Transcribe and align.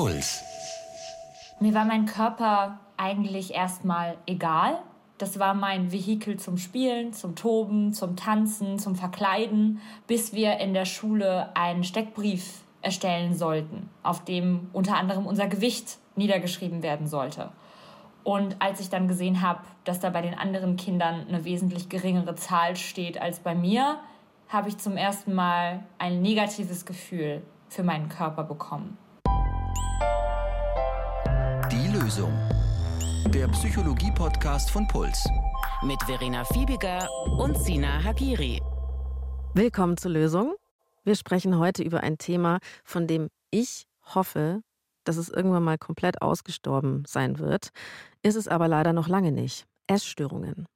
Puls. 0.00 0.42
Mir 1.60 1.74
war 1.74 1.84
mein 1.84 2.06
Körper 2.06 2.80
eigentlich 2.96 3.52
erstmal 3.52 4.16
egal. 4.24 4.78
Das 5.18 5.38
war 5.38 5.52
mein 5.52 5.92
Vehikel 5.92 6.38
zum 6.38 6.56
Spielen, 6.56 7.12
zum 7.12 7.36
Toben, 7.36 7.92
zum 7.92 8.16
Tanzen, 8.16 8.78
zum 8.78 8.96
Verkleiden, 8.96 9.82
bis 10.06 10.32
wir 10.32 10.56
in 10.56 10.72
der 10.72 10.86
Schule 10.86 11.54
einen 11.54 11.84
Steckbrief 11.84 12.62
erstellen 12.80 13.34
sollten, 13.34 13.90
auf 14.02 14.24
dem 14.24 14.70
unter 14.72 14.96
anderem 14.96 15.26
unser 15.26 15.48
Gewicht 15.48 15.98
niedergeschrieben 16.16 16.82
werden 16.82 17.06
sollte. 17.06 17.50
Und 18.24 18.56
als 18.58 18.80
ich 18.80 18.88
dann 18.88 19.06
gesehen 19.06 19.42
habe, 19.42 19.60
dass 19.84 20.00
da 20.00 20.08
bei 20.08 20.22
den 20.22 20.32
anderen 20.32 20.78
Kindern 20.78 21.26
eine 21.28 21.44
wesentlich 21.44 21.90
geringere 21.90 22.36
Zahl 22.36 22.74
steht 22.76 23.20
als 23.20 23.40
bei 23.40 23.54
mir, 23.54 23.98
habe 24.48 24.70
ich 24.70 24.78
zum 24.78 24.96
ersten 24.96 25.34
Mal 25.34 25.80
ein 25.98 26.22
negatives 26.22 26.86
Gefühl 26.86 27.42
für 27.68 27.82
meinen 27.82 28.08
Körper 28.08 28.44
bekommen. 28.44 28.96
Lösung. 32.10 32.36
Der 33.28 33.46
Psychologie-Podcast 33.46 34.68
von 34.72 34.84
Puls. 34.88 35.28
Mit 35.84 36.02
Verena 36.02 36.44
Fiebiger 36.44 37.08
und 37.38 37.56
Sina 37.56 38.02
Hagiri. 38.02 38.60
Willkommen 39.54 39.96
zur 39.96 40.10
Lösung. 40.10 40.56
Wir 41.04 41.14
sprechen 41.14 41.56
heute 41.56 41.84
über 41.84 42.00
ein 42.00 42.18
Thema, 42.18 42.58
von 42.82 43.06
dem 43.06 43.28
ich 43.52 43.86
hoffe, 44.12 44.60
dass 45.04 45.18
es 45.18 45.28
irgendwann 45.28 45.62
mal 45.62 45.78
komplett 45.78 46.20
ausgestorben 46.20 47.04
sein 47.06 47.38
wird. 47.38 47.68
Ist 48.24 48.34
es 48.34 48.48
aber 48.48 48.66
leider 48.66 48.92
noch 48.92 49.06
lange 49.06 49.30
nicht. 49.30 49.66
Essstörungen. 49.86 50.66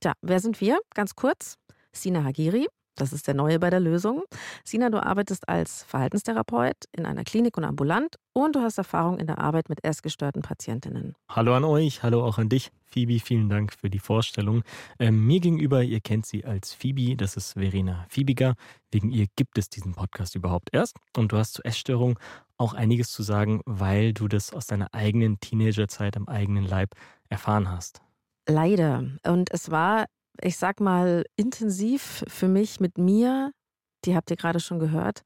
Tja, 0.00 0.12
wer 0.20 0.38
sind 0.38 0.60
wir? 0.60 0.78
Ganz 0.94 1.16
kurz. 1.16 1.56
Sina 1.90 2.22
Hagiri, 2.22 2.68
das 2.96 3.12
ist 3.12 3.26
der 3.26 3.34
Neue 3.34 3.58
bei 3.58 3.70
der 3.70 3.80
Lösung. 3.80 4.24
Sina, 4.64 4.90
du 4.90 5.02
arbeitest 5.02 5.48
als 5.48 5.84
Verhaltenstherapeut 5.84 6.76
in 6.92 7.06
einer 7.06 7.24
Klinik 7.24 7.56
und 7.56 7.64
ambulant 7.64 8.16
und 8.32 8.56
du 8.56 8.60
hast 8.60 8.78
Erfahrung 8.78 9.18
in 9.18 9.26
der 9.26 9.38
Arbeit 9.38 9.68
mit 9.68 9.84
essgestörten 9.84 10.42
Patientinnen. 10.42 11.14
Hallo 11.28 11.54
an 11.54 11.64
euch, 11.64 12.02
hallo 12.02 12.24
auch 12.24 12.38
an 12.38 12.48
dich. 12.48 12.70
Phoebe, 12.84 13.20
vielen 13.20 13.48
Dank 13.48 13.72
für 13.72 13.90
die 13.90 13.98
Vorstellung. 13.98 14.62
Ähm, 14.98 15.26
mir 15.26 15.40
gegenüber, 15.40 15.82
ihr 15.82 16.00
kennt 16.00 16.24
sie 16.24 16.44
als 16.44 16.72
Phoebe, 16.72 17.16
das 17.16 17.36
ist 17.36 17.52
Verena 17.52 18.06
Fiebiger. 18.08 18.54
Wegen 18.90 19.10
ihr 19.10 19.26
gibt 19.36 19.58
es 19.58 19.68
diesen 19.68 19.94
Podcast 19.94 20.34
überhaupt 20.34 20.70
erst. 20.72 20.96
Und 21.16 21.32
du 21.32 21.36
hast 21.36 21.54
zu 21.54 21.64
Essstörung 21.64 22.18
auch 22.56 22.72
einiges 22.72 23.10
zu 23.10 23.22
sagen, 23.22 23.60
weil 23.66 24.14
du 24.14 24.28
das 24.28 24.52
aus 24.52 24.66
deiner 24.66 24.94
eigenen 24.94 25.38
Teenagerzeit 25.40 26.16
am 26.16 26.28
eigenen 26.28 26.64
Leib 26.64 26.94
erfahren 27.28 27.70
hast. 27.70 28.00
Leider. 28.48 29.04
Und 29.26 29.50
es 29.52 29.70
war 29.70 30.06
ich 30.40 30.56
sag 30.56 30.80
mal, 30.80 31.24
intensiv 31.36 32.24
für 32.28 32.48
mich 32.48 32.80
mit 32.80 32.98
mir, 32.98 33.52
die 34.04 34.14
habt 34.14 34.30
ihr 34.30 34.36
gerade 34.36 34.60
schon 34.60 34.78
gehört, 34.78 35.22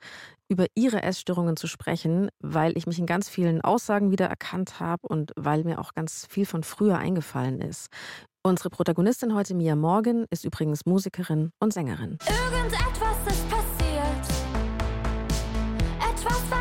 über 0.48 0.66
ihre 0.74 1.02
Essstörungen 1.02 1.56
zu 1.56 1.66
sprechen, 1.66 2.28
weil 2.40 2.76
ich 2.76 2.86
mich 2.86 2.98
in 2.98 3.06
ganz 3.06 3.28
vielen 3.28 3.60
Aussagen 3.60 4.10
wiedererkannt 4.10 4.80
habe 4.80 5.06
und 5.06 5.32
weil 5.36 5.64
mir 5.64 5.78
auch 5.78 5.94
ganz 5.94 6.26
viel 6.28 6.46
von 6.46 6.64
früher 6.64 6.98
eingefallen 6.98 7.60
ist. 7.60 7.88
Unsere 8.42 8.70
Protagonistin 8.70 9.34
heute, 9.34 9.54
Mia 9.54 9.76
Morgan, 9.76 10.24
ist 10.30 10.44
übrigens 10.44 10.86
Musikerin 10.86 11.50
und 11.60 11.72
Sängerin. 11.72 12.18
Irgendetwas 12.26 13.16
ist 13.26 13.48
passiert. 13.50 14.26
Etwas 16.00 16.38
verändert 16.48 16.59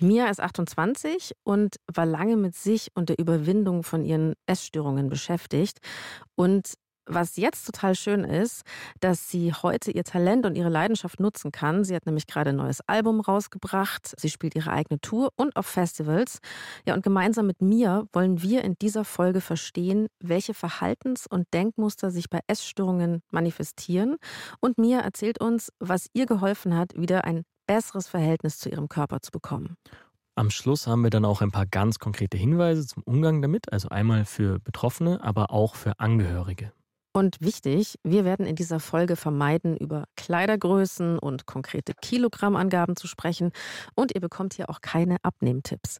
Mia 0.00 0.28
ist 0.28 0.40
28 0.40 1.32
und 1.44 1.76
war 1.92 2.06
lange 2.06 2.36
mit 2.36 2.54
sich 2.54 2.90
und 2.94 3.08
der 3.08 3.18
Überwindung 3.18 3.82
von 3.82 4.04
ihren 4.04 4.34
Essstörungen 4.46 5.08
beschäftigt. 5.08 5.78
Und 6.34 6.74
was 7.08 7.36
jetzt 7.36 7.64
total 7.64 7.94
schön 7.94 8.24
ist, 8.24 8.62
dass 9.00 9.30
sie 9.30 9.52
heute 9.52 9.90
ihr 9.90 10.04
Talent 10.04 10.46
und 10.46 10.56
ihre 10.56 10.68
Leidenschaft 10.68 11.20
nutzen 11.20 11.52
kann. 11.52 11.84
Sie 11.84 11.94
hat 11.94 12.06
nämlich 12.06 12.26
gerade 12.26 12.50
ein 12.50 12.56
neues 12.56 12.80
Album 12.86 13.20
rausgebracht. 13.20 14.14
Sie 14.18 14.28
spielt 14.28 14.54
ihre 14.54 14.70
eigene 14.70 15.00
Tour 15.00 15.30
und 15.36 15.56
auf 15.56 15.66
Festivals. 15.66 16.38
Ja, 16.86 16.94
und 16.94 17.02
gemeinsam 17.02 17.46
mit 17.46 17.62
mir 17.62 18.06
wollen 18.12 18.42
wir 18.42 18.62
in 18.62 18.74
dieser 18.80 19.04
Folge 19.04 19.40
verstehen, 19.40 20.08
welche 20.20 20.54
Verhaltens- 20.54 21.26
und 21.26 21.46
Denkmuster 21.54 22.10
sich 22.10 22.28
bei 22.30 22.40
Essstörungen 22.46 23.22
manifestieren. 23.30 24.16
Und 24.60 24.78
Mia 24.78 25.00
erzählt 25.00 25.40
uns, 25.40 25.72
was 25.78 26.08
ihr 26.12 26.26
geholfen 26.26 26.76
hat, 26.76 26.94
wieder 26.94 27.24
ein 27.24 27.44
besseres 27.68 28.08
Verhältnis 28.08 28.58
zu 28.58 28.68
ihrem 28.68 28.88
Körper 28.88 29.20
zu 29.20 29.30
bekommen. 29.30 29.76
Am 30.34 30.50
Schluss 30.50 30.88
haben 30.88 31.02
wir 31.02 31.10
dann 31.10 31.24
auch 31.24 31.40
ein 31.40 31.52
paar 31.52 31.66
ganz 31.66 32.00
konkrete 32.00 32.36
Hinweise 32.36 32.86
zum 32.86 33.02
Umgang 33.04 33.42
damit, 33.42 33.72
also 33.72 33.88
einmal 33.90 34.24
für 34.24 34.58
Betroffene, 34.58 35.22
aber 35.22 35.52
auch 35.52 35.76
für 35.76 36.00
Angehörige. 36.00 36.72
Und 37.12 37.40
wichtig, 37.40 37.98
wir 38.04 38.24
werden 38.24 38.46
in 38.46 38.54
dieser 38.54 38.78
Folge 38.78 39.16
vermeiden, 39.16 39.76
über 39.76 40.04
Kleidergrößen 40.16 41.18
und 41.18 41.46
konkrete 41.46 41.92
Kilogrammangaben 42.00 42.94
zu 42.94 43.08
sprechen. 43.08 43.50
Und 43.96 44.14
ihr 44.14 44.20
bekommt 44.20 44.54
hier 44.54 44.70
auch 44.70 44.80
keine 44.80 45.16
Abnehmtipps. 45.22 45.98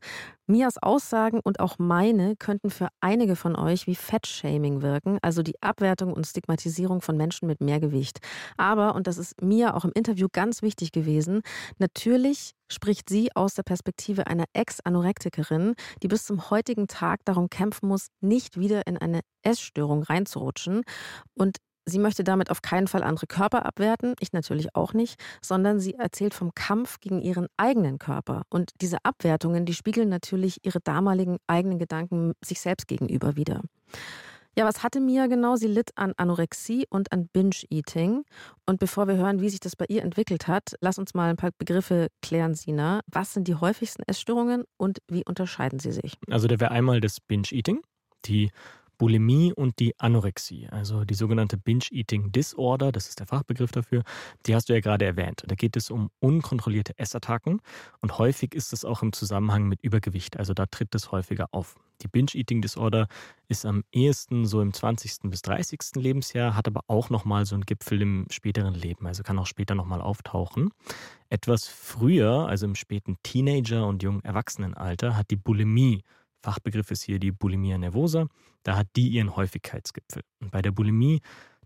Mias 0.48 0.78
Aussagen 0.82 1.40
und 1.44 1.60
auch 1.60 1.78
meine 1.78 2.34
könnten 2.36 2.70
für 2.70 2.88
einige 3.00 3.36
von 3.36 3.54
euch 3.54 3.86
wie 3.86 3.94
Fettshaming 3.94 4.80
wirken, 4.80 5.18
also 5.20 5.42
die 5.42 5.62
Abwertung 5.62 6.12
und 6.12 6.26
Stigmatisierung 6.26 7.02
von 7.02 7.16
Menschen 7.16 7.46
mit 7.46 7.60
mehr 7.60 7.80
Gewicht. 7.80 8.18
Aber, 8.56 8.94
und 8.94 9.06
das 9.06 9.18
ist 9.18 9.42
mir 9.42 9.76
auch 9.76 9.84
im 9.84 9.92
Interview 9.94 10.28
ganz 10.32 10.62
wichtig 10.62 10.90
gewesen, 10.90 11.42
natürlich 11.78 12.54
spricht 12.70 13.08
sie 13.08 13.34
aus 13.34 13.54
der 13.54 13.62
Perspektive 13.62 14.26
einer 14.26 14.44
Ex-Anorektikerin, 14.54 15.74
die 16.02 16.08
bis 16.08 16.24
zum 16.24 16.50
heutigen 16.50 16.86
Tag 16.86 17.20
darum 17.26 17.50
kämpfen 17.50 17.88
muss, 17.88 18.08
nicht 18.20 18.58
wieder 18.58 18.86
in 18.86 18.96
eine 18.96 19.20
Essstörung 19.42 20.02
reinzurutschen. 20.02 20.82
Und 21.34 21.56
sie 21.88 21.98
möchte 21.98 22.24
damit 22.24 22.50
auf 22.50 22.62
keinen 22.62 22.88
Fall 22.88 23.02
andere 23.02 23.26
Körper 23.26 23.66
abwerten, 23.66 24.14
ich 24.20 24.32
natürlich 24.32 24.74
auch 24.74 24.92
nicht, 24.92 25.20
sondern 25.42 25.80
sie 25.80 25.94
erzählt 25.94 26.34
vom 26.34 26.54
Kampf 26.54 27.00
gegen 27.00 27.20
ihren 27.20 27.48
eigenen 27.56 27.98
Körper. 27.98 28.42
Und 28.50 28.72
diese 28.80 28.98
Abwertungen, 29.04 29.64
die 29.64 29.74
spiegeln 29.74 30.08
natürlich 30.08 30.64
ihre 30.64 30.80
damaligen 30.80 31.38
eigenen 31.46 31.78
Gedanken 31.78 32.32
sich 32.44 32.60
selbst 32.60 32.88
gegenüber 32.88 33.36
wieder. 33.36 33.62
Ja, 34.58 34.64
was 34.64 34.82
hatte 34.82 34.98
Mia 34.98 35.28
genau? 35.28 35.54
Sie 35.54 35.68
litt 35.68 35.90
an 35.94 36.14
Anorexie 36.16 36.84
und 36.90 37.12
an 37.12 37.28
Binge-Eating. 37.28 38.24
Und 38.66 38.80
bevor 38.80 39.06
wir 39.06 39.16
hören, 39.16 39.40
wie 39.40 39.50
sich 39.50 39.60
das 39.60 39.76
bei 39.76 39.84
ihr 39.88 40.02
entwickelt 40.02 40.48
hat, 40.48 40.74
lass 40.80 40.98
uns 40.98 41.14
mal 41.14 41.30
ein 41.30 41.36
paar 41.36 41.52
Begriffe 41.56 42.08
klären, 42.22 42.54
Sina. 42.54 43.02
Was 43.06 43.34
sind 43.34 43.46
die 43.46 43.54
häufigsten 43.54 44.02
Essstörungen 44.08 44.64
und 44.76 44.98
wie 45.06 45.24
unterscheiden 45.24 45.78
sie 45.78 45.92
sich? 45.92 46.14
Also 46.28 46.48
da 46.48 46.58
wäre 46.58 46.72
einmal 46.72 47.00
das 47.00 47.20
Binge-Eating, 47.20 47.82
die 48.24 48.50
Bulimie 48.98 49.52
und 49.52 49.78
die 49.78 49.98
Anorexie, 49.98 50.68
also 50.70 51.04
die 51.04 51.14
sogenannte 51.14 51.56
Binge-Eating 51.56 52.32
Disorder, 52.32 52.92
das 52.92 53.08
ist 53.08 53.20
der 53.20 53.26
Fachbegriff 53.26 53.70
dafür, 53.70 54.02
die 54.46 54.54
hast 54.54 54.68
du 54.68 54.74
ja 54.74 54.80
gerade 54.80 55.04
erwähnt. 55.04 55.44
Da 55.46 55.54
geht 55.54 55.76
es 55.76 55.90
um 55.90 56.10
unkontrollierte 56.18 56.98
Essattacken 56.98 57.60
und 58.00 58.18
häufig 58.18 58.54
ist 58.54 58.72
es 58.72 58.84
auch 58.84 59.02
im 59.02 59.12
Zusammenhang 59.12 59.68
mit 59.68 59.80
Übergewicht, 59.82 60.36
also 60.36 60.52
da 60.52 60.66
tritt 60.66 60.94
es 60.94 61.12
häufiger 61.12 61.46
auf. 61.52 61.76
Die 62.02 62.08
Binge-Eating 62.08 62.60
Disorder 62.60 63.08
ist 63.48 63.64
am 63.64 63.82
ehesten 63.92 64.46
so 64.46 64.60
im 64.60 64.72
20. 64.72 65.30
bis 65.30 65.42
30. 65.42 65.80
Lebensjahr, 65.96 66.54
hat 66.54 66.68
aber 66.68 66.82
auch 66.86 67.10
nochmal 67.10 67.44
so 67.46 67.54
einen 67.54 67.64
Gipfel 67.64 68.02
im 68.02 68.26
späteren 68.30 68.74
Leben, 68.74 69.06
also 69.06 69.22
kann 69.22 69.38
auch 69.38 69.46
später 69.46 69.74
nochmal 69.74 70.00
auftauchen. 70.00 70.70
Etwas 71.28 71.66
früher, 71.66 72.46
also 72.48 72.66
im 72.66 72.74
späten 72.74 73.16
Teenager- 73.22 73.86
und 73.86 74.02
jungen 74.02 74.22
Erwachsenenalter, 74.24 75.16
hat 75.16 75.30
die 75.30 75.36
Bulimie 75.36 76.02
Fachbegriff 76.42 76.90
ist 76.90 77.02
hier 77.02 77.18
die 77.18 77.32
Bulimia 77.32 77.78
nervosa. 77.78 78.26
Da 78.62 78.76
hat 78.76 78.88
die 78.96 79.08
ihren 79.08 79.36
Häufigkeitsgipfel. 79.36 80.22
Und 80.40 80.50
bei 80.50 80.62
der 80.62 80.72
Bulimie, 80.72 81.20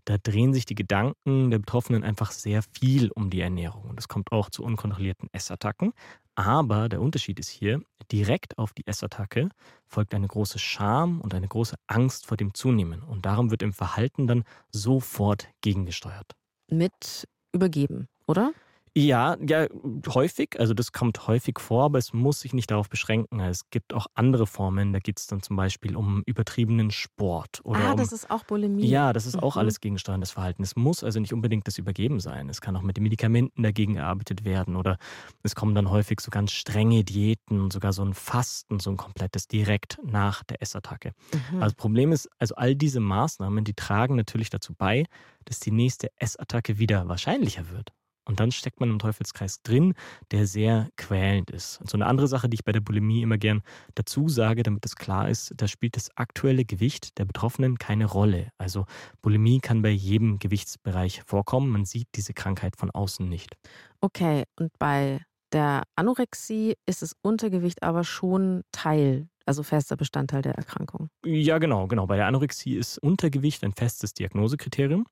da 0.05 0.17
drehen 0.17 0.53
sich 0.53 0.65
die 0.65 0.75
Gedanken 0.75 1.51
der 1.51 1.59
Betroffenen 1.59 2.03
einfach 2.03 2.31
sehr 2.31 2.61
viel 2.61 3.11
um 3.11 3.29
die 3.29 3.41
Ernährung. 3.41 3.83
Und 3.83 3.99
es 3.99 4.07
kommt 4.07 4.31
auch 4.31 4.49
zu 4.49 4.63
unkontrollierten 4.63 5.29
Essattacken. 5.31 5.93
Aber 6.35 6.89
der 6.89 7.01
Unterschied 7.01 7.39
ist 7.39 7.49
hier, 7.49 7.81
direkt 8.11 8.57
auf 8.57 8.73
die 8.73 8.85
Essattacke 8.87 9.49
folgt 9.85 10.13
eine 10.13 10.27
große 10.27 10.59
Scham 10.59 11.21
und 11.21 11.33
eine 11.33 11.47
große 11.47 11.75
Angst 11.87 12.25
vor 12.25 12.37
dem 12.37 12.53
Zunehmen. 12.53 13.01
Und 13.03 13.25
darum 13.25 13.51
wird 13.51 13.61
im 13.61 13.73
Verhalten 13.73 14.27
dann 14.27 14.43
sofort 14.71 15.47
gegengesteuert. 15.61 16.33
Mit 16.69 17.27
übergeben, 17.53 18.07
oder? 18.25 18.51
Ja, 18.95 19.37
ja, 19.43 19.65
häufig. 20.09 20.59
Also 20.59 20.75
das 20.75 20.91
kommt 20.91 21.25
häufig 21.25 21.59
vor, 21.59 21.85
aber 21.85 21.97
es 21.97 22.13
muss 22.13 22.41
sich 22.41 22.53
nicht 22.53 22.69
darauf 22.69 22.89
beschränken. 22.89 23.39
Es 23.39 23.69
gibt 23.71 23.91
auch 23.91 24.05
andere 24.13 24.45
Formen. 24.45 24.93
Da 24.93 24.99
geht 24.99 25.17
es 25.19 25.25
dann 25.25 25.41
zum 25.41 25.55
Beispiel 25.55 25.95
um 25.95 26.21
übertriebenen 26.27 26.91
Sport. 26.91 27.61
Oder 27.63 27.79
ah, 27.79 27.91
um, 27.93 27.97
das 27.97 28.11
ist 28.11 28.29
auch 28.29 28.43
Bulimie. 28.43 28.85
Ja, 28.85 29.11
das 29.11 29.25
ist 29.25 29.41
auch 29.41 29.55
Mhm. 29.55 29.61
alles 29.61 29.79
gegensteuerndes 29.81 30.29
Verhalten. 30.31 30.61
Es 30.61 30.75
muss 30.75 31.03
also 31.03 31.19
nicht 31.19 31.33
unbedingt 31.33 31.67
das 31.67 31.79
Übergeben 31.79 32.19
sein. 32.19 32.49
Es 32.49 32.61
kann 32.61 32.75
auch 32.75 32.83
mit 32.83 32.97
den 32.97 33.03
Medikamenten 33.03 33.63
dagegen 33.63 33.95
gearbeitet 33.95 34.45
werden. 34.45 34.75
Oder 34.75 34.97
es 35.41 35.55
kommen 35.55 35.73
dann 35.73 35.89
häufig 35.89 36.19
so 36.21 36.29
ganz 36.29 36.51
strenge 36.51 37.03
Diäten 37.03 37.59
und 37.61 37.73
sogar 37.73 37.93
so 37.93 38.03
ein 38.05 38.13
Fasten, 38.13 38.79
so 38.79 38.91
ein 38.91 38.97
komplettes 38.97 39.47
direkt 39.47 39.97
nach 40.03 40.43
der 40.43 40.61
Essattacke. 40.61 41.13
Mhm. 41.33 41.55
Also 41.55 41.61
das 41.61 41.75
Problem 41.75 42.11
ist, 42.11 42.29
also 42.37 42.53
all 42.55 42.75
diese 42.75 42.99
Maßnahmen, 42.99 43.63
die 43.63 43.73
tragen 43.73 44.15
natürlich 44.15 44.51
dazu 44.51 44.75
bei, 44.75 45.05
dass 45.45 45.59
die 45.59 45.71
nächste 45.71 46.09
Essattacke 46.17 46.77
wieder 46.77 47.07
wahrscheinlicher 47.07 47.71
wird. 47.71 47.91
Und 48.25 48.39
dann 48.39 48.51
steckt 48.51 48.79
man 48.79 48.89
im 48.89 48.99
Teufelskreis 48.99 49.61
drin, 49.63 49.93
der 50.31 50.47
sehr 50.47 50.89
quälend 50.97 51.51
ist. 51.51 51.79
Und 51.81 51.89
so 51.89 51.97
eine 51.97 52.05
andere 52.05 52.27
Sache, 52.27 52.49
die 52.49 52.55
ich 52.55 52.63
bei 52.63 52.71
der 52.71 52.79
Bulimie 52.79 53.21
immer 53.21 53.37
gern 53.37 53.61
dazu 53.95 54.29
sage, 54.29 54.63
damit 54.63 54.85
es 54.85 54.95
klar 54.95 55.29
ist, 55.29 55.53
da 55.57 55.67
spielt 55.67 55.95
das 55.95 56.09
aktuelle 56.15 56.65
Gewicht 56.65 57.17
der 57.17 57.25
Betroffenen 57.25 57.77
keine 57.77 58.05
Rolle. 58.05 58.49
Also 58.57 58.85
Bulimie 59.21 59.59
kann 59.59 59.81
bei 59.81 59.89
jedem 59.89 60.39
Gewichtsbereich 60.39 61.21
vorkommen. 61.25 61.69
Man 61.69 61.85
sieht 61.85 62.07
diese 62.15 62.33
Krankheit 62.33 62.77
von 62.77 62.91
außen 62.91 63.27
nicht. 63.27 63.55
Okay, 64.01 64.43
und 64.57 64.71
bei 64.79 65.21
der 65.51 65.83
Anorexie 65.95 66.75
ist 66.85 67.01
das 67.01 67.15
Untergewicht 67.21 67.83
aber 67.83 68.03
schon 68.03 68.63
Teil 68.71 69.27
also 69.45 69.63
fester 69.63 69.95
Bestandteil 69.95 70.41
der 70.41 70.55
Erkrankung. 70.55 71.09
Ja, 71.25 71.57
genau, 71.57 71.87
genau. 71.87 72.07
Bei 72.07 72.15
der 72.15 72.27
Anorexie 72.27 72.75
ist 72.75 72.97
Untergewicht 72.97 73.63
ein 73.63 73.73
festes 73.73 74.13
Diagnosekriterium. 74.13 75.05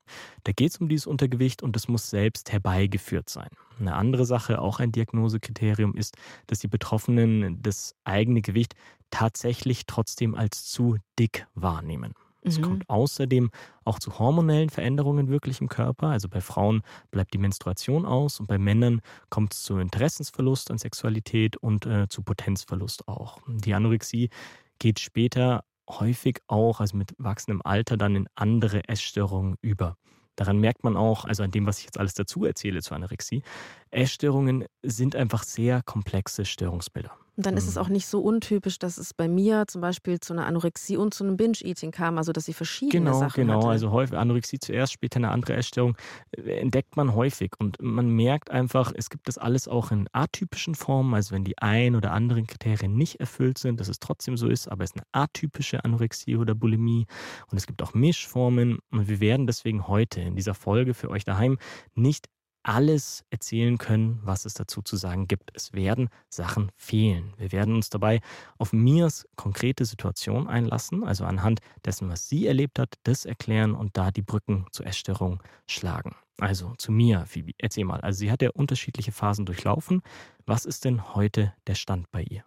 Da 0.44 0.52
geht 0.52 0.70
es 0.72 0.78
um 0.78 0.88
dieses 0.88 1.06
Untergewicht 1.06 1.62
und 1.62 1.76
es 1.76 1.88
muss 1.88 2.10
selbst 2.10 2.52
herbeigeführt 2.52 3.28
sein. 3.28 3.48
Eine 3.78 3.94
andere 3.94 4.24
Sache, 4.24 4.60
auch 4.60 4.80
ein 4.80 4.92
Diagnosekriterium, 4.92 5.94
ist, 5.94 6.16
dass 6.46 6.60
die 6.60 6.68
Betroffenen 6.68 7.60
das 7.62 7.94
eigene 8.04 8.42
Gewicht 8.42 8.74
tatsächlich 9.10 9.86
trotzdem 9.86 10.34
als 10.34 10.64
zu 10.64 10.96
dick 11.18 11.46
wahrnehmen. 11.54 12.14
Es 12.42 12.58
mhm. 12.58 12.62
kommt 12.62 12.90
außerdem 12.90 13.50
auch 13.84 13.98
zu 13.98 14.18
hormonellen 14.18 14.70
Veränderungen 14.70 15.28
wirklich 15.28 15.60
im 15.60 15.68
Körper. 15.68 16.08
Also 16.08 16.28
bei 16.28 16.40
Frauen 16.40 16.82
bleibt 17.10 17.32
die 17.34 17.38
Menstruation 17.38 18.04
aus 18.04 18.40
und 18.40 18.46
bei 18.46 18.58
Männern 18.58 19.00
kommt 19.30 19.54
es 19.54 19.62
zu 19.62 19.78
Interessensverlust 19.78 20.70
an 20.70 20.78
Sexualität 20.78 21.56
und 21.56 21.86
äh, 21.86 22.08
zu 22.08 22.22
Potenzverlust 22.22 23.08
auch. 23.08 23.38
Die 23.46 23.74
Anorexie 23.74 24.30
geht 24.78 24.98
später 25.00 25.64
häufig 25.88 26.40
auch, 26.46 26.80
also 26.80 26.96
mit 26.96 27.14
wachsendem 27.18 27.62
Alter, 27.64 27.96
dann 27.96 28.16
in 28.16 28.28
andere 28.34 28.88
Essstörungen 28.88 29.56
über. 29.60 29.96
Daran 30.36 30.58
merkt 30.58 30.82
man 30.82 30.96
auch, 30.96 31.24
also 31.24 31.42
an 31.42 31.50
dem, 31.50 31.66
was 31.66 31.78
ich 31.78 31.84
jetzt 31.84 31.98
alles 31.98 32.14
dazu 32.14 32.44
erzähle 32.44 32.82
zur 32.82 32.96
Anorexie, 32.96 33.42
Essstörungen 33.90 34.64
sind 34.82 35.14
einfach 35.14 35.42
sehr 35.42 35.82
komplexe 35.82 36.44
Störungsbilder. 36.44 37.12
Und 37.36 37.46
dann 37.46 37.56
ist 37.56 37.66
es 37.66 37.76
mhm. 37.76 37.80
auch 37.80 37.88
nicht 37.88 38.06
so 38.06 38.20
untypisch, 38.20 38.78
dass 38.78 38.98
es 38.98 39.14
bei 39.14 39.26
mir 39.26 39.64
zum 39.66 39.80
Beispiel 39.80 40.20
zu 40.20 40.34
einer 40.34 40.46
Anorexie 40.46 40.98
und 40.98 41.14
zu 41.14 41.24
einem 41.24 41.36
Binge-Eating 41.36 41.90
kam, 41.90 42.18
also 42.18 42.32
dass 42.32 42.44
sie 42.44 42.52
verschiedene 42.52 43.06
genau, 43.06 43.18
Sachen 43.18 43.42
Genau, 43.42 43.60
genau. 43.60 43.70
Also 43.70 43.90
häufig 43.90 44.18
Anorexie 44.18 44.58
zuerst, 44.58 44.92
später 44.92 45.16
eine 45.16 45.30
andere 45.30 45.54
Essstörung 45.54 45.96
äh, 46.36 46.58
entdeckt 46.58 46.96
man 46.96 47.14
häufig. 47.14 47.52
Und 47.58 47.80
man 47.80 48.10
merkt 48.10 48.50
einfach, 48.50 48.92
es 48.94 49.08
gibt 49.08 49.28
das 49.28 49.38
alles 49.38 49.66
auch 49.66 49.90
in 49.90 50.08
atypischen 50.12 50.74
Formen. 50.74 51.14
Also 51.14 51.34
wenn 51.34 51.44
die 51.44 51.56
ein 51.58 51.96
oder 51.96 52.12
anderen 52.12 52.46
Kriterien 52.46 52.96
nicht 52.96 53.20
erfüllt 53.20 53.58
sind, 53.58 53.80
dass 53.80 53.88
es 53.88 53.98
trotzdem 53.98 54.36
so 54.36 54.48
ist, 54.48 54.68
aber 54.68 54.84
es 54.84 54.90
ist 54.90 54.96
eine 54.96 55.06
atypische 55.12 55.84
Anorexie 55.84 56.36
oder 56.36 56.54
Bulimie. 56.54 57.06
Und 57.50 57.56
es 57.56 57.66
gibt 57.66 57.82
auch 57.82 57.94
Mischformen. 57.94 58.78
Und 58.90 59.08
wir 59.08 59.20
werden 59.20 59.46
deswegen 59.46 59.88
heute 59.88 60.20
in 60.20 60.36
dieser 60.36 60.54
Folge 60.54 60.92
für 60.92 61.08
euch 61.08 61.24
daheim 61.24 61.58
nicht 61.94 62.28
alles 62.62 63.24
erzählen 63.30 63.78
können, 63.78 64.20
was 64.22 64.44
es 64.44 64.54
dazu 64.54 64.82
zu 64.82 64.96
sagen 64.96 65.28
gibt. 65.28 65.50
Es 65.54 65.72
werden 65.72 66.08
Sachen 66.28 66.70
fehlen. 66.76 67.34
Wir 67.36 67.52
werden 67.52 67.74
uns 67.74 67.90
dabei 67.90 68.20
auf 68.58 68.72
Mias 68.72 69.26
konkrete 69.36 69.84
Situation 69.84 70.48
einlassen, 70.48 71.04
also 71.04 71.24
anhand 71.24 71.60
dessen, 71.84 72.08
was 72.08 72.28
sie 72.28 72.46
erlebt 72.46 72.78
hat, 72.78 72.94
das 73.02 73.24
erklären 73.24 73.74
und 73.74 73.96
da 73.96 74.10
die 74.10 74.22
Brücken 74.22 74.66
zur 74.70 74.86
Essstörung 74.86 75.42
schlagen. 75.66 76.14
Also 76.38 76.74
zu 76.76 76.90
Mia, 76.90 77.24
Phoebe, 77.26 77.52
erzähl 77.58 77.84
mal. 77.84 78.00
Also 78.00 78.18
sie 78.18 78.30
hat 78.30 78.42
ja 78.42 78.50
unterschiedliche 78.50 79.12
Phasen 79.12 79.46
durchlaufen. 79.46 80.02
Was 80.46 80.64
ist 80.64 80.84
denn 80.84 81.14
heute 81.14 81.52
der 81.66 81.74
Stand 81.74 82.10
bei 82.10 82.22
ihr? 82.22 82.42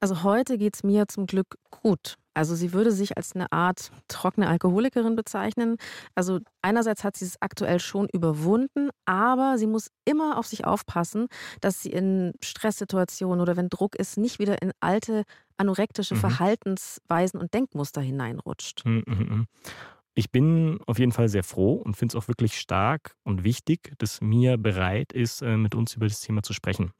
Also 0.00 0.22
heute 0.22 0.58
geht 0.58 0.74
es 0.74 0.82
Mia 0.82 1.06
zum 1.06 1.26
Glück 1.26 1.58
gut. 1.70 2.16
Also 2.36 2.54
sie 2.54 2.74
würde 2.74 2.92
sich 2.92 3.16
als 3.16 3.34
eine 3.34 3.50
Art 3.50 3.90
trockene 4.08 4.46
Alkoholikerin 4.46 5.16
bezeichnen. 5.16 5.78
Also 6.14 6.40
einerseits 6.60 7.02
hat 7.02 7.16
sie 7.16 7.24
es 7.24 7.40
aktuell 7.40 7.80
schon 7.80 8.08
überwunden, 8.12 8.90
aber 9.06 9.56
sie 9.56 9.66
muss 9.66 9.88
immer 10.04 10.36
auf 10.36 10.46
sich 10.46 10.66
aufpassen, 10.66 11.28
dass 11.62 11.80
sie 11.80 11.88
in 11.88 12.34
Stresssituationen 12.42 13.40
oder 13.40 13.56
wenn 13.56 13.70
Druck 13.70 13.96
ist, 13.96 14.18
nicht 14.18 14.38
wieder 14.38 14.60
in 14.60 14.72
alte 14.80 15.22
anorektische 15.56 16.14
mhm. 16.14 16.18
Verhaltensweisen 16.18 17.40
und 17.40 17.54
Denkmuster 17.54 18.02
hineinrutscht. 18.02 18.84
Mhm, 18.84 19.04
mhm, 19.06 19.16
mhm. 19.16 19.46
Ich 20.14 20.30
bin 20.30 20.78
auf 20.86 20.98
jeden 20.98 21.12
Fall 21.12 21.30
sehr 21.30 21.44
froh 21.44 21.74
und 21.74 21.96
finde 21.96 22.16
es 22.16 22.22
auch 22.22 22.28
wirklich 22.28 22.58
stark 22.58 23.16
und 23.24 23.44
wichtig, 23.44 23.94
dass 23.96 24.20
Mia 24.20 24.56
bereit 24.58 25.14
ist, 25.14 25.40
äh, 25.40 25.56
mit 25.56 25.74
uns 25.74 25.94
über 25.94 26.06
das 26.06 26.20
Thema 26.20 26.42
zu 26.42 26.52
sprechen. 26.52 26.92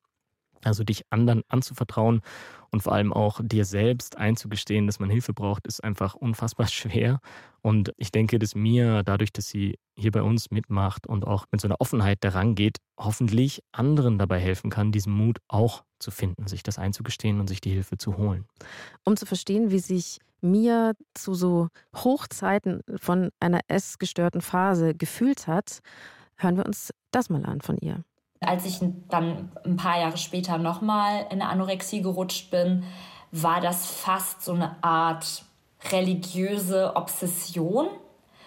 Also 0.65 0.85
dich 0.85 1.03
anderen 1.11 1.43
anzuvertrauen 1.49 2.23
und 2.71 2.83
vor 2.83 2.93
allem 2.93 3.13
auch 3.13 3.41
dir 3.43 3.65
selbst 3.65 4.19
einzugestehen, 4.19 4.87
dass 4.87 5.01
man 5.01 5.11
Hilfe 5.11 5.33
braucht, 5.33 5.67
ist 5.67 5.83
einfach 5.83 6.15
unfassbar 6.15 6.67
schwer. 6.69 7.21
Und 7.63 7.93
ich 7.97 8.13
denke, 8.13 8.39
dass 8.39 8.55
mir 8.55 9.03
dadurch, 9.03 9.33
dass 9.33 9.49
sie 9.49 9.79
hier 9.97 10.13
bei 10.13 10.23
uns 10.23 10.51
mitmacht 10.51 11.07
und 11.07 11.27
auch 11.27 11.47
mit 11.51 11.61
so 11.61 11.69
einer 11.69 11.81
Offenheit 11.81 12.19
daran 12.23 12.55
geht, 12.55 12.79
hoffentlich 12.99 13.63
anderen 13.73 14.19
dabei 14.19 14.39
helfen 14.39 14.71
kann, 14.71 14.93
diesen 14.93 15.13
Mut 15.13 15.39
auch 15.49 15.85
zu 15.99 16.11
finden, 16.11 16.47
sich 16.47 16.63
das 16.63 16.79
einzugestehen 16.79 17.41
und 17.41 17.49
sich 17.49 17.61
die 17.61 17.71
Hilfe 17.71 17.97
zu 17.99 18.17
holen. 18.17 18.47
Um 19.05 19.17
zu 19.17 19.27
verstehen, 19.27 19.71
wie 19.71 19.79
sich 19.79 20.19
mir 20.41 20.95
zu 21.15 21.35
so 21.35 21.69
Hochzeiten 21.95 22.83
von 22.97 23.31
einer 23.41 23.61
essgestörten 23.69 24.41
Phase 24.41 24.95
gefühlt 24.95 25.47
hat, 25.47 25.81
hören 26.37 26.57
wir 26.57 26.67
uns 26.67 26.93
das 27.11 27.31
mal 27.31 27.45
an 27.45 27.61
von 27.61 27.79
ihr. 27.79 28.05
Als 28.47 28.65
ich 28.65 28.81
dann 29.09 29.51
ein 29.65 29.77
paar 29.77 30.01
Jahre 30.01 30.17
später 30.17 30.59
nochmal 30.59 31.27
in 31.31 31.43
eine 31.43 31.49
Anorexie 31.49 32.03
gerutscht 32.03 32.51
bin, 32.51 32.85
war 33.33 33.61
das 33.61 33.87
fast 33.87 34.43
so 34.43 34.53
eine 34.53 34.83
Art 34.83 35.45
religiöse 35.91 36.95
Obsession. 36.97 37.89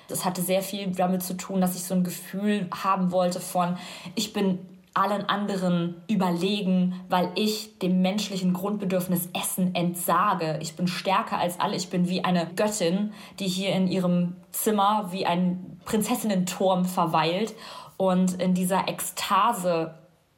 Das 0.08 0.26
hatte 0.26 0.42
sehr 0.42 0.62
viel 0.62 0.92
damit 0.92 1.22
zu 1.22 1.36
tun, 1.38 1.62
dass 1.62 1.76
ich 1.76 1.84
so 1.84 1.94
ein 1.94 2.04
Gefühl 2.04 2.68
haben 2.84 3.12
wollte 3.12 3.40
von, 3.40 3.78
ich 4.16 4.34
bin 4.34 4.60
allen 4.96 5.30
anderen 5.30 6.02
überlegen, 6.10 7.00
weil 7.10 7.30
ich 7.36 7.78
dem 7.80 8.02
menschlichen 8.02 8.54
Grundbedürfnis 8.54 9.30
Essen 9.40 9.76
entsage. 9.76 10.58
Ich 10.62 10.76
bin 10.76 10.88
stärker 10.88 11.38
als 11.38 11.60
alle. 11.60 11.76
Ich 11.76 11.90
bin 11.90 12.10
wie 12.10 12.24
eine 12.24 12.48
Göttin, 12.56 13.14
die 13.40 13.48
hier 13.48 13.74
in 13.74 13.88
ihrem 13.88 14.36
Zimmer 14.52 15.10
wie 15.12 15.26
ein 15.26 15.80
Prinzessinnenturm 15.86 16.86
verweilt 16.86 17.54
und 18.00 18.42
in 18.42 18.54
dieser 18.54 18.88
Ekstase 18.88 19.94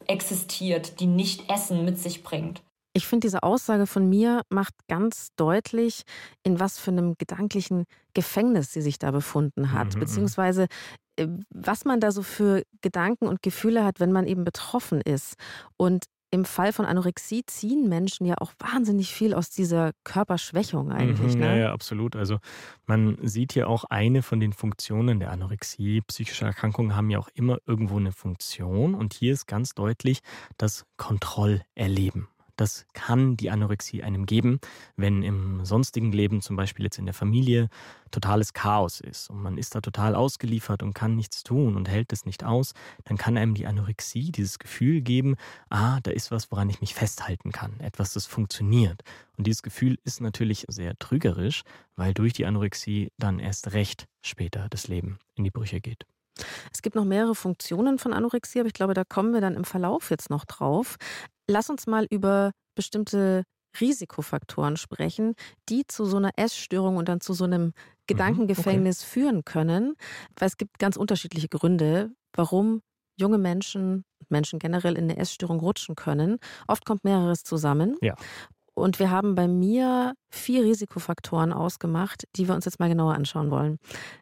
existiert, 0.07 0.99
die 0.99 1.05
nicht 1.05 1.49
Essen 1.49 1.85
mit 1.85 1.99
sich 1.99 2.23
bringt. 2.23 2.63
Ich 2.93 3.07
finde, 3.07 3.27
diese 3.27 3.43
Aussage 3.43 3.85
von 3.85 4.09
mir 4.09 4.41
macht 4.49 4.73
ganz 4.89 5.29
deutlich, 5.37 6.01
in 6.43 6.59
was 6.59 6.79
für 6.79 6.91
einem 6.91 7.15
gedanklichen 7.17 7.85
Gefängnis 8.13 8.73
sie 8.73 8.81
sich 8.81 8.99
da 8.99 9.11
befunden 9.11 9.71
hat, 9.71 9.95
mhm. 9.95 9.99
beziehungsweise 9.99 10.65
äh, 11.17 11.27
was 11.51 11.85
man 11.85 11.99
da 11.99 12.11
so 12.11 12.23
für 12.23 12.63
Gedanken 12.81 13.27
und 13.27 13.43
Gefühle 13.43 13.85
hat, 13.85 13.99
wenn 13.99 14.11
man 14.11 14.25
eben 14.25 14.43
betroffen 14.43 14.99
ist. 14.99 15.35
Und 15.77 16.05
im 16.31 16.45
Fall 16.45 16.71
von 16.71 16.85
Anorexie 16.85 17.45
ziehen 17.45 17.89
Menschen 17.89 18.25
ja 18.25 18.35
auch 18.39 18.53
wahnsinnig 18.57 19.13
viel 19.13 19.33
aus 19.33 19.49
dieser 19.49 19.91
Körperschwächung 20.05 20.91
eigentlich. 20.91 21.35
Mhm, 21.35 21.41
ne? 21.41 21.45
Ja, 21.47 21.55
ja, 21.55 21.73
absolut. 21.73 22.15
Also 22.15 22.39
man 22.85 23.17
sieht 23.21 23.53
ja 23.53 23.67
auch 23.67 23.83
eine 23.83 24.23
von 24.23 24.39
den 24.39 24.53
Funktionen 24.53 25.19
der 25.19 25.31
Anorexie. 25.31 26.01
Psychische 26.07 26.45
Erkrankungen 26.45 26.95
haben 26.95 27.09
ja 27.09 27.19
auch 27.19 27.29
immer 27.33 27.59
irgendwo 27.67 27.97
eine 27.97 28.13
Funktion. 28.13 28.95
Und 28.95 29.13
hier 29.13 29.33
ist 29.33 29.45
ganz 29.45 29.73
deutlich 29.75 30.21
das 30.57 30.85
Kontrollerleben. 30.95 32.27
Das 32.61 32.85
kann 32.93 33.37
die 33.37 33.49
Anorexie 33.49 34.03
einem 34.03 34.27
geben, 34.27 34.59
wenn 34.95 35.23
im 35.23 35.65
sonstigen 35.65 36.11
Leben, 36.11 36.41
zum 36.41 36.55
Beispiel 36.55 36.85
jetzt 36.85 36.99
in 36.99 37.05
der 37.05 37.15
Familie, 37.15 37.69
totales 38.11 38.53
Chaos 38.53 38.99
ist 38.99 39.31
und 39.31 39.41
man 39.41 39.57
ist 39.57 39.73
da 39.73 39.81
total 39.81 40.13
ausgeliefert 40.13 40.83
und 40.83 40.93
kann 40.93 41.15
nichts 41.15 41.41
tun 41.41 41.75
und 41.75 41.89
hält 41.89 42.13
es 42.13 42.23
nicht 42.23 42.43
aus, 42.43 42.73
dann 43.05 43.17
kann 43.17 43.35
einem 43.35 43.55
die 43.55 43.65
Anorexie 43.65 44.31
dieses 44.31 44.59
Gefühl 44.59 45.01
geben, 45.01 45.37
ah, 45.71 46.01
da 46.03 46.11
ist 46.11 46.29
was, 46.29 46.51
woran 46.51 46.69
ich 46.69 46.81
mich 46.81 46.93
festhalten 46.93 47.51
kann, 47.51 47.79
etwas, 47.79 48.13
das 48.13 48.27
funktioniert. 48.27 49.01
Und 49.37 49.47
dieses 49.47 49.63
Gefühl 49.63 49.97
ist 50.03 50.21
natürlich 50.21 50.65
sehr 50.67 50.99
trügerisch, 50.99 51.63
weil 51.95 52.13
durch 52.13 52.33
die 52.33 52.45
Anorexie 52.45 53.11
dann 53.17 53.39
erst 53.39 53.73
recht 53.73 54.05
später 54.21 54.67
das 54.69 54.87
Leben 54.87 55.17
in 55.33 55.45
die 55.45 55.51
Brüche 55.51 55.81
geht. 55.81 56.05
Es 56.71 56.83
gibt 56.83 56.95
noch 56.95 57.05
mehrere 57.05 57.33
Funktionen 57.35 57.97
von 57.97 58.13
Anorexie, 58.13 58.59
aber 58.59 58.67
ich 58.67 58.73
glaube, 58.73 58.93
da 58.93 59.03
kommen 59.03 59.33
wir 59.33 59.41
dann 59.41 59.55
im 59.55 59.65
Verlauf 59.65 60.11
jetzt 60.11 60.29
noch 60.29 60.45
drauf. 60.45 60.97
Lass 61.51 61.69
uns 61.69 61.85
mal 61.85 62.07
über 62.09 62.51
bestimmte 62.75 63.43
Risikofaktoren 63.79 64.77
sprechen, 64.77 65.35
die 65.69 65.85
zu 65.85 66.05
so 66.05 66.17
einer 66.17 66.31
Essstörung 66.37 66.97
und 66.97 67.09
dann 67.09 67.21
zu 67.21 67.33
so 67.33 67.43
einem 67.43 67.63
mhm, 67.65 67.73
Gedankengefängnis 68.07 69.01
okay. 69.01 69.09
führen 69.09 69.45
können. 69.45 69.95
Weil 70.37 70.47
es 70.47 70.57
gibt 70.57 70.79
ganz 70.79 70.95
unterschiedliche 70.95 71.49
Gründe, 71.49 72.11
warum 72.33 72.81
junge 73.19 73.37
Menschen, 73.37 74.05
Menschen 74.29 74.59
generell 74.59 74.97
in 74.97 75.05
eine 75.05 75.17
Essstörung 75.17 75.59
rutschen 75.59 75.95
können. 75.95 76.37
Oft 76.67 76.85
kommt 76.85 77.03
mehreres 77.03 77.43
zusammen. 77.43 77.97
Ja. 78.01 78.15
Und 78.73 78.99
wir 78.99 79.11
haben 79.11 79.35
bei 79.35 79.47
mir 79.49 80.13
vier 80.29 80.63
Risikofaktoren 80.63 81.51
ausgemacht, 81.51 82.23
die 82.37 82.47
wir 82.47 82.55
uns 82.55 82.65
jetzt 82.65 82.79
mal 82.79 82.87
genauer 82.87 83.13
anschauen 83.13 83.51
wollen. 83.51 83.77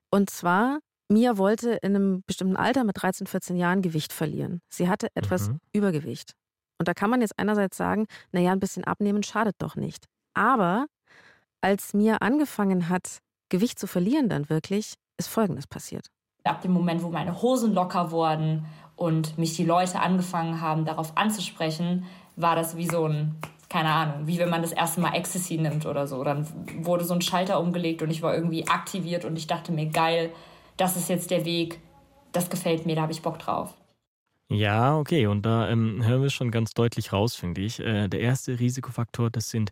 Und 0.09 0.31
zwar, 0.31 0.79
Mia 1.07 1.37
wollte 1.37 1.73
in 1.83 1.95
einem 1.95 2.23
bestimmten 2.25 2.57
Alter 2.57 2.83
mit 2.83 3.01
13, 3.01 3.27
14 3.27 3.55
Jahren 3.55 3.83
Gewicht 3.83 4.11
verlieren. 4.11 4.61
Sie 4.69 4.89
hatte 4.89 5.09
etwas 5.13 5.49
mhm. 5.49 5.59
Übergewicht. 5.71 6.33
Und 6.79 6.87
da 6.87 6.93
kann 6.93 7.09
man 7.09 7.21
jetzt 7.21 7.37
einerseits 7.37 7.77
sagen, 7.77 8.07
naja, 8.31 8.51
ein 8.51 8.59
bisschen 8.59 8.85
abnehmen 8.85 9.21
schadet 9.21 9.55
doch 9.59 9.75
nicht. 9.75 10.05
Aber 10.33 10.87
als 11.61 11.93
mir 11.93 12.21
angefangen 12.21 12.87
hat, 12.89 13.19
Gewicht 13.49 13.77
zu 13.79 13.85
verlieren 13.85 14.29
dann 14.29 14.49
wirklich, 14.49 14.93
ist 15.17 15.27
Folgendes 15.27 15.67
passiert. 15.67 16.07
Ab 16.45 16.61
dem 16.61 16.71
Moment, 16.71 17.03
wo 17.03 17.09
meine 17.09 17.41
Hosen 17.41 17.73
locker 17.73 18.11
wurden 18.11 18.65
und 18.95 19.37
mich 19.37 19.55
die 19.55 19.65
Leute 19.65 19.99
angefangen 19.99 20.61
haben, 20.61 20.85
darauf 20.85 21.17
anzusprechen, 21.17 22.05
war 22.37 22.55
das 22.55 22.77
wie 22.77 22.87
so 22.87 23.05
ein, 23.05 23.35
keine 23.67 23.91
Ahnung, 23.91 24.27
wie 24.27 24.39
wenn 24.39 24.49
man 24.49 24.61
das 24.61 24.71
erste 24.71 25.01
Mal 25.01 25.15
Ecstasy 25.15 25.57
nimmt 25.57 25.85
oder 25.85 26.07
so. 26.07 26.23
Dann 26.23 26.47
wurde 26.85 27.03
so 27.03 27.13
ein 27.13 27.21
Schalter 27.21 27.59
umgelegt 27.59 28.01
und 28.01 28.09
ich 28.09 28.21
war 28.21 28.33
irgendwie 28.33 28.67
aktiviert 28.67 29.25
und 29.25 29.35
ich 29.37 29.47
dachte 29.47 29.73
mir, 29.73 29.87
geil, 29.87 30.31
das 30.77 30.95
ist 30.95 31.09
jetzt 31.09 31.29
der 31.29 31.43
Weg, 31.43 31.81
das 32.31 32.49
gefällt 32.49 32.85
mir, 32.85 32.95
da 32.95 33.01
habe 33.01 33.11
ich 33.11 33.21
Bock 33.21 33.37
drauf. 33.37 33.73
Ja, 34.51 34.97
okay, 34.97 35.27
und 35.27 35.43
da 35.43 35.69
ähm, 35.69 36.03
hören 36.03 36.21
wir 36.23 36.29
schon 36.31 36.49
ganz 36.51 36.73
deutlich 36.73 37.13
raus, 37.13 37.35
finde 37.35 37.61
ich. 37.61 37.79
Äh, 37.79 38.07
der 38.07 38.19
erste 38.19 38.59
Risikofaktor, 38.59 39.29
das 39.29 39.49
sind 39.51 39.71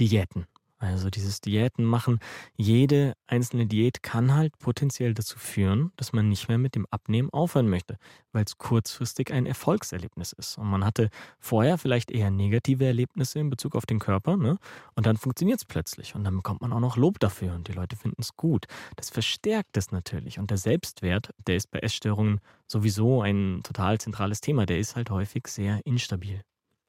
Diäten. 0.00 0.46
Also 0.84 1.10
dieses 1.10 1.40
Diäten 1.40 1.84
machen. 1.84 2.20
Jede 2.56 3.14
einzelne 3.26 3.66
Diät 3.66 4.02
kann 4.02 4.34
halt 4.34 4.58
potenziell 4.58 5.14
dazu 5.14 5.38
führen, 5.38 5.92
dass 5.96 6.12
man 6.12 6.28
nicht 6.28 6.48
mehr 6.48 6.58
mit 6.58 6.74
dem 6.74 6.86
Abnehmen 6.90 7.30
aufhören 7.30 7.68
möchte, 7.68 7.96
weil 8.32 8.44
es 8.44 8.58
kurzfristig 8.58 9.32
ein 9.32 9.46
Erfolgserlebnis 9.46 10.32
ist. 10.32 10.58
Und 10.58 10.66
man 10.66 10.84
hatte 10.84 11.10
vorher 11.38 11.78
vielleicht 11.78 12.10
eher 12.10 12.30
negative 12.30 12.84
Erlebnisse 12.84 13.38
in 13.38 13.50
Bezug 13.50 13.74
auf 13.74 13.86
den 13.86 13.98
Körper, 13.98 14.36
ne? 14.36 14.58
Und 14.94 15.06
dann 15.06 15.16
funktioniert 15.16 15.58
es 15.58 15.64
plötzlich. 15.64 16.14
Und 16.14 16.24
dann 16.24 16.36
bekommt 16.36 16.60
man 16.60 16.72
auch 16.72 16.80
noch 16.80 16.96
Lob 16.96 17.18
dafür 17.18 17.54
und 17.54 17.68
die 17.68 17.72
Leute 17.72 17.96
finden 17.96 18.20
es 18.20 18.36
gut. 18.36 18.66
Das 18.96 19.10
verstärkt 19.10 19.76
es 19.76 19.90
natürlich. 19.90 20.38
Und 20.38 20.50
der 20.50 20.58
Selbstwert, 20.58 21.30
der 21.46 21.56
ist 21.56 21.70
bei 21.70 21.78
Essstörungen 21.80 22.40
sowieso 22.66 23.22
ein 23.22 23.60
total 23.62 23.98
zentrales 23.98 24.40
Thema. 24.40 24.66
Der 24.66 24.78
ist 24.78 24.96
halt 24.96 25.10
häufig 25.10 25.46
sehr 25.48 25.80
instabil. 25.86 26.42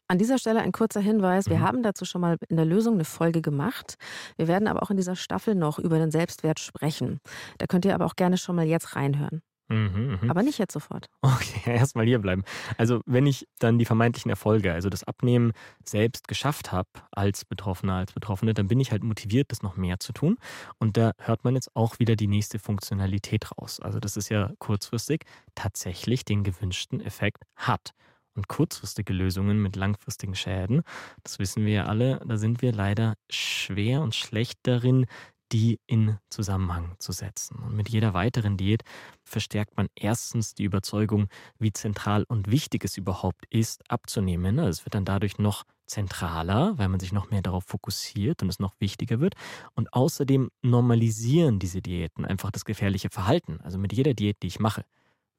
An 0.08 0.18
dieser 0.20 0.38
Stelle 0.38 0.62
ein 0.62 0.72
kurzer 0.72 1.00
Hinweis. 1.02 1.50
Wir 1.50 1.58
Mhm. 1.58 1.62
haben 1.62 1.84
dazu 1.84 2.06
schon 2.06 2.22
mal 2.22 2.38
in 2.48 2.58
der 2.58 2.66
Lösung 2.66 2.94
eine 2.96 3.06
Folge 3.06 3.42
gemacht. 3.42 3.96
Wir 4.38 4.48
werden 4.48 4.68
aber 4.68 4.84
auch 4.84 4.92
in 4.92 4.98
dieser 4.98 5.16
Staffel 5.16 5.56
noch 5.56 5.80
über 5.80 5.98
den 5.98 6.12
Selbstwert 6.12 6.60
sprechen. 6.60 7.20
Da 7.58 7.66
könnt 7.66 7.86
ihr 7.86 7.96
aber 7.96 8.06
auch 8.06 8.16
gerne 8.16 8.38
schon 8.38 8.56
mal 8.56 8.66
jetzt 8.68 8.96
reinhören. 8.96 9.42
Mhm, 9.68 10.20
mhm. 10.22 10.30
Aber 10.30 10.44
nicht 10.44 10.60
jetzt 10.60 10.74
sofort. 10.74 11.08
Okay, 11.24 11.62
erstmal 11.90 12.06
hier 12.06 12.20
bleiben. 12.20 12.44
Also, 12.78 13.02
wenn 13.08 13.26
ich 13.26 13.48
dann 13.58 13.80
die 13.80 13.86
vermeintlichen 13.86 14.30
Erfolge, 14.30 14.72
also 14.74 14.90
das 14.90 15.04
Abnehmen 15.04 15.54
selbst 15.84 16.28
geschafft 16.28 16.72
habe 16.72 16.88
als 17.10 17.46
Betroffener, 17.46 17.96
als 17.96 18.14
Betroffene, 18.14 18.54
dann 18.54 18.68
bin 18.68 18.80
ich 18.80 18.92
halt 18.92 19.04
motiviert, 19.04 19.52
das 19.52 19.64
noch 19.64 19.76
mehr 19.76 20.00
zu 20.00 20.14
tun. 20.14 20.38
Und 20.78 20.98
da 20.98 21.14
hört 21.18 21.44
man 21.46 21.56
jetzt 21.56 21.76
auch 21.76 21.98
wieder 21.98 22.16
die 22.16 22.28
nächste 22.28 22.60
Funktionalität 22.60 23.50
raus. 23.58 23.80
Also, 23.80 24.00
das 24.00 24.18
ist 24.18 24.30
ja 24.30 24.52
kurzfristig 24.60 25.24
tatsächlich 25.56 26.26
den 26.26 26.44
gewünschten 26.44 27.02
Effekt 27.02 27.42
hat. 27.56 27.94
Und 28.36 28.48
kurzfristige 28.48 29.14
Lösungen 29.14 29.62
mit 29.62 29.76
langfristigen 29.76 30.36
Schäden, 30.36 30.82
das 31.24 31.40
wissen 31.40 31.66
wir 31.66 31.74
ja 31.74 31.86
alle, 31.86 32.22
da 32.26 32.38
sind 32.38 32.62
wir 32.62 32.74
leider 32.74 33.16
schwer 33.30 34.02
und 34.02 34.14
schlecht 34.14 34.60
darin, 34.64 35.06
die 35.52 35.80
in 35.86 36.18
Zusammenhang 36.30 36.96
zu 37.00 37.12
setzen. 37.12 37.60
Und 37.60 37.76
mit 37.76 37.90
jeder 37.90 38.14
weiteren 38.14 38.58
Diät 38.58 38.84
verstärkt 39.24 39.78
man 39.78 39.88
erstens 39.96 40.54
die 40.54 40.64
Überzeugung, 40.64 41.28
wie 41.60 41.72
zentral 41.72 42.26
und 42.28 42.52
wichtig 42.52 42.84
es 42.84 42.98
überhaupt 42.98 43.46
ist, 43.50 43.90
abzunehmen. 43.90 44.60
Also 44.60 44.70
es 44.82 44.86
wird 44.86 44.96
dann 44.96 45.06
dadurch 45.06 45.38
noch 45.38 45.64
zentraler, 45.86 46.78
weil 46.78 46.90
man 46.90 47.00
sich 47.00 47.12
noch 47.12 47.30
mehr 47.30 47.42
darauf 47.42 47.64
fokussiert 47.66 48.42
und 48.42 48.50
es 48.50 48.60
noch 48.60 48.74
wichtiger 48.80 49.20
wird. 49.20 49.36
Und 49.76 49.94
außerdem 49.94 50.50
normalisieren 50.64 51.60
diese 51.60 51.82
Diäten 51.82 52.26
einfach 52.26 52.52
das 52.52 52.66
gefährliche 52.66 53.10
Verhalten. 53.10 53.60
Also 53.62 53.78
mit 53.78 53.94
jeder 53.94 54.14
Diät, 54.14 54.38
die 54.42 54.48
ich 54.48 54.60
mache, 54.60 54.84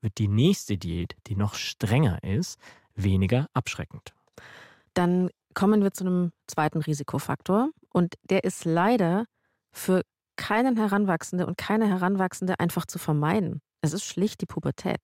wird 0.01 0.19
die 0.19 0.29
nächste 0.29 0.79
Diät, 0.79 1.17
die 1.27 1.37
noch 1.37 1.55
strenger 1.55 2.23
ist, 2.23 2.59
weniger 2.97 3.47
abschreckend. 3.55 4.13
Dann 4.95 5.31
kommen 5.55 5.83
wir 5.83 5.93
zu 5.93 6.05
einem 6.05 6.33
zweiten 6.47 6.79
Risikofaktor. 6.79 7.71
Und 7.93 8.15
der 8.25 8.45
ist 8.45 8.65
leider 8.65 9.25
für 9.73 10.03
keinen 10.37 10.77
Heranwachsende 10.77 11.47
und 11.47 11.57
keine 11.57 11.89
Heranwachsende 11.89 12.61
einfach 12.61 12.87
zu 12.87 12.99
vermeiden. 12.99 13.61
Es 13.81 13.93
ist 13.93 14.05
schlicht 14.05 14.41
die 14.41 14.47
Pubertät. 14.47 15.01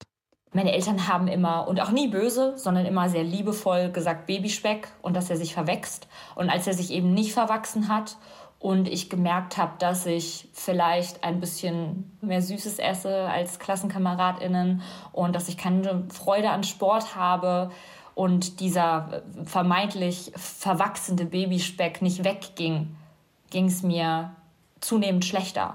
Meine 0.54 0.72
Eltern 0.72 1.08
haben 1.08 1.28
immer, 1.28 1.66
und 1.66 1.80
auch 1.80 1.90
nie 1.90 2.08
böse, 2.08 2.58
sondern 2.58 2.84
immer 2.84 3.08
sehr 3.08 3.24
liebevoll 3.24 3.90
gesagt 3.90 4.26
Babyspeck 4.26 4.88
und 5.00 5.16
dass 5.16 5.30
er 5.30 5.38
sich 5.38 5.54
verwächst. 5.54 6.08
Und 6.34 6.50
als 6.50 6.66
er 6.66 6.74
sich 6.74 6.90
eben 6.90 7.14
nicht 7.14 7.32
verwachsen 7.32 7.88
hat 7.88 8.18
und 8.62 8.88
ich 8.88 9.10
gemerkt 9.10 9.56
habe, 9.56 9.72
dass 9.80 10.06
ich 10.06 10.48
vielleicht 10.52 11.24
ein 11.24 11.40
bisschen 11.40 12.16
mehr 12.20 12.40
Süßes 12.40 12.78
esse 12.78 13.28
als 13.28 13.58
KlassenkameradInnen 13.58 14.82
und 15.10 15.34
dass 15.34 15.48
ich 15.48 15.56
keine 15.58 16.04
Freude 16.10 16.50
an 16.50 16.62
Sport 16.62 17.16
habe 17.16 17.72
und 18.14 18.60
dieser 18.60 19.22
vermeintlich 19.44 20.30
verwachsende 20.36 21.24
Babyspeck 21.24 22.02
nicht 22.02 22.22
wegging, 22.22 22.94
ging 23.50 23.64
es 23.64 23.82
mir 23.82 24.30
zunehmend 24.80 25.24
schlechter. 25.24 25.74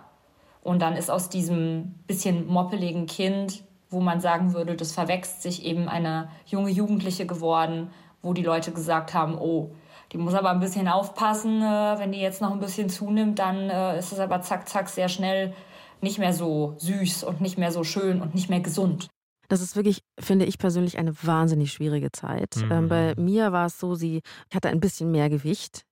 Und 0.61 0.81
dann 0.81 0.95
ist 0.95 1.11
aus 1.11 1.27
diesem 1.27 1.95
bisschen 2.07 2.47
moppeligen 2.47 3.05
Kind, 3.05 3.63
wo 3.89 3.99
man 3.99 4.21
sagen 4.21 4.53
würde, 4.53 4.77
das 4.77 4.93
verwächst 4.93 5.41
sich 5.41 5.65
eben 5.65 5.89
eine 5.89 6.29
junge 6.45 6.71
Jugendliche 6.71 7.25
geworden, 7.25 7.89
wo 8.21 8.31
die 8.31 8.43
Leute 8.43 8.71
gesagt 8.71 9.13
haben, 9.13 9.37
oh, 9.37 9.71
die 10.11 10.17
muss 10.17 10.33
aber 10.33 10.51
ein 10.51 10.59
bisschen 10.59 10.87
aufpassen, 10.87 11.61
äh, 11.61 11.99
wenn 11.99 12.11
die 12.11 12.19
jetzt 12.19 12.41
noch 12.41 12.51
ein 12.51 12.59
bisschen 12.59 12.89
zunimmt, 12.89 13.39
dann 13.39 13.69
äh, 13.69 13.99
ist 13.99 14.11
es 14.11 14.19
aber 14.19 14.41
zack, 14.41 14.67
zack 14.67 14.89
sehr 14.89 15.09
schnell 15.09 15.53
nicht 16.01 16.19
mehr 16.19 16.33
so 16.33 16.75
süß 16.77 17.23
und 17.23 17.41
nicht 17.41 17.57
mehr 17.57 17.71
so 17.71 17.83
schön 17.83 18.21
und 18.21 18.35
nicht 18.35 18.49
mehr 18.49 18.59
gesund. 18.59 19.07
Das 19.49 19.61
ist 19.61 19.75
wirklich, 19.75 20.01
finde 20.19 20.45
ich 20.45 20.57
persönlich, 20.57 20.97
eine 20.97 21.13
wahnsinnig 21.23 21.71
schwierige 21.71 22.11
Zeit. 22.11 22.55
Mhm. 22.57 22.71
Ähm, 22.71 22.87
bei 22.89 23.15
mir 23.17 23.51
war 23.51 23.67
es 23.67 23.79
so, 23.79 23.95
sie 23.95 24.21
hatte 24.53 24.69
ein 24.69 24.79
bisschen 24.79 25.11
mehr 25.11 25.29
Gewicht 25.29 25.83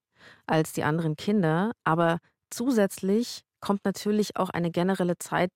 als 0.45 0.73
die 0.73 0.83
anderen 0.83 1.15
Kinder, 1.15 1.71
aber 1.83 2.19
zusätzlich 2.49 3.41
kommt 3.61 3.85
natürlich 3.85 4.35
auch 4.35 4.49
eine 4.49 4.71
generelle 4.71 5.17
Zeit 5.17 5.49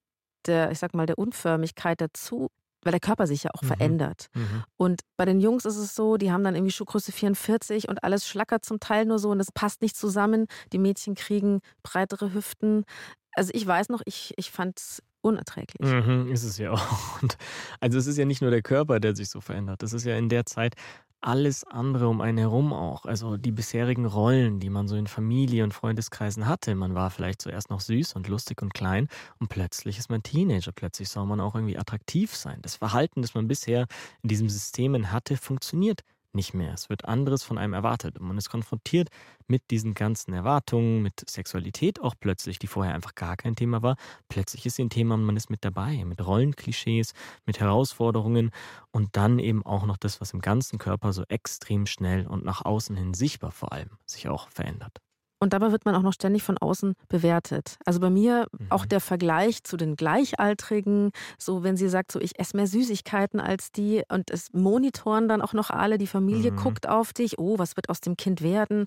der, 0.46 0.70
ich 0.70 0.78
sag 0.78 0.94
mal, 0.94 1.06
der 1.06 1.18
Unförmigkeit 1.18 2.00
dazu, 2.00 2.48
weil 2.82 2.92
der 2.92 3.00
Körper 3.00 3.26
sich 3.26 3.42
ja 3.44 3.50
auch 3.54 3.62
Mhm. 3.62 3.66
verändert. 3.66 4.26
Mhm. 4.34 4.64
Und 4.76 5.00
bei 5.16 5.24
den 5.24 5.40
Jungs 5.40 5.64
ist 5.64 5.76
es 5.76 5.94
so, 5.94 6.16
die 6.16 6.32
haben 6.32 6.44
dann 6.44 6.54
irgendwie 6.54 6.72
Schuhgröße 6.72 7.12
44 7.12 7.88
und 7.88 8.02
alles 8.04 8.26
schlackert 8.26 8.64
zum 8.64 8.80
Teil 8.80 9.04
nur 9.06 9.18
so 9.18 9.30
und 9.30 9.40
es 9.40 9.52
passt 9.52 9.82
nicht 9.82 9.96
zusammen. 9.96 10.46
Die 10.72 10.78
Mädchen 10.78 11.14
kriegen 11.14 11.60
breitere 11.82 12.32
Hüften. 12.32 12.84
Also 13.32 13.50
ich 13.54 13.66
weiß 13.66 13.88
noch, 13.90 14.02
ich, 14.06 14.34
ich 14.36 14.50
fand 14.50 14.78
es 14.80 15.02
unerträglich. 15.22 15.90
Mhm, 15.90 16.32
ist 16.32 16.44
es 16.44 16.56
ja 16.58 16.72
auch. 16.72 17.22
Und 17.22 17.36
also 17.80 17.98
es 17.98 18.06
ist 18.06 18.16
ja 18.16 18.24
nicht 18.24 18.40
nur 18.42 18.50
der 18.50 18.62
Körper, 18.62 19.00
der 19.00 19.14
sich 19.14 19.28
so 19.28 19.40
verändert. 19.40 19.82
Das 19.82 19.92
ist 19.92 20.04
ja 20.04 20.16
in 20.16 20.28
der 20.28 20.46
Zeit 20.46 20.74
alles 21.20 21.64
andere 21.64 22.08
um 22.08 22.20
einen 22.20 22.38
herum 22.38 22.72
auch. 22.72 23.04
Also 23.04 23.36
die 23.36 23.52
bisherigen 23.52 24.06
Rollen, 24.06 24.60
die 24.60 24.70
man 24.70 24.88
so 24.88 24.96
in 24.96 25.06
Familie 25.06 25.64
und 25.64 25.74
Freundeskreisen 25.74 26.46
hatte. 26.46 26.74
Man 26.74 26.94
war 26.94 27.10
vielleicht 27.10 27.42
zuerst 27.42 27.70
noch 27.70 27.80
süß 27.80 28.14
und 28.14 28.28
lustig 28.28 28.62
und 28.62 28.74
klein 28.74 29.08
und 29.38 29.48
plötzlich 29.48 29.98
ist 29.98 30.10
man 30.10 30.22
Teenager. 30.22 30.72
Plötzlich 30.72 31.08
soll 31.08 31.26
man 31.26 31.40
auch 31.40 31.54
irgendwie 31.54 31.78
attraktiv 31.78 32.34
sein. 32.34 32.58
Das 32.62 32.76
Verhalten, 32.76 33.22
das 33.22 33.34
man 33.34 33.48
bisher 33.48 33.86
in 34.22 34.28
diesen 34.28 34.48
Systemen 34.48 35.12
hatte, 35.12 35.36
funktioniert 35.36 36.02
nicht 36.34 36.54
mehr. 36.54 36.72
Es 36.74 36.88
wird 36.88 37.04
anderes 37.04 37.42
von 37.42 37.58
einem 37.58 37.72
erwartet 37.72 38.18
und 38.18 38.26
man 38.26 38.38
ist 38.38 38.50
konfrontiert 38.50 39.08
mit 39.46 39.70
diesen 39.70 39.94
ganzen 39.94 40.32
Erwartungen, 40.32 41.02
mit 41.02 41.28
Sexualität 41.28 42.00
auch 42.00 42.14
plötzlich, 42.18 42.58
die 42.58 42.66
vorher 42.66 42.94
einfach 42.94 43.14
gar 43.14 43.36
kein 43.36 43.56
Thema 43.56 43.82
war. 43.82 43.96
Plötzlich 44.28 44.66
ist 44.66 44.76
sie 44.76 44.84
ein 44.84 44.90
Thema 44.90 45.14
und 45.14 45.24
man 45.24 45.36
ist 45.36 45.50
mit 45.50 45.64
dabei, 45.64 46.04
mit 46.04 46.24
Rollenklischees, 46.24 47.12
mit 47.46 47.60
Herausforderungen 47.60 48.50
und 48.92 49.16
dann 49.16 49.38
eben 49.38 49.64
auch 49.64 49.86
noch 49.86 49.96
das, 49.96 50.20
was 50.20 50.32
im 50.32 50.40
ganzen 50.40 50.78
Körper 50.78 51.12
so 51.12 51.24
extrem 51.28 51.86
schnell 51.86 52.26
und 52.26 52.44
nach 52.44 52.64
außen 52.64 52.96
hin 52.96 53.14
sichtbar 53.14 53.50
vor 53.52 53.72
allem 53.72 53.90
sich 54.06 54.28
auch 54.28 54.48
verändert. 54.50 54.98
Und 55.42 55.54
dabei 55.54 55.72
wird 55.72 55.86
man 55.86 55.94
auch 55.94 56.02
noch 56.02 56.12
ständig 56.12 56.42
von 56.42 56.58
außen 56.58 56.94
bewertet. 57.08 57.76
Also 57.86 57.98
bei 57.98 58.10
mir 58.10 58.46
auch 58.68 58.84
Mhm. 58.84 58.88
der 58.90 59.00
Vergleich 59.00 59.64
zu 59.64 59.76
den 59.78 59.96
Gleichaltrigen, 59.96 61.10
so 61.38 61.62
wenn 61.62 61.76
sie 61.76 61.88
sagt, 61.88 62.12
so 62.12 62.20
ich 62.20 62.38
esse 62.38 62.56
mehr 62.56 62.66
Süßigkeiten 62.66 63.40
als 63.40 63.72
die 63.72 64.02
und 64.10 64.30
es 64.30 64.52
monitoren 64.52 65.28
dann 65.28 65.42
auch 65.42 65.52
noch 65.54 65.70
alle, 65.70 65.98
die 65.98 66.06
Familie 66.06 66.52
Mhm. 66.52 66.56
guckt 66.56 66.88
auf 66.88 67.12
dich, 67.12 67.38
oh, 67.38 67.58
was 67.58 67.76
wird 67.76 67.88
aus 67.88 68.00
dem 68.00 68.16
Kind 68.16 68.42
werden? 68.42 68.84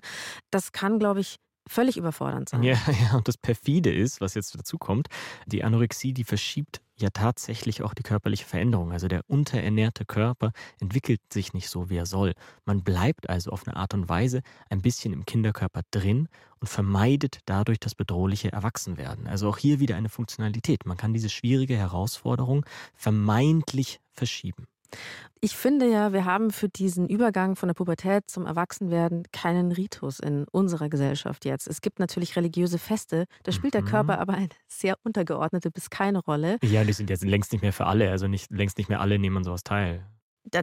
Das 0.50 0.72
kann, 0.72 0.98
glaube 0.98 1.20
ich, 1.20 1.36
völlig 1.68 1.96
überfordernd 1.96 2.48
sein. 2.50 2.62
Ja, 2.62 2.76
ja, 3.10 3.16
und 3.16 3.26
das 3.26 3.36
perfide 3.36 3.92
ist, 3.92 4.20
was 4.20 4.34
jetzt 4.34 4.54
dazu 4.56 4.78
kommt, 4.78 5.08
die 5.46 5.64
Anorexie, 5.64 6.12
die 6.12 6.24
verschiebt 6.24 6.80
ja 6.96 7.10
tatsächlich 7.10 7.82
auch 7.82 7.94
die 7.94 8.02
körperliche 8.02 8.44
Veränderung. 8.44 8.92
Also 8.92 9.08
der 9.08 9.22
unterernährte 9.28 10.04
Körper 10.04 10.52
entwickelt 10.80 11.20
sich 11.32 11.52
nicht 11.52 11.68
so, 11.68 11.90
wie 11.90 11.96
er 11.96 12.06
soll. 12.06 12.34
Man 12.64 12.82
bleibt 12.82 13.28
also 13.28 13.50
auf 13.50 13.66
eine 13.66 13.76
Art 13.76 13.94
und 13.94 14.08
Weise 14.08 14.42
ein 14.70 14.82
bisschen 14.82 15.12
im 15.12 15.24
Kinderkörper 15.24 15.82
drin 15.90 16.28
und 16.60 16.68
vermeidet 16.68 17.40
dadurch 17.46 17.80
das 17.80 17.94
bedrohliche 17.94 18.52
Erwachsenwerden. 18.52 19.26
Also 19.26 19.48
auch 19.48 19.58
hier 19.58 19.80
wieder 19.80 19.96
eine 19.96 20.08
Funktionalität. 20.08 20.86
Man 20.86 20.96
kann 20.96 21.12
diese 21.12 21.30
schwierige 21.30 21.76
Herausforderung 21.76 22.64
vermeintlich 22.94 24.00
verschieben. 24.12 24.66
Ich 25.40 25.56
finde 25.56 25.90
ja, 25.90 26.12
wir 26.12 26.24
haben 26.24 26.50
für 26.50 26.68
diesen 26.70 27.06
Übergang 27.08 27.54
von 27.54 27.68
der 27.68 27.74
Pubertät 27.74 28.30
zum 28.30 28.46
Erwachsenwerden 28.46 29.24
keinen 29.30 29.72
Ritus 29.72 30.18
in 30.18 30.46
unserer 30.50 30.88
Gesellschaft 30.88 31.44
jetzt. 31.44 31.68
Es 31.68 31.82
gibt 31.82 31.98
natürlich 31.98 32.36
religiöse 32.36 32.78
Feste, 32.78 33.26
da 33.42 33.52
spielt 33.52 33.74
der 33.74 33.82
Mhm. 33.82 33.86
Körper 33.86 34.18
aber 34.18 34.34
eine 34.34 34.48
sehr 34.68 34.96
untergeordnete 35.02 35.70
bis 35.70 35.90
keine 35.90 36.20
Rolle. 36.20 36.58
Ja, 36.62 36.82
die 36.84 36.92
sind 36.94 37.10
jetzt 37.10 37.24
längst 37.24 37.52
nicht 37.52 37.62
mehr 37.62 37.74
für 37.74 37.86
alle. 37.86 38.10
Also 38.10 38.26
nicht, 38.26 38.50
längst 38.50 38.78
nicht 38.78 38.88
mehr 38.88 39.00
alle 39.00 39.18
nehmen 39.18 39.36
an 39.38 39.44
sowas 39.44 39.64
teil. 39.64 40.06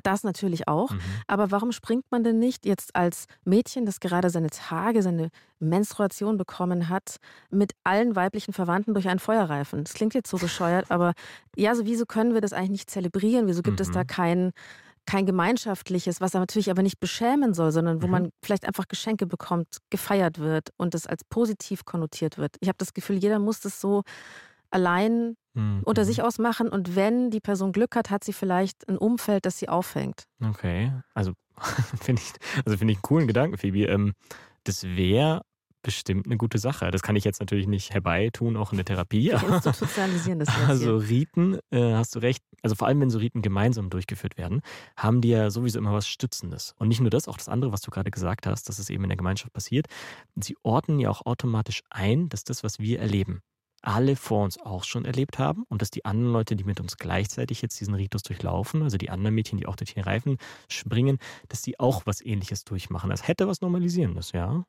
Das 0.03 0.23
natürlich 0.23 0.67
auch. 0.67 0.91
Mhm. 0.91 0.99
Aber 1.27 1.49
warum 1.51 1.71
springt 1.71 2.05
man 2.11 2.23
denn 2.23 2.37
nicht 2.39 2.65
jetzt 2.65 2.95
als 2.95 3.25
Mädchen, 3.45 3.85
das 3.85 3.99
gerade 3.99 4.29
seine 4.29 4.49
Tage, 4.49 5.01
seine 5.01 5.29
Menstruation 5.59 6.37
bekommen 6.37 6.87
hat, 6.89 7.17
mit 7.49 7.73
allen 7.83 8.15
weiblichen 8.15 8.53
Verwandten 8.53 8.93
durch 8.93 9.07
einen 9.07 9.19
Feuerreifen? 9.19 9.83
Das 9.83 9.93
klingt 9.93 10.13
jetzt 10.13 10.29
so 10.29 10.37
bescheuert, 10.37 10.91
aber 10.91 11.13
ja, 11.55 11.73
so 11.75 11.85
wieso 11.85 12.05
können 12.05 12.33
wir 12.33 12.41
das 12.41 12.53
eigentlich 12.53 12.69
nicht 12.71 12.89
zelebrieren? 12.91 13.47
Wieso 13.47 13.63
gibt 13.63 13.79
es 13.81 13.89
da 13.91 14.01
Mhm. 14.01 14.07
kein, 14.07 14.51
kein 15.07 15.25
gemeinschaftliches, 15.25 16.21
was 16.21 16.33
natürlich 16.33 16.69
aber 16.69 16.83
nicht 16.83 16.99
beschämen 16.99 17.55
soll, 17.55 17.71
sondern 17.71 18.03
wo 18.03 18.05
Mhm. 18.05 18.11
man 18.11 18.29
vielleicht 18.43 18.67
einfach 18.67 18.87
Geschenke 18.87 19.25
bekommt, 19.25 19.77
gefeiert 19.89 20.37
wird 20.37 20.69
und 20.77 20.93
das 20.93 21.07
als 21.07 21.23
positiv 21.23 21.85
konnotiert 21.85 22.37
wird? 22.37 22.55
Ich 22.59 22.67
habe 22.67 22.77
das 22.77 22.93
Gefühl, 22.93 23.17
jeder 23.17 23.39
muss 23.39 23.59
das 23.61 23.81
so 23.81 24.03
allein 24.69 25.35
Mhm. 25.53 25.81
unter 25.83 26.05
sich 26.05 26.21
ausmachen 26.21 26.69
und 26.69 26.95
wenn 26.95 27.29
die 27.29 27.41
Person 27.41 27.71
Glück 27.71 27.95
hat, 27.95 28.09
hat 28.09 28.23
sie 28.23 28.33
vielleicht 28.33 28.87
ein 28.87 28.97
Umfeld, 28.97 29.45
das 29.45 29.57
sie 29.57 29.69
auffängt. 29.69 30.23
Okay, 30.41 30.93
also 31.13 31.33
finde 32.01 32.21
ich, 32.21 32.31
also 32.65 32.77
finde 32.77 32.93
ich 32.93 32.97
einen 32.97 33.03
coolen 33.03 33.27
Gedanken, 33.27 33.57
Phoebe. 33.57 33.85
Ähm, 33.85 34.13
das 34.63 34.83
wäre 34.83 35.41
bestimmt 35.81 36.25
eine 36.25 36.37
gute 36.37 36.57
Sache. 36.57 36.91
Das 36.91 37.01
kann 37.01 37.15
ich 37.15 37.23
jetzt 37.23 37.39
natürlich 37.39 37.67
nicht 37.67 37.93
herbeitun, 37.93 38.57
auch 38.57 38.71
in 38.71 38.77
der 38.77 38.85
Therapie. 38.85 39.31
Institutionalisieren 39.31 40.39
das 40.39 40.49
jetzt 40.57 40.69
Also. 40.69 40.97
Riten, 40.97 41.57
äh, 41.71 41.93
hast 41.93 42.15
du 42.15 42.19
recht, 42.19 42.43
also 42.61 42.75
vor 42.75 42.87
allem 42.87 43.01
wenn 43.01 43.09
so 43.09 43.19
Riten 43.19 43.41
gemeinsam 43.41 43.89
durchgeführt 43.89 44.37
werden, 44.37 44.61
haben 44.95 45.21
die 45.21 45.29
ja 45.29 45.49
sowieso 45.49 45.79
immer 45.79 45.93
was 45.93 46.07
Stützendes. 46.07 46.75
Und 46.77 46.87
nicht 46.87 47.01
nur 47.01 47.09
das, 47.09 47.27
auch 47.27 47.37
das 47.37 47.49
andere, 47.49 47.71
was 47.71 47.81
du 47.81 47.91
gerade 47.91 48.11
gesagt 48.11 48.47
hast, 48.47 48.69
dass 48.69 48.79
es 48.79 48.89
eben 48.89 49.03
in 49.03 49.09
der 49.09 49.17
Gemeinschaft 49.17 49.53
passiert. 49.53 49.87
Sie 50.35 50.55
ordnen 50.63 50.99
ja 50.99 51.09
auch 51.09 51.25
automatisch 51.25 51.81
ein, 51.89 52.29
dass 52.29 52.43
das, 52.43 52.63
was 52.63 52.79
wir 52.79 52.99
erleben, 52.99 53.41
alle 53.81 54.15
vor 54.15 54.43
uns 54.43 54.59
auch 54.59 54.83
schon 54.83 55.05
erlebt 55.05 55.39
haben 55.39 55.63
und 55.69 55.81
dass 55.81 55.91
die 55.91 56.05
anderen 56.05 56.33
Leute, 56.33 56.55
die 56.55 56.63
mit 56.63 56.79
uns 56.79 56.97
gleichzeitig 56.97 57.61
jetzt 57.61 57.79
diesen 57.79 57.93
Ritus 57.93 58.23
durchlaufen, 58.23 58.83
also 58.83 58.97
die 58.97 59.09
anderen 59.09 59.35
Mädchen, 59.35 59.57
die 59.57 59.65
auch 59.65 59.75
durch 59.75 59.93
den 59.93 60.03
Reifen 60.03 60.37
springen, 60.69 61.17
dass 61.49 61.61
die 61.61 61.79
auch 61.79 62.03
was 62.05 62.23
ähnliches 62.23 62.63
durchmachen. 62.63 63.09
Das 63.09 63.27
hätte 63.27 63.47
was 63.47 63.61
Normalisierendes, 63.61 64.31
ja. 64.33 64.63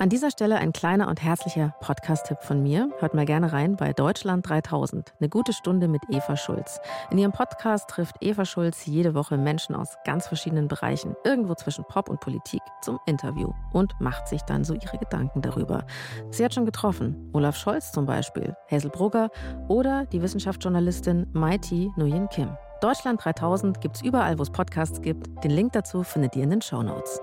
An 0.00 0.10
dieser 0.10 0.30
Stelle 0.30 0.58
ein 0.58 0.72
kleiner 0.72 1.08
und 1.08 1.24
herzlicher 1.24 1.74
Podcast-Tipp 1.80 2.38
von 2.42 2.62
mir. 2.62 2.88
Hört 3.00 3.14
mal 3.14 3.24
gerne 3.24 3.52
rein 3.52 3.74
bei 3.74 3.92
Deutschland 3.92 4.48
3000. 4.48 5.12
Eine 5.18 5.28
gute 5.28 5.52
Stunde 5.52 5.88
mit 5.88 6.02
Eva 6.08 6.36
Schulz. 6.36 6.78
In 7.10 7.18
ihrem 7.18 7.32
Podcast 7.32 7.90
trifft 7.90 8.14
Eva 8.20 8.44
Schulz 8.44 8.86
jede 8.86 9.14
Woche 9.14 9.36
Menschen 9.36 9.74
aus 9.74 9.96
ganz 10.04 10.28
verschiedenen 10.28 10.68
Bereichen, 10.68 11.16
irgendwo 11.24 11.56
zwischen 11.56 11.84
Pop 11.84 12.08
und 12.08 12.20
Politik, 12.20 12.60
zum 12.80 13.00
Interview 13.06 13.52
und 13.72 13.92
macht 13.98 14.28
sich 14.28 14.42
dann 14.42 14.62
so 14.62 14.74
ihre 14.74 14.98
Gedanken 14.98 15.42
darüber. 15.42 15.84
Sie 16.30 16.44
hat 16.44 16.54
schon 16.54 16.64
getroffen. 16.64 17.30
Olaf 17.32 17.56
Scholz 17.56 17.90
zum 17.90 18.06
Beispiel, 18.06 18.54
Hazel 18.70 18.90
Brugger 18.90 19.30
oder 19.66 20.06
die 20.06 20.22
Wissenschaftsjournalistin 20.22 21.26
Mighty 21.32 21.90
Nguyen 21.96 22.28
Kim. 22.28 22.56
Deutschland 22.80 23.24
3000 23.24 23.80
gibt's 23.80 24.02
überall, 24.02 24.38
wo 24.38 24.42
es 24.42 24.50
Podcasts 24.50 25.02
gibt. 25.02 25.42
Den 25.42 25.50
Link 25.50 25.72
dazu 25.72 26.04
findet 26.04 26.36
ihr 26.36 26.44
in 26.44 26.50
den 26.50 26.62
Shownotes. 26.62 27.20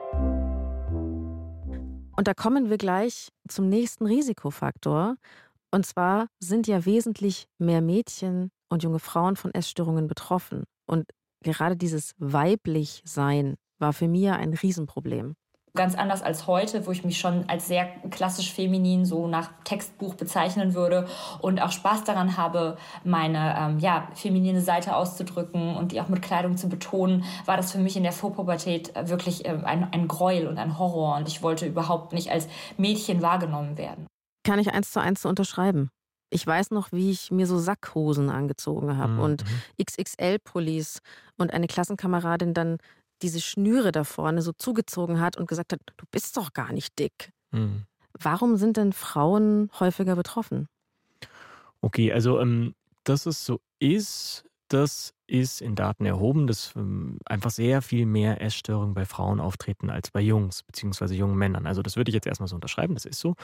Und 2.15 2.27
da 2.27 2.33
kommen 2.33 2.69
wir 2.69 2.77
gleich 2.77 3.29
zum 3.47 3.67
nächsten 3.67 4.05
Risikofaktor. 4.05 5.17
Und 5.71 5.85
zwar 5.85 6.27
sind 6.39 6.67
ja 6.67 6.85
wesentlich 6.85 7.47
mehr 7.57 7.81
Mädchen 7.81 8.51
und 8.69 8.83
junge 8.83 8.99
Frauen 8.99 9.35
von 9.35 9.53
Essstörungen 9.53 10.07
betroffen. 10.07 10.63
Und 10.85 11.09
gerade 11.41 11.75
dieses 11.75 12.13
Weiblich-Sein 12.17 13.55
war 13.79 13.91
für 13.91 14.07
mich 14.07 14.29
ein 14.29 14.53
Riesenproblem. 14.53 15.35
Ganz 15.75 15.95
anders 15.95 16.21
als 16.21 16.47
heute, 16.47 16.87
wo 16.87 16.91
ich 16.91 17.03
mich 17.03 17.19
schon 17.19 17.47
als 17.49 17.67
sehr 17.67 17.85
klassisch 18.09 18.53
feminin 18.53 19.05
so 19.05 19.27
nach 19.27 19.49
Textbuch 19.65 20.15
bezeichnen 20.15 20.73
würde 20.73 21.07
und 21.41 21.61
auch 21.61 21.71
Spaß 21.71 22.05
daran 22.05 22.37
habe, 22.37 22.77
meine 23.03 23.55
ähm, 23.59 23.79
ja, 23.79 24.07
feminine 24.15 24.61
Seite 24.61 24.95
auszudrücken 24.95 25.75
und 25.75 25.91
die 25.91 26.01
auch 26.01 26.07
mit 26.07 26.21
Kleidung 26.21 26.57
zu 26.57 26.69
betonen, 26.69 27.25
war 27.45 27.57
das 27.57 27.71
für 27.71 27.77
mich 27.79 27.97
in 27.97 28.03
der 28.03 28.13
Vorpubertät 28.13 28.93
wirklich 29.09 29.45
äh, 29.45 29.49
ein, 29.65 29.87
ein 29.91 30.07
Gräuel 30.07 30.47
und 30.47 30.57
ein 30.57 30.79
Horror 30.79 31.17
und 31.17 31.27
ich 31.27 31.43
wollte 31.43 31.65
überhaupt 31.65 32.13
nicht 32.13 32.31
als 32.31 32.47
Mädchen 32.77 33.21
wahrgenommen 33.21 33.77
werden. 33.77 34.07
Kann 34.45 34.59
ich 34.59 34.71
eins 34.73 34.91
zu 34.91 34.99
eins 35.01 35.21
so 35.21 35.29
unterschreiben. 35.29 35.89
Ich 36.31 36.45
weiß 36.45 36.71
noch, 36.71 36.91
wie 36.91 37.11
ich 37.11 37.31
mir 37.31 37.47
so 37.47 37.57
Sackhosen 37.59 38.29
angezogen 38.29 38.97
habe 38.97 39.13
Mhm. 39.13 39.19
und 39.19 39.43
XXL-Pullis 39.81 40.99
und 41.37 41.53
eine 41.53 41.67
Klassenkameradin 41.67 42.53
dann 42.53 42.77
diese 43.25 43.41
Schnüre 43.41 43.91
da 43.91 44.03
vorne 44.03 44.43
so 44.43 44.51
zugezogen 44.53 45.19
hat 45.19 45.35
und 45.35 45.47
gesagt 45.47 45.73
hat, 45.73 45.79
du 45.97 46.05
bist 46.11 46.37
doch 46.37 46.53
gar 46.53 46.71
nicht 46.71 46.99
dick. 46.99 47.31
Mhm. 47.51 47.85
Warum 48.13 48.55
sind 48.55 48.77
denn 48.77 48.93
Frauen 48.93 49.71
häufiger 49.79 50.15
betroffen? 50.15 50.67
Okay, 51.81 52.13
also 52.13 52.39
ähm, 52.39 52.75
dass 53.03 53.25
es 53.25 53.43
so 53.43 53.61
ist, 53.79 54.45
das 54.67 55.13
ist 55.25 55.59
in 55.59 55.75
Daten 55.75 56.05
erhoben, 56.05 56.45
dass 56.45 56.73
ähm, 56.75 57.17
einfach 57.25 57.49
sehr 57.49 57.81
viel 57.81 58.05
mehr 58.05 58.41
Essstörungen 58.41 58.93
bei 58.93 59.05
Frauen 59.05 59.39
auftreten 59.39 59.89
als 59.89 60.11
bei 60.11 60.21
Jungs, 60.21 60.61
beziehungsweise 60.61 61.15
jungen 61.15 61.35
Männern. 61.35 61.65
Also 61.65 61.81
das 61.81 61.97
würde 61.97 62.09
ich 62.09 62.15
jetzt 62.15 62.27
erstmal 62.27 62.47
so 62.47 62.55
unterschreiben, 62.55 62.93
das 62.93 63.05
ist 63.05 63.19
so. 63.19 63.35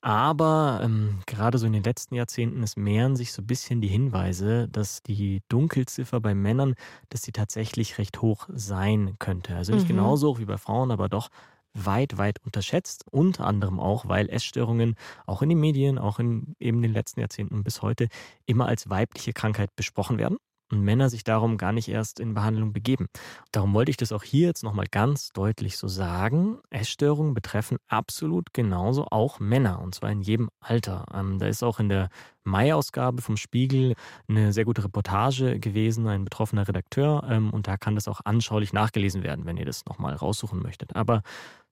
Aber 0.00 0.80
ähm, 0.84 1.20
gerade 1.26 1.58
so 1.58 1.66
in 1.66 1.72
den 1.72 1.82
letzten 1.82 2.14
Jahrzehnten, 2.14 2.62
es 2.62 2.76
mehren 2.76 3.16
sich 3.16 3.32
so 3.32 3.42
ein 3.42 3.46
bisschen 3.46 3.80
die 3.80 3.88
Hinweise, 3.88 4.68
dass 4.68 5.02
die 5.02 5.42
Dunkelziffer 5.48 6.20
bei 6.20 6.34
Männern, 6.34 6.74
dass 7.08 7.22
sie 7.22 7.32
tatsächlich 7.32 7.98
recht 7.98 8.22
hoch 8.22 8.48
sein 8.52 9.16
könnte. 9.18 9.56
Also 9.56 9.72
nicht 9.72 9.86
Mhm. 9.86 9.88
genauso 9.88 10.28
hoch 10.28 10.38
wie 10.38 10.44
bei 10.44 10.56
Frauen, 10.56 10.92
aber 10.92 11.08
doch 11.08 11.28
weit, 11.74 12.16
weit 12.16 12.38
unterschätzt. 12.44 13.04
Unter 13.10 13.44
anderem 13.46 13.80
auch, 13.80 14.06
weil 14.08 14.28
Essstörungen 14.30 14.94
auch 15.26 15.42
in 15.42 15.48
den 15.48 15.58
Medien, 15.60 15.98
auch 15.98 16.20
in 16.20 16.54
eben 16.60 16.80
den 16.80 16.92
letzten 16.92 17.20
Jahrzehnten 17.20 17.64
bis 17.64 17.82
heute 17.82 18.08
immer 18.46 18.66
als 18.66 18.88
weibliche 18.88 19.32
Krankheit 19.32 19.74
besprochen 19.74 20.16
werden 20.18 20.38
und 20.70 20.82
Männer 20.82 21.08
sich 21.10 21.24
darum 21.24 21.56
gar 21.56 21.72
nicht 21.72 21.88
erst 21.88 22.20
in 22.20 22.34
Behandlung 22.34 22.72
begeben. 22.72 23.06
Darum 23.52 23.74
wollte 23.74 23.90
ich 23.90 23.96
das 23.96 24.12
auch 24.12 24.22
hier 24.22 24.48
jetzt 24.48 24.62
nochmal 24.62 24.86
ganz 24.90 25.30
deutlich 25.30 25.76
so 25.76 25.88
sagen. 25.88 26.58
Essstörungen 26.70 27.34
betreffen 27.34 27.78
absolut 27.88 28.52
genauso 28.52 29.06
auch 29.10 29.40
Männer 29.40 29.80
und 29.80 29.94
zwar 29.94 30.10
in 30.10 30.20
jedem 30.20 30.50
Alter. 30.60 31.06
Ähm, 31.14 31.38
da 31.38 31.46
ist 31.46 31.62
auch 31.62 31.80
in 31.80 31.88
der 31.88 32.08
Mai-Ausgabe 32.44 33.22
vom 33.22 33.36
Spiegel 33.36 33.94
eine 34.28 34.52
sehr 34.52 34.64
gute 34.64 34.84
Reportage 34.84 35.58
gewesen, 35.60 36.06
ein 36.06 36.24
betroffener 36.24 36.66
Redakteur 36.66 37.24
ähm, 37.28 37.50
und 37.50 37.68
da 37.68 37.76
kann 37.76 37.94
das 37.94 38.08
auch 38.08 38.20
anschaulich 38.24 38.72
nachgelesen 38.72 39.22
werden, 39.22 39.44
wenn 39.44 39.56
ihr 39.56 39.66
das 39.66 39.84
nochmal 39.86 40.14
raussuchen 40.14 40.62
möchtet. 40.62 40.96
Aber 40.96 41.22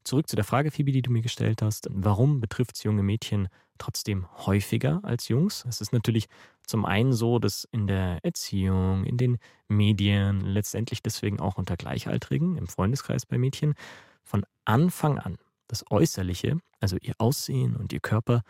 zurück 0.06 0.28
zu 0.28 0.36
der 0.36 0.44
Frage, 0.44 0.70
Phoebe, 0.70 0.92
die 0.92 1.02
du 1.02 1.10
mir 1.10 1.22
gestellt 1.22 1.62
hast. 1.62 1.88
Warum 1.90 2.40
betrifft 2.40 2.76
es 2.76 2.82
junge 2.82 3.02
Mädchen 3.02 3.48
trotzdem 3.78 4.26
häufiger 4.46 5.00
als 5.02 5.28
Jungs? 5.28 5.64
Es 5.68 5.80
ist 5.80 5.92
natürlich 5.92 6.28
zum 6.66 6.84
einen 6.84 7.12
so, 7.12 7.38
dass 7.38 7.64
in 7.72 7.86
der 7.86 8.24
Erziehung, 8.24 9.04
in 9.04 9.16
den 9.16 9.38
Medien, 9.68 10.40
letztendlich 10.40 11.02
deswegen 11.02 11.40
auch 11.40 11.56
unter 11.56 11.76
Gleichaltrigen, 11.76 12.56
im 12.56 12.66
Freundeskreis 12.66 13.26
bei 13.26 13.38
Mädchen, 13.38 13.74
von 14.22 14.44
Anfang 14.64 15.18
an 15.18 15.38
das 15.68 15.84
Äußerliche, 15.90 16.58
also 16.80 16.96
ihr 17.00 17.14
Aussehen 17.18 17.76
und 17.76 17.92
ihr 17.92 18.00
Körper, 18.00 18.42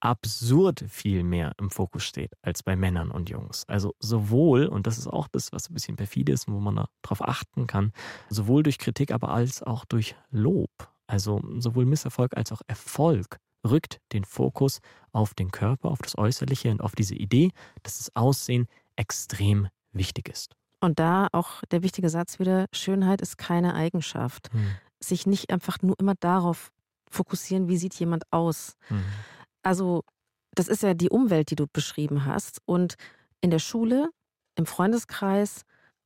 absurd 0.00 0.84
viel 0.88 1.22
mehr 1.22 1.52
im 1.58 1.70
Fokus 1.70 2.04
steht 2.04 2.32
als 2.42 2.62
bei 2.62 2.74
Männern 2.74 3.10
und 3.10 3.28
Jungs. 3.28 3.64
Also 3.68 3.94
sowohl, 3.98 4.66
und 4.66 4.86
das 4.86 4.98
ist 4.98 5.06
auch 5.06 5.28
das, 5.28 5.52
was 5.52 5.68
ein 5.68 5.74
bisschen 5.74 5.96
perfide 5.96 6.32
ist, 6.32 6.48
wo 6.48 6.58
man 6.58 6.86
darauf 7.02 7.22
achten 7.22 7.66
kann, 7.66 7.92
sowohl 8.30 8.62
durch 8.62 8.78
Kritik, 8.78 9.12
aber 9.12 9.28
als 9.28 9.62
auch 9.62 9.84
durch 9.84 10.16
Lob. 10.30 10.70
Also 11.10 11.40
sowohl 11.58 11.86
Misserfolg 11.86 12.36
als 12.36 12.52
auch 12.52 12.62
Erfolg 12.68 13.40
rückt 13.68 14.00
den 14.12 14.24
Fokus 14.24 14.78
auf 15.10 15.34
den 15.34 15.50
Körper, 15.50 15.90
auf 15.90 15.98
das 15.98 16.16
Äußerliche 16.16 16.70
und 16.70 16.80
auf 16.80 16.94
diese 16.94 17.16
Idee, 17.16 17.50
dass 17.82 17.98
das 17.98 18.14
Aussehen 18.14 18.68
extrem 18.94 19.66
wichtig 19.92 20.28
ist. 20.28 20.54
Und 20.78 21.00
da 21.00 21.26
auch 21.32 21.62
der 21.72 21.82
wichtige 21.82 22.08
Satz 22.08 22.38
wieder, 22.38 22.66
Schönheit 22.72 23.22
ist 23.22 23.38
keine 23.38 23.74
Eigenschaft. 23.74 24.52
Hm. 24.52 24.76
Sich 25.00 25.26
nicht 25.26 25.50
einfach 25.50 25.78
nur 25.82 25.98
immer 25.98 26.14
darauf 26.14 26.70
fokussieren, 27.10 27.66
wie 27.66 27.76
sieht 27.76 27.94
jemand 27.94 28.32
aus. 28.32 28.76
Hm. 28.86 29.02
Also 29.64 30.04
das 30.54 30.68
ist 30.68 30.84
ja 30.84 30.94
die 30.94 31.10
Umwelt, 31.10 31.50
die 31.50 31.56
du 31.56 31.66
beschrieben 31.66 32.24
hast. 32.24 32.60
Und 32.66 32.94
in 33.40 33.50
der 33.50 33.58
Schule, 33.58 34.10
im 34.54 34.64
Freundeskreis 34.64 35.62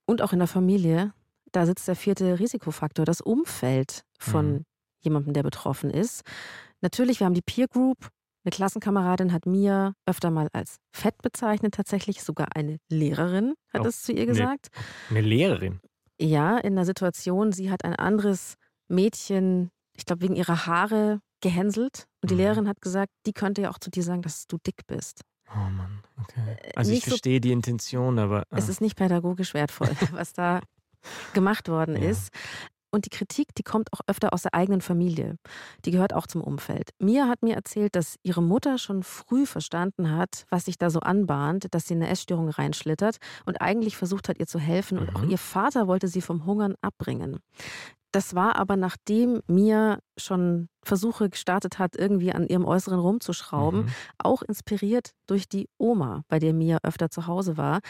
und 0.06 0.22
auch 0.22 0.32
in 0.32 0.38
der 0.38 0.48
Familie, 0.48 1.12
da 1.52 1.66
sitzt 1.66 1.86
der 1.88 1.96
vierte 1.96 2.38
Risikofaktor, 2.38 3.04
das 3.04 3.20
Umfeld 3.20 4.06
von 4.18 4.52
Mhm. 4.54 4.64
Jemandem, 5.04 5.32
der 5.34 5.42
betroffen 5.42 5.90
ist. 5.90 6.22
Natürlich, 6.80 7.20
wir 7.20 7.26
haben 7.26 7.34
die 7.34 7.42
Peer 7.42 7.68
Group. 7.68 8.08
Eine 8.44 8.50
Klassenkameradin 8.50 9.32
hat 9.32 9.46
Mia 9.46 9.94
öfter 10.06 10.30
mal 10.30 10.48
als 10.52 10.76
fett 10.94 11.22
bezeichnet, 11.22 11.74
tatsächlich. 11.74 12.22
Sogar 12.22 12.48
eine 12.54 12.78
Lehrerin 12.90 13.54
hat 13.72 13.82
Oh, 13.82 13.86
es 13.86 14.02
zu 14.02 14.12
ihr 14.12 14.26
gesagt. 14.26 14.68
Eine 15.08 15.22
Lehrerin. 15.22 15.80
Ja, 16.20 16.58
in 16.58 16.74
einer 16.74 16.84
Situation, 16.84 17.52
sie 17.52 17.70
hat 17.70 17.84
ein 17.84 17.94
anderes 17.96 18.54
Mädchen, 18.88 19.70
ich 19.96 20.04
glaube, 20.04 20.22
wegen 20.22 20.36
ihrer 20.36 20.66
Haare 20.66 21.20
gehänselt. 21.40 22.04
Und 22.22 22.30
die 22.30 22.34
Mhm. 22.34 22.40
Lehrerin 22.40 22.68
hat 22.68 22.80
gesagt, 22.82 23.10
die 23.26 23.32
könnte 23.32 23.62
ja 23.62 23.70
auch 23.70 23.78
zu 23.78 23.90
dir 23.90 24.02
sagen, 24.02 24.22
dass 24.22 24.46
du 24.46 24.58
dick 24.66 24.86
bist. 24.86 25.22
Oh 25.54 25.70
Mann, 25.70 26.02
okay. 26.22 26.56
Also 26.76 26.90
ich 26.90 26.96
nicht 26.96 27.04
so- 27.06 27.10
verstehe 27.12 27.40
die 27.40 27.52
Intention, 27.52 28.18
aber. 28.18 28.44
Es 28.50 28.66
ah. 28.66 28.70
ist 28.70 28.80
nicht 28.80 28.96
pädagogisch 28.96 29.54
wertvoll, 29.54 29.88
was 30.12 30.32
da 30.34 30.60
gemacht 31.32 31.68
worden 31.68 31.96
Ja. 32.02 32.10
ist. 32.10 32.30
Und 32.94 33.06
die 33.06 33.10
Kritik, 33.10 33.48
die 33.56 33.64
kommt 33.64 33.92
auch 33.92 34.00
öfter 34.06 34.32
aus 34.32 34.42
der 34.42 34.54
eigenen 34.54 34.80
Familie. 34.80 35.36
Die 35.84 35.90
gehört 35.90 36.12
auch 36.12 36.28
zum 36.28 36.40
Umfeld. 36.42 36.90
Mia 37.00 37.26
hat 37.26 37.42
mir 37.42 37.56
erzählt, 37.56 37.96
dass 37.96 38.14
ihre 38.22 38.40
Mutter 38.40 38.78
schon 38.78 39.02
früh 39.02 39.46
verstanden 39.46 40.12
hat, 40.16 40.44
was 40.48 40.66
sich 40.66 40.78
da 40.78 40.90
so 40.90 41.00
anbahnt, 41.00 41.66
dass 41.74 41.88
sie 41.88 41.94
in 41.94 42.02
eine 42.02 42.10
Essstörung 42.12 42.48
reinschlittert 42.50 43.16
und 43.46 43.60
eigentlich 43.60 43.96
versucht 43.96 44.28
hat, 44.28 44.38
ihr 44.38 44.46
zu 44.46 44.60
helfen. 44.60 44.98
Und 44.98 45.16
auch 45.16 45.22
Mhm. 45.22 45.30
ihr 45.30 45.38
Vater 45.38 45.88
wollte 45.88 46.06
sie 46.06 46.20
vom 46.20 46.46
Hungern 46.46 46.76
abbringen. 46.82 47.40
Das 48.12 48.36
war 48.36 48.54
aber 48.54 48.76
nachdem 48.76 49.40
Mia 49.48 49.98
schon 50.16 50.68
Versuche 50.84 51.28
gestartet 51.30 51.80
hat, 51.80 51.96
irgendwie 51.96 52.32
an 52.32 52.46
ihrem 52.46 52.64
Äußeren 52.64 53.00
rumzuschrauben, 53.00 53.80
Mhm. 53.86 53.88
auch 54.18 54.42
inspiriert 54.42 55.10
durch 55.26 55.48
die 55.48 55.68
Oma, 55.78 56.22
bei 56.28 56.38
der 56.38 56.52
Mia 56.52 56.78
öfter 56.84 57.10
zu 57.10 57.26
Hause 57.26 57.56
war 57.56 57.80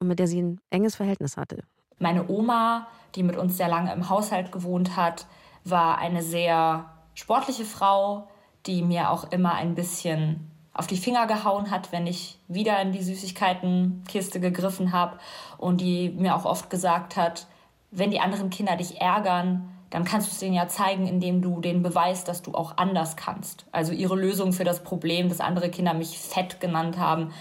und 0.00 0.08
mit 0.08 0.18
der 0.18 0.26
sie 0.26 0.42
ein 0.42 0.60
enges 0.70 0.96
Verhältnis 0.96 1.36
hatte. 1.36 1.62
Meine 1.98 2.28
Oma, 2.28 2.86
die 3.14 3.22
mit 3.22 3.36
uns 3.36 3.56
sehr 3.56 3.68
lange 3.68 3.92
im 3.92 4.08
Haushalt 4.08 4.52
gewohnt 4.52 4.96
hat, 4.96 5.26
war 5.64 5.98
eine 5.98 6.22
sehr 6.22 6.86
sportliche 7.14 7.64
Frau, 7.64 8.28
die 8.66 8.82
mir 8.82 9.10
auch 9.10 9.30
immer 9.32 9.54
ein 9.54 9.74
bisschen 9.74 10.50
auf 10.72 10.86
die 10.86 10.96
Finger 10.96 11.26
gehauen 11.26 11.70
hat, 11.72 11.90
wenn 11.90 12.06
ich 12.06 12.38
wieder 12.46 12.80
in 12.80 12.92
die 12.92 13.02
Süßigkeitenkiste 13.02 14.38
gegriffen 14.38 14.92
habe 14.92 15.18
und 15.56 15.80
die 15.80 16.10
mir 16.10 16.36
auch 16.36 16.44
oft 16.44 16.70
gesagt 16.70 17.16
hat, 17.16 17.46
wenn 17.90 18.10
die 18.10 18.20
anderen 18.20 18.50
Kinder 18.50 18.76
dich 18.76 19.00
ärgern, 19.00 19.68
dann 19.90 20.04
kannst 20.04 20.28
du 20.28 20.32
es 20.32 20.38
denen 20.38 20.54
ja 20.54 20.68
zeigen, 20.68 21.06
indem 21.06 21.42
du 21.42 21.60
denen 21.60 21.82
beweist, 21.82 22.28
dass 22.28 22.42
du 22.42 22.54
auch 22.54 22.76
anders 22.76 23.16
kannst. 23.16 23.64
Also 23.72 23.92
ihre 23.92 24.14
Lösung 24.14 24.52
für 24.52 24.64
das 24.64 24.84
Problem, 24.84 25.28
dass 25.28 25.40
andere 25.40 25.70
Kinder 25.70 25.94
mich 25.94 26.18
fett 26.18 26.60
genannt 26.60 26.98
haben, 26.98 27.32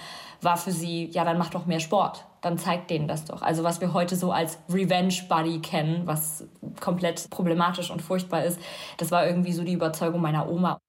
war 0.41 0.57
für 0.57 0.71
sie, 0.71 1.05
ja, 1.07 1.25
dann 1.25 1.37
mach 1.37 1.49
doch 1.49 1.65
mehr 1.65 1.79
Sport. 1.79 2.25
Dann 2.47 2.57
zeigt 2.57 2.89
denen 2.89 3.09
das 3.09 3.25
doch. 3.25 3.41
Also 3.41 3.65
was 3.65 3.81
wir 3.81 3.91
heute 3.91 4.15
so 4.15 4.31
als 4.31 4.57
Revenge 4.69 5.13
Buddy 5.27 5.59
kennen, 5.59 6.07
was 6.07 6.45
komplett 6.79 7.29
problematisch 7.29 7.91
und 7.91 8.01
furchtbar 8.01 8.45
ist, 8.45 8.57
das 8.97 9.11
war 9.11 9.27
irgendwie 9.27 9.51
so 9.51 9.65
die 9.65 9.73
Überzeugung 9.73 10.21
meiner 10.21 10.47
Oma. 10.49 10.79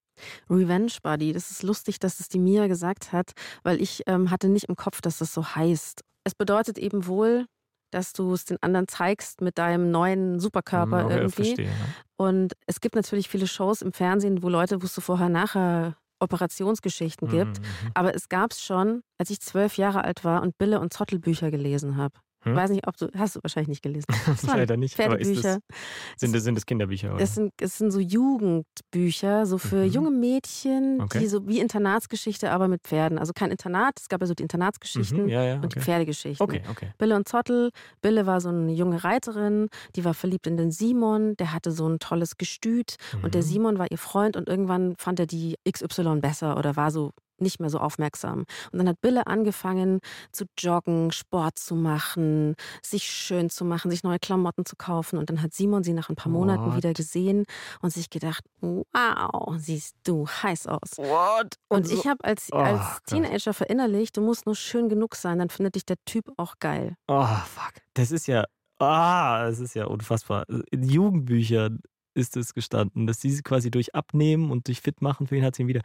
Revenge 0.48 0.92
Buddy, 1.02 1.32
das 1.32 1.50
ist 1.50 1.64
lustig, 1.64 1.98
dass 1.98 2.20
es 2.20 2.28
die 2.28 2.38
Mia 2.38 2.68
gesagt 2.68 3.12
hat, 3.12 3.32
weil 3.64 3.82
ich 3.82 4.04
ähm, 4.06 4.30
hatte 4.30 4.48
nicht 4.48 4.66
im 4.68 4.76
Kopf, 4.76 5.00
dass 5.00 5.18
das 5.18 5.34
so 5.34 5.44
heißt. 5.56 6.04
Es 6.22 6.36
bedeutet 6.36 6.78
eben 6.78 7.08
wohl, 7.08 7.46
dass 7.90 8.12
du 8.12 8.32
es 8.34 8.44
den 8.44 8.58
anderen 8.60 8.86
zeigst 8.86 9.40
mit 9.40 9.58
deinem 9.58 9.90
neuen 9.90 10.38
Superkörper 10.38 11.06
Okay, 11.06 11.16
irgendwie. 11.16 11.44
verstehe. 11.44 11.66
Ja. 11.66 11.72
Und 12.18 12.52
es 12.68 12.80
gibt 12.80 12.94
natürlich 12.94 13.28
viele 13.28 13.48
Shows 13.48 13.82
im 13.82 13.92
Fernsehen, 13.92 14.44
wo 14.44 14.48
Leute, 14.48 14.80
wo 14.80 14.86
es 14.86 14.94
so 14.94 15.00
vorher-nachher 15.00 15.96
Operationsgeschichten 16.20 17.28
gibt. 17.28 17.60
Mhm, 17.60 17.64
mhm. 17.64 17.90
Aber 17.94 18.14
es 18.14 18.28
gab 18.28 18.52
es 18.52 18.62
schon, 18.62 19.02
als 19.18 19.30
ich 19.30 19.40
zwölf 19.40 19.76
Jahre 19.76 20.04
alt 20.04 20.24
war 20.24 20.42
und 20.42 20.58
Bille 20.58 20.80
und 20.80 20.92
Zottel 20.92 21.18
Bücher 21.18 21.50
gelesen 21.50 21.96
habe. 21.96 22.18
Hm? 22.44 22.54
Weiß 22.54 22.70
nicht, 22.70 22.86
ob 22.86 22.96
du, 22.96 23.08
hast 23.16 23.36
du 23.36 23.40
wahrscheinlich 23.42 23.68
nicht 23.68 23.82
gelesen. 23.82 24.06
Leider 24.46 24.76
nicht. 24.76 24.94
Pferdebücher. 24.94 25.58
das, 25.68 26.20
sind, 26.20 26.34
das, 26.34 26.44
sind 26.44 26.54
das 26.54 26.66
Kinderbücher? 26.66 27.14
Oder? 27.14 27.22
Es 27.22 27.34
sind, 27.34 27.52
es 27.60 27.78
sind 27.78 27.90
so 27.90 27.98
Jugendbücher, 28.00 29.46
so 29.46 29.58
für 29.58 29.84
Mhm. 29.86 29.90
junge 29.92 30.10
Mädchen, 30.10 31.00
Okay. 31.00 31.18
die 31.20 31.26
so 31.26 31.46
wie 31.48 31.58
Internatsgeschichte, 31.60 32.50
aber 32.50 32.68
mit 32.68 32.82
Pferden. 32.82 33.18
Also 33.18 33.32
kein 33.32 33.50
Internat, 33.50 33.98
es 34.00 34.08
gab 34.08 34.20
ja 34.20 34.26
so 34.26 34.34
die 34.34 34.42
Internatsgeschichten 34.42 35.24
Mhm, 35.24 35.28
ja, 35.28 35.42
ja, 35.44 35.54
und 35.56 35.62
die 35.62 35.66
okay. 35.78 35.80
Pferdegeschichten. 35.80 36.42
Okay, 36.44 36.62
okay. 36.70 36.92
Bille 36.98 37.16
und 37.16 37.28
Zottel. 37.28 37.70
Bille 38.02 38.26
war 38.26 38.40
so 38.40 38.48
eine 38.50 38.72
junge 38.72 39.02
Reiterin, 39.04 39.68
die 39.96 40.04
war 40.04 40.14
verliebt 40.14 40.46
in 40.46 40.56
den 40.56 40.70
Simon, 40.70 41.34
der 41.36 41.52
hatte 41.52 41.72
so 41.72 41.88
ein 41.88 41.98
tolles 41.98 42.36
Gestüt 42.36 42.96
und 43.22 43.34
der 43.34 43.42
Mhm. 43.42 43.46
Simon 43.46 43.78
war 43.78 43.90
ihr 43.90 43.98
Freund 43.98 44.36
und 44.36 44.48
irgendwann 44.48 44.94
fand 44.98 45.20
er 45.20 45.26
die 45.26 45.56
XY 45.70 46.20
besser 46.20 46.56
oder 46.56 46.76
war 46.76 46.90
so 46.90 47.12
nicht 47.40 47.60
mehr 47.60 47.70
so 47.70 47.78
aufmerksam. 47.78 48.44
Und 48.72 48.78
dann 48.78 48.88
hat 48.88 49.00
Bille 49.00 49.26
angefangen 49.26 50.00
zu 50.32 50.44
joggen, 50.58 51.12
Sport 51.12 51.58
zu 51.58 51.74
machen, 51.74 52.54
sich 52.82 53.04
schön 53.04 53.50
zu 53.50 53.64
machen, 53.64 53.90
sich 53.90 54.02
neue 54.02 54.18
Klamotten 54.18 54.64
zu 54.64 54.76
kaufen. 54.76 55.18
Und 55.18 55.30
dann 55.30 55.42
hat 55.42 55.52
Simon 55.54 55.82
sie 55.84 55.92
nach 55.92 56.08
ein 56.08 56.16
paar 56.16 56.32
Monaten 56.32 56.66
What? 56.66 56.76
wieder 56.76 56.92
gesehen 56.92 57.44
und 57.80 57.92
sich 57.92 58.10
gedacht, 58.10 58.44
wow, 58.60 59.54
siehst 59.58 59.96
du 60.04 60.26
heiß 60.26 60.66
aus. 60.66 60.96
What? 60.98 61.54
Und 61.68 61.90
ich 61.90 62.06
habe 62.06 62.22
als, 62.24 62.48
Oh, 62.52 62.56
als 62.56 62.80
Gott. 62.80 63.06
Teenager 63.06 63.52
verinnerlicht, 63.54 64.16
du 64.16 64.20
musst 64.20 64.46
nur 64.46 64.54
schön 64.56 64.88
genug 64.88 65.14
sein, 65.14 65.38
dann 65.38 65.48
findet 65.50 65.74
dich 65.74 65.84
der 65.86 65.96
Typ 66.04 66.30
auch 66.36 66.54
geil. 66.60 66.94
Oh, 67.06 67.24
fuck. 67.26 67.74
Das 67.94 68.10
ist 68.10 68.26
ja. 68.26 68.44
Ah, 68.80 69.46
das 69.48 69.58
ist 69.58 69.74
ja 69.74 69.86
unfassbar. 69.86 70.44
In 70.70 70.84
Jugendbüchern 70.84 71.80
ist 72.14 72.36
es 72.36 72.54
gestanden, 72.54 73.06
dass 73.06 73.20
sie 73.20 73.40
quasi 73.42 73.70
durch 73.70 73.94
Abnehmen 73.94 74.50
und 74.50 74.68
durch 74.68 74.80
Fit 74.80 75.02
machen, 75.02 75.26
für 75.26 75.36
ihn 75.36 75.44
hat 75.44 75.56
sie 75.56 75.62
ihn 75.62 75.68
wieder. 75.68 75.80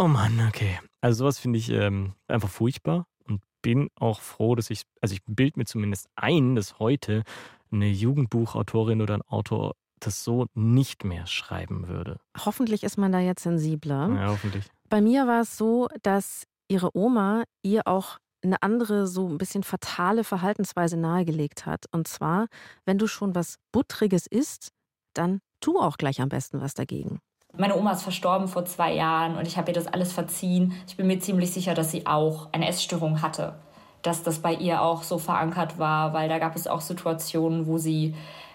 Oh 0.00 0.06
Mann, 0.06 0.40
okay. 0.46 0.78
Also 1.00 1.24
sowas 1.24 1.40
finde 1.40 1.58
ich 1.58 1.70
ähm, 1.70 2.14
einfach 2.28 2.48
furchtbar 2.48 3.08
und 3.24 3.42
bin 3.62 3.88
auch 3.96 4.20
froh, 4.20 4.54
dass 4.54 4.70
ich, 4.70 4.82
also 5.00 5.12
ich 5.12 5.24
bild 5.26 5.56
mir 5.56 5.64
zumindest 5.64 6.08
ein, 6.14 6.54
dass 6.54 6.78
heute 6.78 7.24
eine 7.72 7.88
Jugendbuchautorin 7.88 9.02
oder 9.02 9.14
ein 9.14 9.22
Autor 9.22 9.74
das 9.98 10.22
so 10.22 10.46
nicht 10.54 11.02
mehr 11.02 11.26
schreiben 11.26 11.88
würde. 11.88 12.20
Hoffentlich 12.38 12.84
ist 12.84 12.96
man 12.96 13.10
da 13.10 13.18
jetzt 13.18 13.42
sensibler. 13.42 14.08
Ja, 14.14 14.28
hoffentlich. 14.28 14.70
Bei 14.88 15.00
mir 15.00 15.26
war 15.26 15.40
es 15.40 15.58
so, 15.58 15.88
dass 16.02 16.44
ihre 16.68 16.96
Oma 16.96 17.42
ihr 17.64 17.88
auch 17.88 18.18
eine 18.44 18.62
andere, 18.62 19.08
so 19.08 19.28
ein 19.28 19.36
bisschen 19.36 19.64
fatale 19.64 20.22
Verhaltensweise 20.22 20.96
nahegelegt 20.96 21.66
hat. 21.66 21.86
Und 21.90 22.06
zwar, 22.06 22.46
wenn 22.84 22.98
du 22.98 23.08
schon 23.08 23.34
was 23.34 23.56
Buttriges 23.72 24.28
isst, 24.28 24.68
dann 25.12 25.40
tu 25.60 25.80
auch 25.80 25.96
gleich 25.96 26.20
am 26.20 26.28
besten 26.28 26.60
was 26.60 26.74
dagegen. 26.74 27.18
Meine 27.60 27.76
Oma 27.76 27.90
ist 27.90 28.04
verstorben 28.04 28.46
vor 28.46 28.64
zwei 28.66 28.94
Jahren 28.94 29.36
und 29.36 29.48
ich 29.48 29.58
habe 29.58 29.72
ihr 29.72 29.74
das 29.74 29.88
alles 29.88 30.12
verziehen. 30.12 30.74
Ich 30.86 30.96
bin 30.96 31.08
mir 31.08 31.18
ziemlich 31.18 31.52
sicher, 31.52 31.74
dass 31.74 31.90
sie 31.90 32.06
auch 32.06 32.48
eine 32.52 32.68
Essstörung 32.68 33.20
hatte. 33.20 33.56
Dass 34.02 34.22
das 34.22 34.38
bei 34.38 34.54
ihr 34.54 34.80
auch 34.80 35.02
so 35.02 35.18
verankert 35.18 35.76
war, 35.76 36.12
weil 36.12 36.28
da 36.28 36.38
gab 36.38 36.54
es 36.54 36.68
auch 36.68 36.80
Situationen, 36.80 37.66
wo 37.66 37.76
sie 37.76 38.14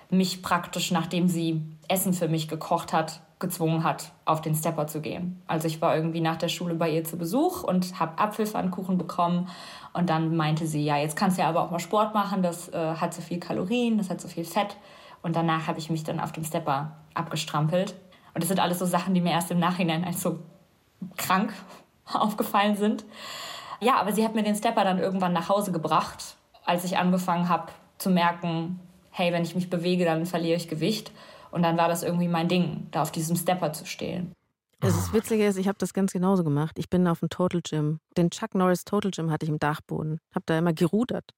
mich 0.09 0.41
praktisch, 0.41 0.91
nachdem 0.91 1.27
sie 1.27 1.61
Essen 1.89 2.13
für 2.13 2.29
mich 2.29 2.47
gekocht 2.47 2.93
hat, 2.93 3.19
gezwungen 3.39 3.83
hat, 3.83 4.13
auf 4.23 4.39
den 4.39 4.55
Stepper 4.55 4.87
zu 4.87 5.01
gehen. 5.01 5.41
Also 5.47 5.67
ich 5.67 5.81
war 5.81 5.97
irgendwie 5.97 6.21
nach 6.21 6.37
der 6.37 6.47
Schule 6.47 6.75
bei 6.75 6.89
ihr 6.89 7.03
zu 7.03 7.17
Besuch 7.17 7.61
und 7.61 7.99
habe 7.99 8.17
Apfelpfannkuchen 8.19 8.97
bekommen. 8.97 9.49
Und 9.91 10.09
dann 10.09 10.33
meinte 10.37 10.65
sie, 10.65 10.85
ja, 10.85 10.95
jetzt 10.95 11.17
kannst 11.17 11.37
du 11.37 11.41
ja 11.41 11.49
aber 11.49 11.63
auch 11.63 11.71
mal 11.71 11.79
Sport 11.79 12.13
machen, 12.13 12.41
das 12.41 12.69
äh, 12.69 12.95
hat 12.95 13.13
so 13.13 13.21
viel 13.21 13.41
Kalorien, 13.41 13.97
das 13.97 14.09
hat 14.09 14.21
so 14.21 14.29
viel 14.29 14.45
Fett. 14.45 14.77
Und 15.21 15.35
danach 15.35 15.67
habe 15.67 15.79
ich 15.79 15.89
mich 15.89 16.05
dann 16.05 16.21
auf 16.21 16.31
dem 16.31 16.45
Stepper 16.45 16.93
abgestrampelt. 17.15 17.95
Und 18.33 18.41
das 18.41 18.47
sind 18.47 18.59
alles 18.59 18.79
so 18.79 18.85
Sachen, 18.85 19.13
die 19.13 19.21
mir 19.21 19.31
erst 19.31 19.51
im 19.51 19.59
Nachhinein 19.59 20.03
als 20.03 20.21
so 20.21 20.39
krank 21.17 21.53
aufgefallen 22.13 22.75
sind. 22.75 23.05
Ja, 23.79 23.95
aber 23.99 24.13
sie 24.13 24.23
hat 24.23 24.35
mir 24.35 24.43
den 24.43 24.55
Stepper 24.55 24.83
dann 24.83 24.99
irgendwann 24.99 25.33
nach 25.33 25.49
Hause 25.49 25.71
gebracht, 25.71 26.35
als 26.65 26.83
ich 26.85 26.97
angefangen 26.97 27.49
habe 27.49 27.71
zu 27.97 28.09
merken, 28.09 28.79
hey, 29.11 29.31
wenn 29.33 29.43
ich 29.43 29.55
mich 29.55 29.69
bewege, 29.69 30.05
dann 30.05 30.25
verliere 30.25 30.57
ich 30.57 30.67
Gewicht. 30.67 31.11
Und 31.51 31.61
dann 31.63 31.77
war 31.77 31.87
das 31.87 32.01
irgendwie 32.01 32.27
mein 32.27 32.47
Ding, 32.47 32.87
da 32.91 33.01
auf 33.03 33.11
diesem 33.11 33.35
Stepper 33.35 33.73
zu 33.73 33.85
stehen. 33.85 34.33
Das 34.79 34.95
Ah. 34.95 34.97
ist 34.97 35.13
Witzige 35.13 35.45
ist, 35.45 35.57
ich 35.57 35.67
habe 35.67 35.77
das 35.77 35.93
ganz 35.93 36.11
genauso 36.11 36.43
gemacht. 36.43 36.77
Ich 36.79 36.89
bin 36.89 37.07
auf 37.07 37.19
dem 37.19 37.29
Total 37.29 37.61
Gym. 37.61 37.99
Den 38.17 38.31
Chuck 38.31 38.55
Norris 38.55 38.83
Total 38.85 39.11
Gym 39.11 39.29
hatte 39.31 39.45
ich 39.45 39.49
im 39.49 39.59
Dachboden. 39.59 40.19
Habe 40.33 40.43
da 40.47 40.57
immer 40.57 40.73
gerudert. 40.73 41.29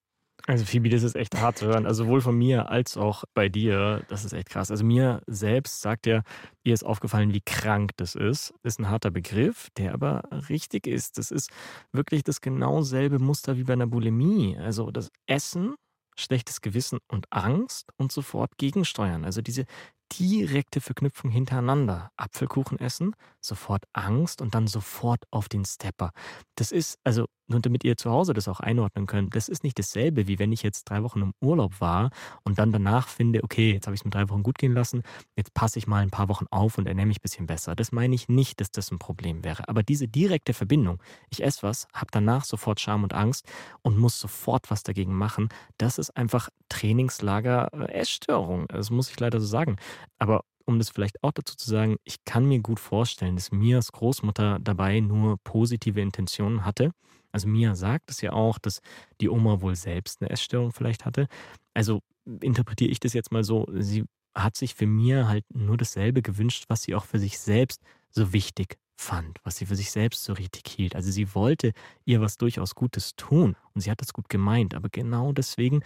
Also 0.48 0.64
Phoebe, 0.64 0.88
das 0.88 1.02
ist 1.02 1.16
echt 1.16 1.34
hart 1.40 1.58
zu 1.58 1.66
hören. 1.66 1.86
Also 1.86 2.04
sowohl 2.04 2.20
von 2.20 2.36
mir 2.38 2.70
als 2.70 2.96
auch 2.96 3.24
bei 3.34 3.48
dir. 3.48 4.04
Das 4.08 4.24
ist 4.24 4.32
echt 4.32 4.48
krass. 4.48 4.70
Also 4.70 4.84
mir 4.84 5.20
selbst 5.26 5.80
sagt 5.80 6.06
ja, 6.06 6.22
ihr 6.62 6.72
ist 6.72 6.84
aufgefallen, 6.84 7.32
wie 7.32 7.40
krank 7.40 7.92
das 7.96 8.14
ist. 8.14 8.54
Ist 8.62 8.78
ein 8.78 8.88
harter 8.88 9.10
Begriff, 9.10 9.68
der 9.76 9.92
aber 9.92 10.22
richtig 10.48 10.86
ist. 10.86 11.18
Das 11.18 11.32
ist 11.32 11.50
wirklich 11.92 12.22
das 12.22 12.40
genau 12.40 12.82
selbe 12.82 13.18
Muster 13.18 13.56
wie 13.56 13.64
bei 13.64 13.72
einer 13.72 13.88
Bulimie. 13.88 14.56
Also 14.56 14.92
das 14.92 15.10
Essen, 15.26 15.74
schlechtes 16.16 16.60
Gewissen 16.60 17.00
und 17.08 17.26
Angst 17.30 17.90
und 17.96 18.12
sofort 18.12 18.56
gegensteuern. 18.56 19.24
Also 19.24 19.42
diese 19.42 19.64
direkte 20.12 20.80
Verknüpfung 20.80 21.30
hintereinander. 21.30 22.10
Apfelkuchen 22.16 22.78
essen, 22.78 23.14
sofort 23.40 23.82
Angst 23.92 24.40
und 24.40 24.54
dann 24.54 24.68
sofort 24.68 25.24
auf 25.32 25.48
den 25.48 25.64
Stepper. 25.64 26.12
Das 26.54 26.70
ist, 26.70 26.98
also 27.02 27.26
nur 27.48 27.60
damit 27.60 27.84
ihr 27.84 27.96
zu 27.96 28.10
Hause 28.10 28.32
das 28.32 28.48
auch 28.48 28.60
einordnen 28.60 29.06
könnt, 29.06 29.34
das 29.34 29.48
ist 29.48 29.64
nicht 29.64 29.78
dasselbe, 29.78 30.26
wie 30.26 30.38
wenn 30.38 30.52
ich 30.52 30.62
jetzt 30.62 30.84
drei 30.84 31.02
Wochen 31.02 31.22
im 31.22 31.32
Urlaub 31.40 31.80
war 31.80 32.10
und 32.44 32.58
dann 32.58 32.72
danach 32.72 33.08
finde, 33.08 33.42
okay, 33.44 33.72
jetzt 33.72 33.86
habe 33.86 33.94
ich 33.94 34.00
es 34.00 34.04
mir 34.04 34.10
drei 34.10 34.28
Wochen 34.28 34.42
gut 34.42 34.58
gehen 34.58 34.72
lassen, 34.72 35.02
jetzt 35.36 35.54
passe 35.54 35.78
ich 35.78 35.86
mal 35.86 36.02
ein 36.02 36.10
paar 36.10 36.28
Wochen 36.28 36.46
auf 36.50 36.78
und 36.78 36.86
ernähre 36.86 37.06
mich 37.06 37.18
ein 37.18 37.22
bisschen 37.22 37.46
besser. 37.46 37.74
Das 37.74 37.92
meine 37.92 38.14
ich 38.14 38.28
nicht, 38.28 38.60
dass 38.60 38.70
das 38.70 38.90
ein 38.90 38.98
Problem 38.98 39.44
wäre. 39.44 39.68
Aber 39.68 39.82
diese 39.82 40.08
direkte 40.08 40.54
Verbindung, 40.54 41.02
ich 41.30 41.42
esse 41.42 41.62
was, 41.62 41.86
habe 41.92 42.08
danach 42.10 42.44
sofort 42.44 42.80
Scham 42.80 43.02
und 43.02 43.14
Angst 43.14 43.46
und 43.82 43.98
muss 43.98 44.18
sofort 44.18 44.70
was 44.70 44.82
dagegen 44.82 45.14
machen, 45.14 45.48
das 45.78 45.98
ist 45.98 46.16
einfach 46.16 46.48
Trainingslager 46.68 47.70
äh, 47.72 47.92
Essstörung. 47.92 48.66
Das 48.68 48.90
muss 48.90 49.10
ich 49.10 49.18
leider 49.20 49.40
so 49.40 49.46
sagen. 49.46 49.76
Aber 50.18 50.42
um 50.66 50.78
das 50.78 50.90
vielleicht 50.90 51.22
auch 51.22 51.32
dazu 51.32 51.56
zu 51.56 51.70
sagen, 51.70 51.96
ich 52.04 52.24
kann 52.24 52.46
mir 52.46 52.60
gut 52.60 52.80
vorstellen, 52.80 53.36
dass 53.36 53.52
Mias 53.52 53.92
Großmutter 53.92 54.58
dabei 54.60 55.00
nur 55.00 55.38
positive 55.44 56.00
Intentionen 56.00 56.64
hatte. 56.64 56.90
Also 57.36 57.48
Mia 57.48 57.74
sagt 57.74 58.10
es 58.10 58.22
ja 58.22 58.32
auch, 58.32 58.58
dass 58.58 58.80
die 59.20 59.28
Oma 59.28 59.60
wohl 59.60 59.76
selbst 59.76 60.22
eine 60.22 60.30
Essstörung 60.30 60.72
vielleicht 60.72 61.04
hatte. 61.04 61.28
Also 61.74 62.00
interpretiere 62.40 62.90
ich 62.90 62.98
das 62.98 63.12
jetzt 63.12 63.30
mal 63.30 63.44
so, 63.44 63.66
sie 63.74 64.04
hat 64.34 64.56
sich 64.56 64.74
für 64.74 64.86
Mia 64.86 65.28
halt 65.28 65.44
nur 65.52 65.76
dasselbe 65.76 66.22
gewünscht, 66.22 66.64
was 66.68 66.80
sie 66.80 66.94
auch 66.94 67.04
für 67.04 67.18
sich 67.18 67.38
selbst 67.38 67.82
so 68.08 68.32
wichtig 68.32 68.78
fand, 68.98 69.38
was 69.44 69.58
sie 69.58 69.66
für 69.66 69.76
sich 69.76 69.90
selbst 69.90 70.24
so 70.24 70.32
richtig 70.32 70.66
hielt. 70.66 70.96
Also 70.96 71.10
sie 71.10 71.34
wollte 71.34 71.72
ihr 72.06 72.22
was 72.22 72.38
durchaus 72.38 72.74
Gutes 72.74 73.16
tun 73.16 73.54
und 73.74 73.82
sie 73.82 73.90
hat 73.90 74.00
das 74.00 74.14
gut 74.14 74.30
gemeint, 74.30 74.74
aber 74.74 74.88
genau 74.88 75.34
deswegen 75.34 75.82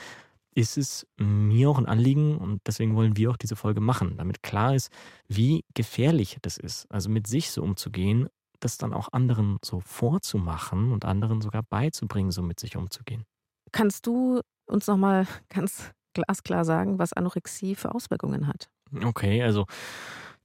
ist 0.55 0.79
es 0.79 1.05
mir 1.17 1.69
auch 1.69 1.79
ein 1.79 1.87
Anliegen 1.87 2.39
und 2.39 2.61
deswegen 2.65 2.95
wollen 2.95 3.17
wir 3.17 3.33
auch 3.33 3.37
diese 3.37 3.57
Folge 3.57 3.81
machen, 3.81 4.19
damit 4.19 4.45
klar 4.45 4.77
ist, 4.77 4.93
wie 5.27 5.65
gefährlich 5.75 6.37
das 6.43 6.59
ist, 6.59 6.87
also 6.93 7.11
mit 7.11 7.27
sich 7.27 7.51
so 7.51 7.61
umzugehen, 7.65 8.29
das 8.61 8.79
dann 8.79 8.93
auch 8.93 9.09
anderen 9.13 9.59
so 9.65 9.81
vorzumachen 9.81 10.93
und 10.93 11.05
anderen 11.05 11.41
sogar 11.41 11.63
beizubringen, 11.63 12.31
so 12.31 12.43
mit 12.43 12.61
sich 12.61 12.77
umzugehen. 12.77 13.25
Kannst 13.73 14.07
du 14.07 14.41
uns 14.67 14.87
nochmal 14.87 15.27
ganz 15.49 15.93
glasklar 16.15 16.65
sagen, 16.65 16.99
was 16.99 17.13
Anorexie 17.13 17.75
für 17.75 17.95
Auswirkungen 17.95 18.47
hat? 18.47 18.69
Okay, 19.05 19.43
also 19.43 19.67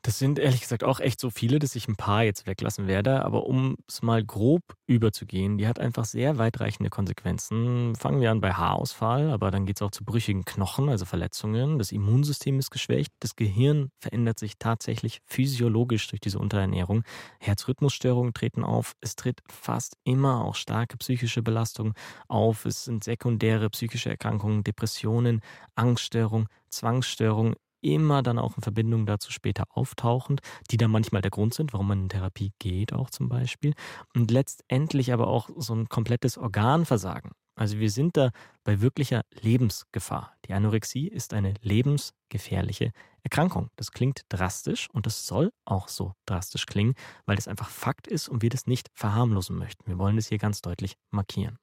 das 0.06 0.20
sind 0.20 0.38
ehrlich 0.38 0.62
gesagt 0.62 0.84
auch 0.84 1.00
echt 1.00 1.20
so 1.20 1.32
viele, 1.32 1.58
dass 1.58 1.76
ich 1.76 1.88
ein 1.88 1.96
paar 1.96 2.24
jetzt 2.24 2.46
weglassen 2.46 2.86
werde. 2.86 3.26
Aber 3.26 3.48
um 3.48 3.76
es 3.88 4.04
mal 4.04 4.24
grob 4.24 4.62
überzugehen, 4.86 5.58
die 5.58 5.68
hat 5.68 5.80
einfach 5.80 6.06
sehr 6.06 6.38
weitreichende 6.38 6.92
Konsequenzen. 6.92 7.96
Fangen 7.96 8.22
wir 8.22 8.30
an 8.30 8.40
bei 8.40 8.54
Haarausfall, 8.54 9.32
aber 9.32 9.50
dann 9.50 9.66
geht 9.66 9.78
es 9.78 9.82
auch 9.82 9.90
zu 9.90 10.06
brüchigen 10.06 10.46
Knochen, 10.46 10.90
also 10.90 11.06
Verletzungen. 11.06 11.80
Das 11.80 11.92
Immunsystem 11.92 12.60
ist 12.60 12.70
geschwächt. 12.70 13.14
Das 13.20 13.36
Gehirn 13.36 13.90
verändert 13.98 14.38
sich 14.38 14.60
tatsächlich 14.60 15.22
physiologisch 15.26 16.08
durch 16.08 16.20
diese 16.20 16.38
Unterernährung. 16.38 17.04
Herzrhythmusstörungen 17.40 18.36
treten 18.36 18.64
auf. 18.64 18.94
Es 19.02 19.16
tritt 19.16 19.42
fast 19.50 19.98
immer 20.04 20.46
auch 20.46 20.54
starke 20.54 20.98
psychische 20.98 21.42
Belastung 21.42 21.96
auf. 22.28 22.66
Es 22.66 22.86
sind 22.86 23.04
sekundäre 23.04 23.72
psychische 23.72 24.12
Erkrankungen, 24.12 24.64
Depressionen, 24.64 25.42
Angststörungen, 25.74 26.48
Zwangsstörungen, 26.70 27.56
immer 27.86 28.24
dann 28.24 28.40
auch 28.40 28.58
in 28.58 28.64
Verbindung 28.64 29.06
dazu 29.06 29.32
später 29.32 29.66
auftauchend, 29.70 30.42
die 30.72 30.78
dann 30.78 30.92
manchmal 30.92 31.22
der 31.22 31.32
Grund 31.32 31.54
sind, 31.54 31.74
warum 31.74 31.88
man 31.88 32.04
in 32.04 32.10
Therapie 32.10 32.52
geht, 32.60 32.94
auch 32.94 33.10
zum 33.10 33.30
Beispiel. 33.30 33.74
Und 34.16 34.32
letztendlich 34.32 35.14
aber 35.14 35.28
auch 35.28 35.50
so 35.58 35.76
ein 35.76 35.88
komplettes 35.88 36.38
Organversagen. 36.38 37.32
Also 37.56 37.80
wir 37.80 37.90
sind 37.90 38.18
da 38.18 38.32
bei 38.66 38.82
wirklicher 38.82 39.22
Lebensgefahr. 39.42 40.34
Die 40.46 40.54
Anorexie 40.54 41.08
ist 41.08 41.34
eine 41.34 41.54
lebensgefährliche 41.62 42.92
Erkrankung. 43.24 43.70
Das 43.78 43.92
klingt 43.92 44.24
drastisch 44.30 44.90
und 44.92 45.06
das 45.06 45.26
soll 45.26 45.52
auch 45.64 45.88
so 45.88 46.14
drastisch 46.26 46.66
klingen, 46.66 46.96
weil 47.26 47.38
das 47.38 47.48
einfach 47.48 47.70
Fakt 47.70 48.08
ist 48.08 48.28
und 48.28 48.42
wir 48.42 48.50
das 48.50 48.68
nicht 48.68 48.90
verharmlosen 48.94 49.58
möchten. 49.58 49.88
Wir 49.88 49.98
wollen 49.98 50.18
das 50.18 50.28
hier 50.28 50.38
ganz 50.38 50.62
deutlich 50.62 50.98
markieren. 51.12 51.58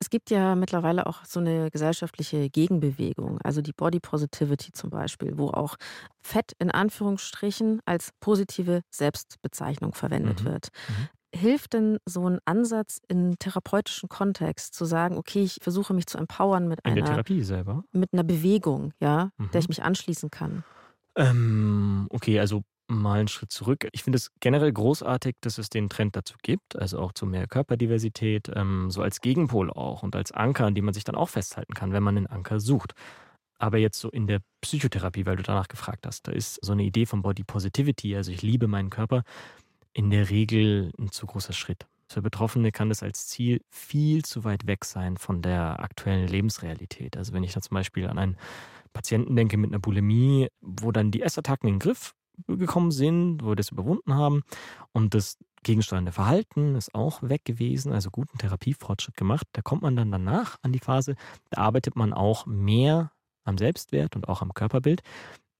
Es 0.00 0.10
gibt 0.10 0.30
ja 0.30 0.54
mittlerweile 0.54 1.06
auch 1.06 1.24
so 1.24 1.40
eine 1.40 1.70
gesellschaftliche 1.70 2.50
Gegenbewegung, 2.50 3.38
also 3.42 3.62
die 3.62 3.72
Body 3.72 4.00
Positivity 4.00 4.72
zum 4.72 4.90
Beispiel, 4.90 5.38
wo 5.38 5.48
auch 5.48 5.76
Fett 6.22 6.52
in 6.58 6.70
Anführungsstrichen 6.70 7.80
als 7.86 8.10
positive 8.20 8.82
Selbstbezeichnung 8.90 9.94
verwendet 9.94 10.40
Mhm. 10.40 10.46
wird. 10.46 10.68
Mhm. 10.88 11.08
Hilft 11.34 11.72
denn 11.74 11.98
so 12.06 12.28
ein 12.28 12.40
Ansatz 12.44 13.00
in 13.08 13.36
therapeutischen 13.38 14.08
Kontext 14.08 14.74
zu 14.74 14.84
sagen, 14.84 15.16
okay, 15.18 15.42
ich 15.44 15.58
versuche 15.62 15.94
mich 15.94 16.06
zu 16.06 16.18
empowern 16.18 16.68
mit 16.68 16.84
In 16.84 16.94
der 16.94 17.02
einer, 17.02 17.04
Therapie 17.04 17.42
selber. 17.42 17.84
mit 17.92 18.10
einer 18.12 18.24
Bewegung, 18.24 18.92
ja, 19.00 19.30
der 19.52 19.60
ich 19.60 19.68
Mhm. 19.68 19.70
mich 19.70 19.82
anschließen 19.84 20.30
kann? 20.30 20.64
Ähm, 21.16 22.06
okay, 22.10 22.38
also 22.40 22.62
mal 23.00 23.20
einen 23.20 23.28
Schritt 23.28 23.52
zurück. 23.52 23.88
Ich 23.92 24.02
finde 24.02 24.16
es 24.16 24.30
generell 24.40 24.72
großartig, 24.72 25.36
dass 25.40 25.58
es 25.58 25.68
den 25.68 25.88
Trend 25.88 26.16
dazu 26.16 26.34
gibt, 26.42 26.76
also 26.76 26.98
auch 26.98 27.12
zu 27.12 27.26
mehr 27.26 27.46
Körperdiversität, 27.46 28.50
ähm, 28.54 28.90
so 28.90 29.02
als 29.02 29.20
Gegenpol 29.20 29.70
auch 29.70 30.02
und 30.02 30.16
als 30.16 30.32
Anker, 30.32 30.66
an 30.66 30.74
dem 30.74 30.84
man 30.84 30.94
sich 30.94 31.04
dann 31.04 31.14
auch 31.14 31.28
festhalten 31.28 31.74
kann, 31.74 31.92
wenn 31.92 32.02
man 32.02 32.16
einen 32.16 32.26
Anker 32.26 32.60
sucht. 32.60 32.94
Aber 33.58 33.78
jetzt 33.78 34.00
so 34.00 34.10
in 34.10 34.26
der 34.26 34.40
Psychotherapie, 34.60 35.24
weil 35.24 35.36
du 35.36 35.42
danach 35.42 35.68
gefragt 35.68 36.06
hast, 36.06 36.26
da 36.26 36.32
ist 36.32 36.58
so 36.64 36.72
eine 36.72 36.82
Idee 36.82 37.06
von 37.06 37.22
Body 37.22 37.44
Positivity, 37.44 38.16
also 38.16 38.32
ich 38.32 38.42
liebe 38.42 38.66
meinen 38.66 38.90
Körper, 38.90 39.22
in 39.92 40.10
der 40.10 40.30
Regel 40.30 40.92
ein 40.98 41.12
zu 41.12 41.26
großer 41.26 41.52
Schritt. 41.52 41.86
Für 42.08 42.22
Betroffene 42.22 42.72
kann 42.72 42.88
das 42.88 43.02
als 43.02 43.26
Ziel 43.28 43.62
viel 43.70 44.24
zu 44.24 44.44
weit 44.44 44.66
weg 44.66 44.84
sein 44.84 45.16
von 45.16 45.40
der 45.40 45.80
aktuellen 45.80 46.28
Lebensrealität. 46.28 47.16
Also 47.16 47.32
wenn 47.32 47.42
ich 47.42 47.52
da 47.52 47.60
zum 47.62 47.74
Beispiel 47.74 48.06
an 48.06 48.18
einen 48.18 48.36
Patienten 48.92 49.36
denke 49.36 49.56
mit 49.56 49.70
einer 49.70 49.78
Bulimie, 49.78 50.48
wo 50.60 50.92
dann 50.92 51.10
die 51.10 51.22
Essattacken 51.22 51.68
in 51.68 51.74
den 51.76 51.80
Griff 51.80 52.14
gekommen 52.46 52.90
sind, 52.90 53.42
wo 53.42 53.50
wir 53.50 53.56
das 53.56 53.70
überwunden 53.70 54.14
haben 54.14 54.42
und 54.92 55.14
das 55.14 55.38
gegensteuernde 55.62 56.12
Verhalten 56.12 56.74
ist 56.74 56.94
auch 56.94 57.22
weg 57.22 57.44
gewesen, 57.44 57.92
also 57.92 58.10
guten 58.10 58.38
Therapiefortschritt 58.38 59.16
gemacht. 59.16 59.46
Da 59.52 59.62
kommt 59.62 59.82
man 59.82 59.96
dann 59.96 60.10
danach 60.10 60.58
an 60.62 60.72
die 60.72 60.80
Phase, 60.80 61.14
da 61.50 61.62
arbeitet 61.62 61.96
man 61.96 62.12
auch 62.12 62.46
mehr 62.46 63.12
am 63.44 63.58
Selbstwert 63.58 64.16
und 64.16 64.28
auch 64.28 64.42
am 64.42 64.54
Körperbild. 64.54 65.02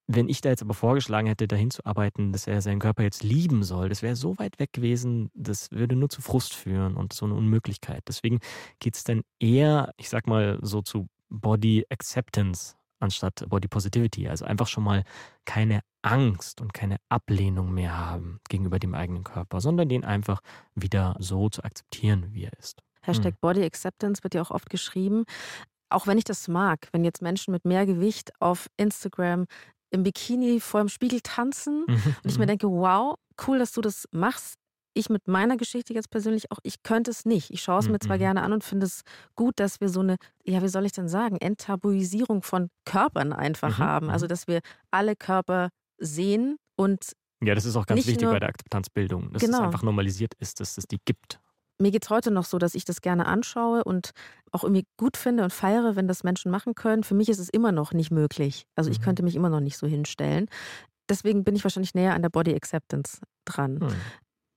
Wenn 0.08 0.28
ich 0.28 0.40
da 0.40 0.50
jetzt 0.50 0.62
aber 0.62 0.74
vorgeschlagen 0.74 1.28
hätte, 1.28 1.46
dahin 1.46 1.70
zu 1.70 1.86
arbeiten, 1.86 2.32
dass 2.32 2.46
er 2.46 2.60
seinen 2.60 2.80
Körper 2.80 3.04
jetzt 3.04 3.22
lieben 3.22 3.62
soll, 3.62 3.88
das 3.88 4.02
wäre 4.02 4.16
so 4.16 4.36
weit 4.38 4.58
weg 4.58 4.72
gewesen, 4.72 5.30
das 5.34 5.70
würde 5.70 5.94
nur 5.94 6.08
zu 6.08 6.20
Frust 6.20 6.54
führen 6.54 6.96
und 6.96 7.12
so 7.12 7.24
eine 7.24 7.34
Unmöglichkeit. 7.34 8.02
Deswegen 8.08 8.40
geht 8.80 8.96
es 8.96 9.04
dann 9.04 9.22
eher, 9.38 9.92
ich 9.96 10.08
sag 10.08 10.26
mal, 10.26 10.58
so 10.60 10.82
zu 10.82 11.08
Body 11.28 11.86
Acceptance 11.88 12.74
anstatt 12.98 13.44
Body 13.48 13.68
Positivity. 13.68 14.28
Also 14.28 14.44
einfach 14.44 14.66
schon 14.66 14.84
mal 14.84 15.04
keine 15.44 15.80
Angst 16.02 16.60
und 16.60 16.74
keine 16.74 16.96
Ablehnung 17.08 17.72
mehr 17.72 17.98
haben 17.98 18.40
gegenüber 18.48 18.78
dem 18.78 18.94
eigenen 18.94 19.24
Körper, 19.24 19.60
sondern 19.60 19.88
den 19.88 20.04
einfach 20.04 20.40
wieder 20.74 21.16
so 21.18 21.48
zu 21.48 21.62
akzeptieren, 21.64 22.28
wie 22.32 22.44
er 22.44 22.52
ist. 22.58 22.80
Hashtag 23.02 23.34
Mhm. 23.34 23.38
Body 23.40 23.64
Acceptance 23.64 24.22
wird 24.22 24.34
ja 24.34 24.42
auch 24.42 24.50
oft 24.50 24.70
geschrieben. 24.70 25.24
Auch 25.90 26.06
wenn 26.06 26.18
ich 26.18 26.24
das 26.24 26.48
mag, 26.48 26.88
wenn 26.92 27.04
jetzt 27.04 27.20
Menschen 27.22 27.52
mit 27.52 27.64
mehr 27.64 27.84
Gewicht 27.86 28.32
auf 28.40 28.68
Instagram 28.76 29.46
im 29.90 30.04
Bikini 30.04 30.58
vor 30.60 30.80
dem 30.80 30.88
Spiegel 30.88 31.20
tanzen 31.20 31.84
und 31.84 32.24
ich 32.24 32.38
mir 32.38 32.46
denke, 32.46 32.66
wow, 32.68 33.16
cool, 33.46 33.58
dass 33.58 33.72
du 33.72 33.80
das 33.82 34.06
machst. 34.10 34.54
Ich 34.94 35.08
mit 35.10 35.26
meiner 35.26 35.56
Geschichte 35.56 35.94
jetzt 35.94 36.10
persönlich 36.10 36.50
auch, 36.50 36.58
ich 36.62 36.82
könnte 36.82 37.10
es 37.10 37.24
nicht. 37.24 37.50
Ich 37.50 37.62
schaue 37.62 37.78
es 37.80 37.88
mir 37.88 37.98
zwar 37.98 38.16
Mhm. 38.16 38.20
gerne 38.20 38.42
an 38.42 38.52
und 38.52 38.64
finde 38.64 38.86
es 38.86 39.02
gut, 39.36 39.58
dass 39.58 39.80
wir 39.80 39.88
so 39.88 40.00
eine, 40.00 40.16
ja, 40.44 40.62
wie 40.62 40.68
soll 40.68 40.84
ich 40.86 40.92
denn 40.92 41.08
sagen, 41.08 41.36
Enttabuisierung 41.38 42.42
von 42.42 42.68
Körpern 42.84 43.32
einfach 43.32 43.78
Mhm, 43.78 43.82
haben. 43.82 44.10
Also, 44.10 44.26
mhm. 44.26 44.28
dass 44.28 44.46
wir 44.48 44.60
alle 44.90 45.16
Körper 45.16 45.68
sehen 46.02 46.56
und 46.76 47.12
Ja, 47.42 47.54
das 47.54 47.64
ist 47.64 47.76
auch 47.76 47.86
ganz 47.86 48.06
wichtig 48.06 48.28
bei 48.28 48.38
der 48.38 48.48
Akzeptanzbildung, 48.48 49.32
dass 49.32 49.42
es 49.42 49.48
Genau. 49.50 49.62
einfach 49.64 49.82
normalisiert 49.82 50.34
ist, 50.38 50.60
dass 50.60 50.76
es 50.78 50.86
die 50.86 50.98
gibt. 51.04 51.40
mir 51.80 51.90
geht 51.90 52.04
es 52.04 52.10
heute 52.10 52.30
noch 52.30 52.44
so, 52.44 52.58
dass 52.58 52.74
ich 52.76 52.84
das 52.84 53.00
gerne 53.00 53.26
anschaue 53.26 53.82
und 53.82 54.10
auch 54.52 54.62
irgendwie 54.62 54.84
gut 54.96 55.16
finde 55.16 55.42
und 55.42 55.52
feiere, 55.52 55.96
wenn 55.96 56.06
das 56.06 56.22
Menschen 56.22 56.50
machen 56.52 56.74
können. 56.76 57.02
Für 57.02 57.14
mich 57.16 57.28
ist 57.28 57.40
es 57.40 57.48
immer 57.48 57.72
noch 57.72 57.92
nicht 57.92 58.12
möglich. 58.12 58.66
Also 58.76 58.88
ich 58.90 59.00
Mhm. 59.00 59.02
könnte 59.04 59.22
mich 59.24 59.34
immer 59.34 59.48
noch 59.48 59.58
nicht 59.60 59.76
so 59.78 59.88
hinstellen. 59.88 60.46
Deswegen 61.08 61.42
bin 61.42 61.56
ich 61.56 61.64
wahrscheinlich 61.64 61.94
näher 61.94 62.14
an 62.14 62.22
der 62.22 62.28
Body 62.28 62.54
Acceptance 62.54 63.18
dran. 63.44 63.80
Hm. 63.80 63.88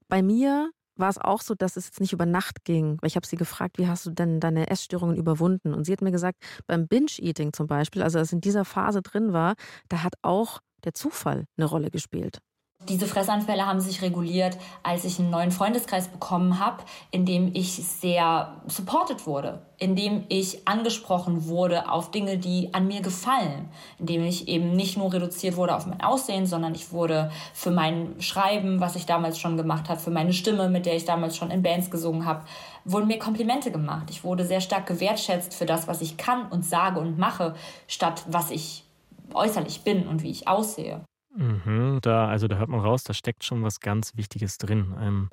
Bei 0.08 0.22
mir 0.22 0.70
war 0.98 1.10
es 1.10 1.18
auch 1.18 1.42
so, 1.42 1.56
dass 1.56 1.76
es 1.78 1.88
jetzt 1.88 2.00
nicht 2.00 2.14
über 2.14 2.26
Nacht 2.28 2.64
ging. 2.64 2.98
Weil 3.02 3.08
ich 3.08 3.16
habe 3.16 3.26
sie 3.26 3.36
gefragt, 3.38 3.80
wie 3.80 3.88
hast 3.88 4.06
du 4.06 4.12
denn 4.12 4.40
deine 4.40 4.70
Essstörungen 4.70 5.16
überwunden? 5.18 5.74
Und 5.74 5.86
sie 5.86 5.92
hat 5.94 6.02
mir 6.02 6.12
gesagt, 6.12 6.38
beim 6.68 6.88
Binge-Eating 6.88 7.54
zum 7.54 7.66
Beispiel, 7.68 8.04
also 8.04 8.20
als 8.20 8.30
ich 8.30 8.34
in 8.34 8.42
dieser 8.42 8.66
Phase 8.66 9.02
drin 9.02 9.34
war, 9.34 9.56
da 9.90 10.04
hat 10.04 10.14
auch 10.22 10.60
der 10.86 10.94
Zufall 10.94 11.46
eine 11.58 11.66
Rolle 11.66 11.92
gespielt. 11.92 12.40
Diese 12.88 13.08
Fressanfälle 13.08 13.66
haben 13.66 13.80
sich 13.80 14.04
reguliert, 14.04 14.58
als 14.84 15.06
ich 15.06 15.18
einen 15.18 15.32
neuen 15.32 15.50
Freundeskreis 15.50 16.08
bekommen 16.08 16.60
habe, 16.60 16.84
in 17.10 17.26
dem 17.26 17.50
ich 17.56 17.72
sehr 17.72 18.62
supported 18.68 19.26
wurde, 19.26 19.66
in 19.78 19.96
dem 19.96 20.26
ich 20.28 20.68
angesprochen 20.68 21.48
wurde 21.48 21.90
auf 21.90 22.12
Dinge, 22.12 22.38
die 22.38 22.74
an 22.74 22.88
mir 22.88 23.02
gefallen, 23.02 23.70
in 23.98 24.06
dem 24.06 24.24
ich 24.24 24.48
eben 24.50 24.76
nicht 24.76 24.98
nur 24.98 25.12
reduziert 25.12 25.56
wurde 25.56 25.76
auf 25.76 25.88
mein 25.88 26.02
Aussehen, 26.02 26.46
sondern 26.46 26.76
ich 26.76 26.92
wurde 26.92 27.32
für 27.56 27.72
mein 27.72 28.22
Schreiben, 28.22 28.82
was 28.82 28.96
ich 28.96 29.08
damals 29.08 29.40
schon 29.40 29.58
gemacht 29.58 29.90
habe, 29.90 30.00
für 30.00 30.12
meine 30.12 30.34
Stimme, 30.34 30.70
mit 30.70 30.86
der 30.86 30.96
ich 30.96 31.06
damals 31.06 31.38
schon 31.38 31.50
in 31.50 31.64
Bands 31.64 31.90
gesungen 31.90 32.26
habe, 32.26 32.44
wurden 32.84 33.08
mir 33.08 33.18
Komplimente 33.18 33.72
gemacht. 33.72 34.10
Ich 34.12 34.24
wurde 34.24 34.46
sehr 34.46 34.62
stark 34.62 34.86
gewertschätzt 34.86 35.56
für 35.56 35.66
das, 35.66 35.88
was 35.88 36.02
ich 36.02 36.18
kann 36.18 36.52
und 36.52 36.64
sage 36.64 37.00
und 37.00 37.18
mache, 37.18 37.56
statt 37.88 38.24
was 38.28 38.52
ich 38.52 38.85
äußerlich 39.34 39.84
bin 39.84 40.08
und 40.08 40.24
wie 40.24 40.32
ich 40.32 40.48
aussehe. 40.48 41.06
Mhm, 41.36 42.00
da, 42.02 42.28
also 42.28 42.48
da 42.48 42.58
hört 42.58 42.70
man 42.70 42.80
raus, 42.80 43.04
da 43.04 43.14
steckt 43.14 43.44
schon 43.44 43.64
was 43.64 43.80
ganz 43.80 44.16
Wichtiges 44.16 44.58
drin. 44.58 44.94
Ein, 44.94 45.30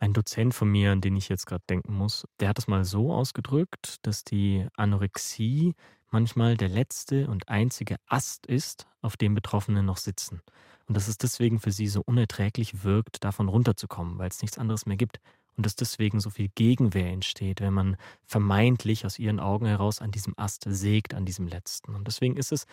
ein 0.00 0.12
Dozent 0.12 0.54
von 0.54 0.68
mir, 0.68 0.92
an 0.92 1.00
den 1.00 1.16
ich 1.16 1.28
jetzt 1.28 1.46
gerade 1.46 1.64
denken 1.68 1.94
muss, 1.94 2.26
der 2.40 2.48
hat 2.48 2.58
es 2.58 2.66
mal 2.66 2.84
so 2.84 3.12
ausgedrückt, 3.12 3.96
dass 4.02 4.24
die 4.24 4.66
Anorexie 4.76 5.74
manchmal 6.10 6.56
der 6.56 6.68
letzte 6.68 7.28
und 7.28 7.48
einzige 7.48 7.96
Ast 8.06 8.46
ist, 8.46 8.86
auf 9.00 9.16
dem 9.16 9.34
Betroffene 9.34 9.82
noch 9.82 9.98
sitzen. 9.98 10.42
Und 10.88 10.96
dass 10.96 11.06
es 11.06 11.18
deswegen 11.18 11.60
für 11.60 11.70
sie 11.70 11.86
so 11.86 12.02
unerträglich 12.04 12.82
wirkt, 12.82 13.22
davon 13.22 13.48
runterzukommen, 13.48 14.18
weil 14.18 14.28
es 14.28 14.40
nichts 14.40 14.58
anderes 14.58 14.86
mehr 14.86 14.96
gibt. 14.96 15.20
Und 15.56 15.66
dass 15.66 15.76
deswegen 15.76 16.20
so 16.20 16.30
viel 16.30 16.48
Gegenwehr 16.54 17.10
entsteht, 17.10 17.60
wenn 17.60 17.74
man 17.74 17.96
vermeintlich 18.24 19.04
aus 19.04 19.18
ihren 19.18 19.40
Augen 19.40 19.66
heraus 19.66 20.00
an 20.00 20.12
diesem 20.12 20.34
Ast 20.36 20.64
sägt, 20.66 21.14
an 21.14 21.26
diesem 21.26 21.46
letzten. 21.46 21.94
Und 21.94 22.06
deswegen 22.06 22.36
ist 22.36 22.52
es 22.52 22.64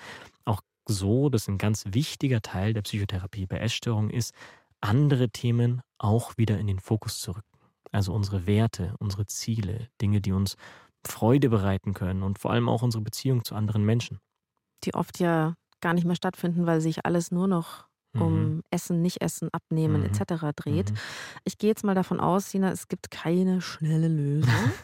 auch 0.45 0.61
so, 0.87 1.29
dass 1.29 1.47
ein 1.47 1.57
ganz 1.57 1.83
wichtiger 1.87 2.41
Teil 2.41 2.73
der 2.73 2.83
Psychotherapie 2.83 3.47
bei 3.47 3.57
Essstörungen 3.57 4.11
ist, 4.11 4.33
andere 4.81 5.29
Themen 5.29 5.81
auch 5.97 6.37
wieder 6.37 6.59
in 6.59 6.67
den 6.67 6.79
Fokus 6.79 7.19
zu 7.19 7.31
rücken. 7.31 7.57
Also 7.91 8.13
unsere 8.13 8.45
Werte, 8.45 8.93
unsere 8.99 9.25
Ziele, 9.25 9.89
Dinge, 10.01 10.21
die 10.21 10.31
uns 10.31 10.55
Freude 11.05 11.49
bereiten 11.49 11.93
können 11.93 12.23
und 12.23 12.39
vor 12.39 12.51
allem 12.51 12.69
auch 12.69 12.81
unsere 12.81 13.03
Beziehung 13.03 13.43
zu 13.43 13.55
anderen 13.55 13.83
Menschen. 13.83 14.19
Die 14.83 14.93
oft 14.93 15.19
ja 15.19 15.55
gar 15.81 15.93
nicht 15.93 16.05
mehr 16.05 16.15
stattfinden, 16.15 16.65
weil 16.65 16.81
sich 16.81 17.05
alles 17.05 17.31
nur 17.31 17.47
noch 17.47 17.87
um 18.19 18.55
Mhm. 18.55 18.61
Essen, 18.71 19.01
Nicht-Essen, 19.01 19.49
Abnehmen 19.53 20.01
Mhm. 20.01 20.07
etc. 20.07 20.53
dreht. 20.55 20.91
Mhm. 20.91 20.97
Ich 21.43 21.57
gehe 21.57 21.69
jetzt 21.69 21.83
mal 21.83 21.95
davon 21.95 22.19
aus, 22.19 22.49
Sina, 22.51 22.71
es 22.71 22.87
gibt 22.87 23.11
keine 23.11 23.61
schnelle 23.61 24.07
Lösung. 24.07 24.49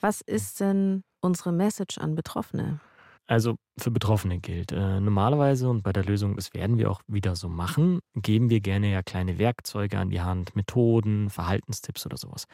Was 0.00 0.20
ist 0.20 0.60
denn 0.60 1.02
unsere 1.20 1.52
Message 1.52 1.98
an 1.98 2.14
Betroffene? 2.14 2.80
Also 3.26 3.56
für 3.78 3.90
Betroffene 3.90 4.38
gilt. 4.38 4.72
Äh, 4.72 5.00
normalerweise 5.00 5.68
und 5.68 5.82
bei 5.82 5.92
der 5.92 6.04
Lösung, 6.04 6.36
das 6.36 6.54
werden 6.54 6.78
wir 6.78 6.90
auch 6.90 7.02
wieder 7.08 7.36
so 7.36 7.48
machen, 7.50 7.98
geben 8.14 8.48
wir 8.48 8.60
gerne 8.60 8.90
ja 8.90 9.02
kleine 9.02 9.38
Werkzeuge 9.38 9.98
an 9.98 10.08
die 10.08 10.22
Hand, 10.22 10.56
Methoden, 10.56 11.28
Verhaltenstipps 11.28 12.06
oder 12.06 12.16
sowas. 12.16 12.44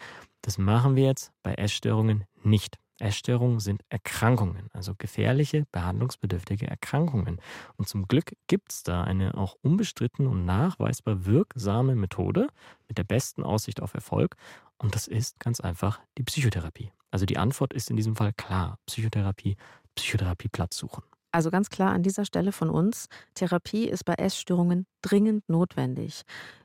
Das 0.43 0.59
machen 0.59 0.97
wir 0.97 1.05
jetzt 1.05 1.31
bei 1.45 1.55
Essstörungen 1.55 2.25
nicht. 2.43 2.77
Essstörungen 3.01 3.61
sind 3.61 3.83
Erkrankungen, 3.89 4.71
also 4.73 4.95
gefährliche, 4.97 5.67
behandlungsbedürftige 5.73 6.67
Erkrankungen. 6.69 7.41
Und 7.77 7.89
zum 7.89 8.07
Glück 8.07 8.37
gibt 8.47 8.73
es 8.73 8.83
da 8.83 9.03
eine 9.03 9.37
auch 9.37 9.57
unbestritten 9.63 10.27
und 10.27 10.45
nachweisbar 10.45 11.27
wirksame 11.27 11.97
Methode 11.97 12.49
mit 12.89 12.99
der 12.99 13.05
besten 13.05 13.43
Aussicht 13.43 13.83
auf 13.83 13.95
Erfolg. 13.95 14.37
Und 14.79 14.95
das 14.95 15.09
ist 15.09 15.41
ganz 15.41 15.61
einfach 15.61 16.01
die 16.19 16.23
Psychotherapie. 16.23 16.93
Also 17.11 17.27
die 17.27 17.39
Antwort 17.39 17.73
ist 17.73 17.91
in 17.91 17.97
diesem 17.97 18.17
Fall 18.17 18.33
klar. 18.33 18.79
Psychotherapie, 18.87 19.57
Psychotherapieplatz 19.95 20.77
suchen. 20.77 21.03
Also 21.35 21.51
ganz 21.51 21.69
klar 21.69 21.93
an 21.93 22.05
dieser 22.05 22.25
Stelle 22.25 22.53
von 22.53 22.71
uns, 22.71 23.09
Therapie 23.35 23.89
ist 23.89 24.05
bei 24.05 24.15
Essstörungen 24.15 24.87
dringend 25.03 25.49
notwendig. 25.49 26.23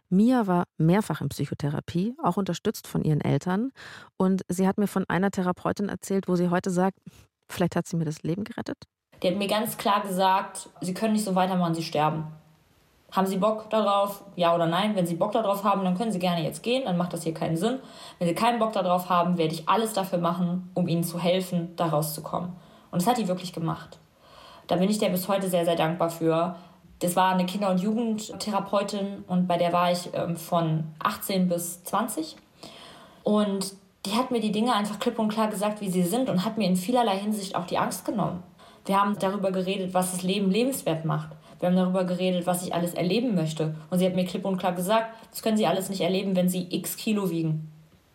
Mia 0.10 0.48
war 0.48 0.66
mehrfach 0.78 1.22
in 1.22 1.30
Psychotherapie, 1.30 2.16
auch 2.24 2.38
unterstützt 2.38 2.88
von 2.88 3.04
ihren 3.04 3.22
Eltern. 3.22 3.72
Und 4.18 4.44
sie 4.48 4.68
hat 4.68 4.78
mir 4.78 4.88
von 4.88 5.06
einer 5.08 5.32
Therapeutin 5.32 5.90
erzählt, 5.90 6.28
wo 6.28 6.36
sie 6.36 6.50
heute 6.50 6.70
sagt, 6.70 6.98
vielleicht 7.48 7.76
hat 7.76 7.88
sie 7.88 7.96
mir 7.96 8.06
das 8.06 8.24
Leben 8.24 8.44
gerettet. 8.44 8.78
Die 9.22 9.28
hat 9.28 9.38
mir 9.38 9.48
ganz 9.48 9.78
klar 9.78 10.02
gesagt, 10.02 10.70
sie 10.82 10.94
können 10.94 11.14
nicht 11.14 11.26
so 11.26 11.36
weitermachen, 11.36 11.76
sie 11.76 11.84
sterben. 11.84 12.28
Haben 13.12 13.26
Sie 13.26 13.38
Bock 13.38 13.72
darauf? 13.72 14.24
Ja 14.36 14.54
oder 14.54 14.68
nein? 14.68 14.96
Wenn 14.96 15.08
Sie 15.08 15.16
Bock 15.16 15.32
darauf 15.32 15.64
haben, 15.64 15.84
dann 15.84 15.98
können 15.98 16.12
Sie 16.12 16.20
gerne 16.20 16.44
jetzt 16.44 16.62
gehen, 16.62 16.86
dann 16.86 16.96
macht 16.96 17.12
das 17.12 17.24
hier 17.24 17.34
keinen 17.34 17.58
Sinn. 17.58 17.80
Wenn 18.20 18.28
Sie 18.28 18.36
keinen 18.36 18.60
Bock 18.60 18.74
darauf 18.74 19.10
haben, 19.10 19.38
werde 19.40 19.54
ich 19.54 19.68
alles 19.68 19.94
dafür 19.94 20.20
machen, 20.20 20.70
um 20.76 20.88
Ihnen 20.88 21.04
zu 21.04 21.20
helfen, 21.20 21.76
da 21.76 21.88
rauszukommen. 21.88 22.52
Und 22.92 23.02
das 23.02 23.08
hat 23.08 23.18
die 23.18 23.28
wirklich 23.28 23.52
gemacht. 23.52 23.98
Da 24.68 24.76
bin 24.76 24.90
ich 24.90 25.00
der 25.00 25.10
bis 25.10 25.28
heute 25.28 25.50
sehr, 25.50 25.66
sehr 25.66 25.76
dankbar 25.76 26.12
für. 26.12 26.56
Das 27.00 27.16
war 27.16 27.34
eine 27.34 27.46
Kinder- 27.46 27.70
und 27.70 27.80
Jugendtherapeutin 27.80 29.24
und 29.28 29.48
bei 29.48 29.58
der 29.58 29.72
war 29.72 29.92
ich 29.92 30.10
ähm, 30.14 30.36
von 30.36 30.84
18 31.00 31.48
bis 31.48 31.84
20. 31.86 32.36
Und 33.24 33.74
die 34.06 34.14
hat 34.14 34.32
mir 34.32 34.42
die 34.42 34.52
Dinge 34.52 34.74
einfach 34.74 35.00
klipp 35.00 35.20
und 35.20 35.30
klar 35.30 35.48
gesagt, 35.48 35.82
wie 35.82 35.90
sie 35.90 36.04
sind 36.04 36.30
und 36.30 36.46
hat 36.46 36.58
mir 36.58 36.68
in 36.68 36.76
vielerlei 36.76 37.18
Hinsicht 37.18 37.56
auch 37.56 37.66
die 37.66 37.78
Angst 37.78 38.06
genommen. 38.06 38.44
Wir 38.86 39.00
haben 39.00 39.18
darüber 39.20 39.52
geredet, 39.52 39.94
was 39.94 40.12
das 40.12 40.24
Leben 40.24 40.52
lebenswert 40.52 41.06
macht. 41.06 41.30
Wir 41.60 41.68
haben 41.68 41.76
darüber 41.76 42.06
geredet, 42.06 42.48
was 42.48 42.66
ich 42.66 42.74
alles 42.74 42.94
erleben 42.94 43.36
möchte. 43.36 43.76
Und 43.90 44.00
sie 44.00 44.06
hat 44.06 44.16
mir 44.16 44.26
klipp 44.26 44.46
und 44.46 44.58
klar 44.58 44.74
gesagt, 44.74 45.14
das 45.32 45.42
können 45.42 45.58
Sie 45.58 45.68
alles 45.68 45.90
nicht 45.90 46.02
erleben, 46.02 46.36
wenn 46.36 46.50
Sie 46.50 46.68
x 46.70 46.96
Kilo 46.96 47.30
wiegen. 47.30 47.72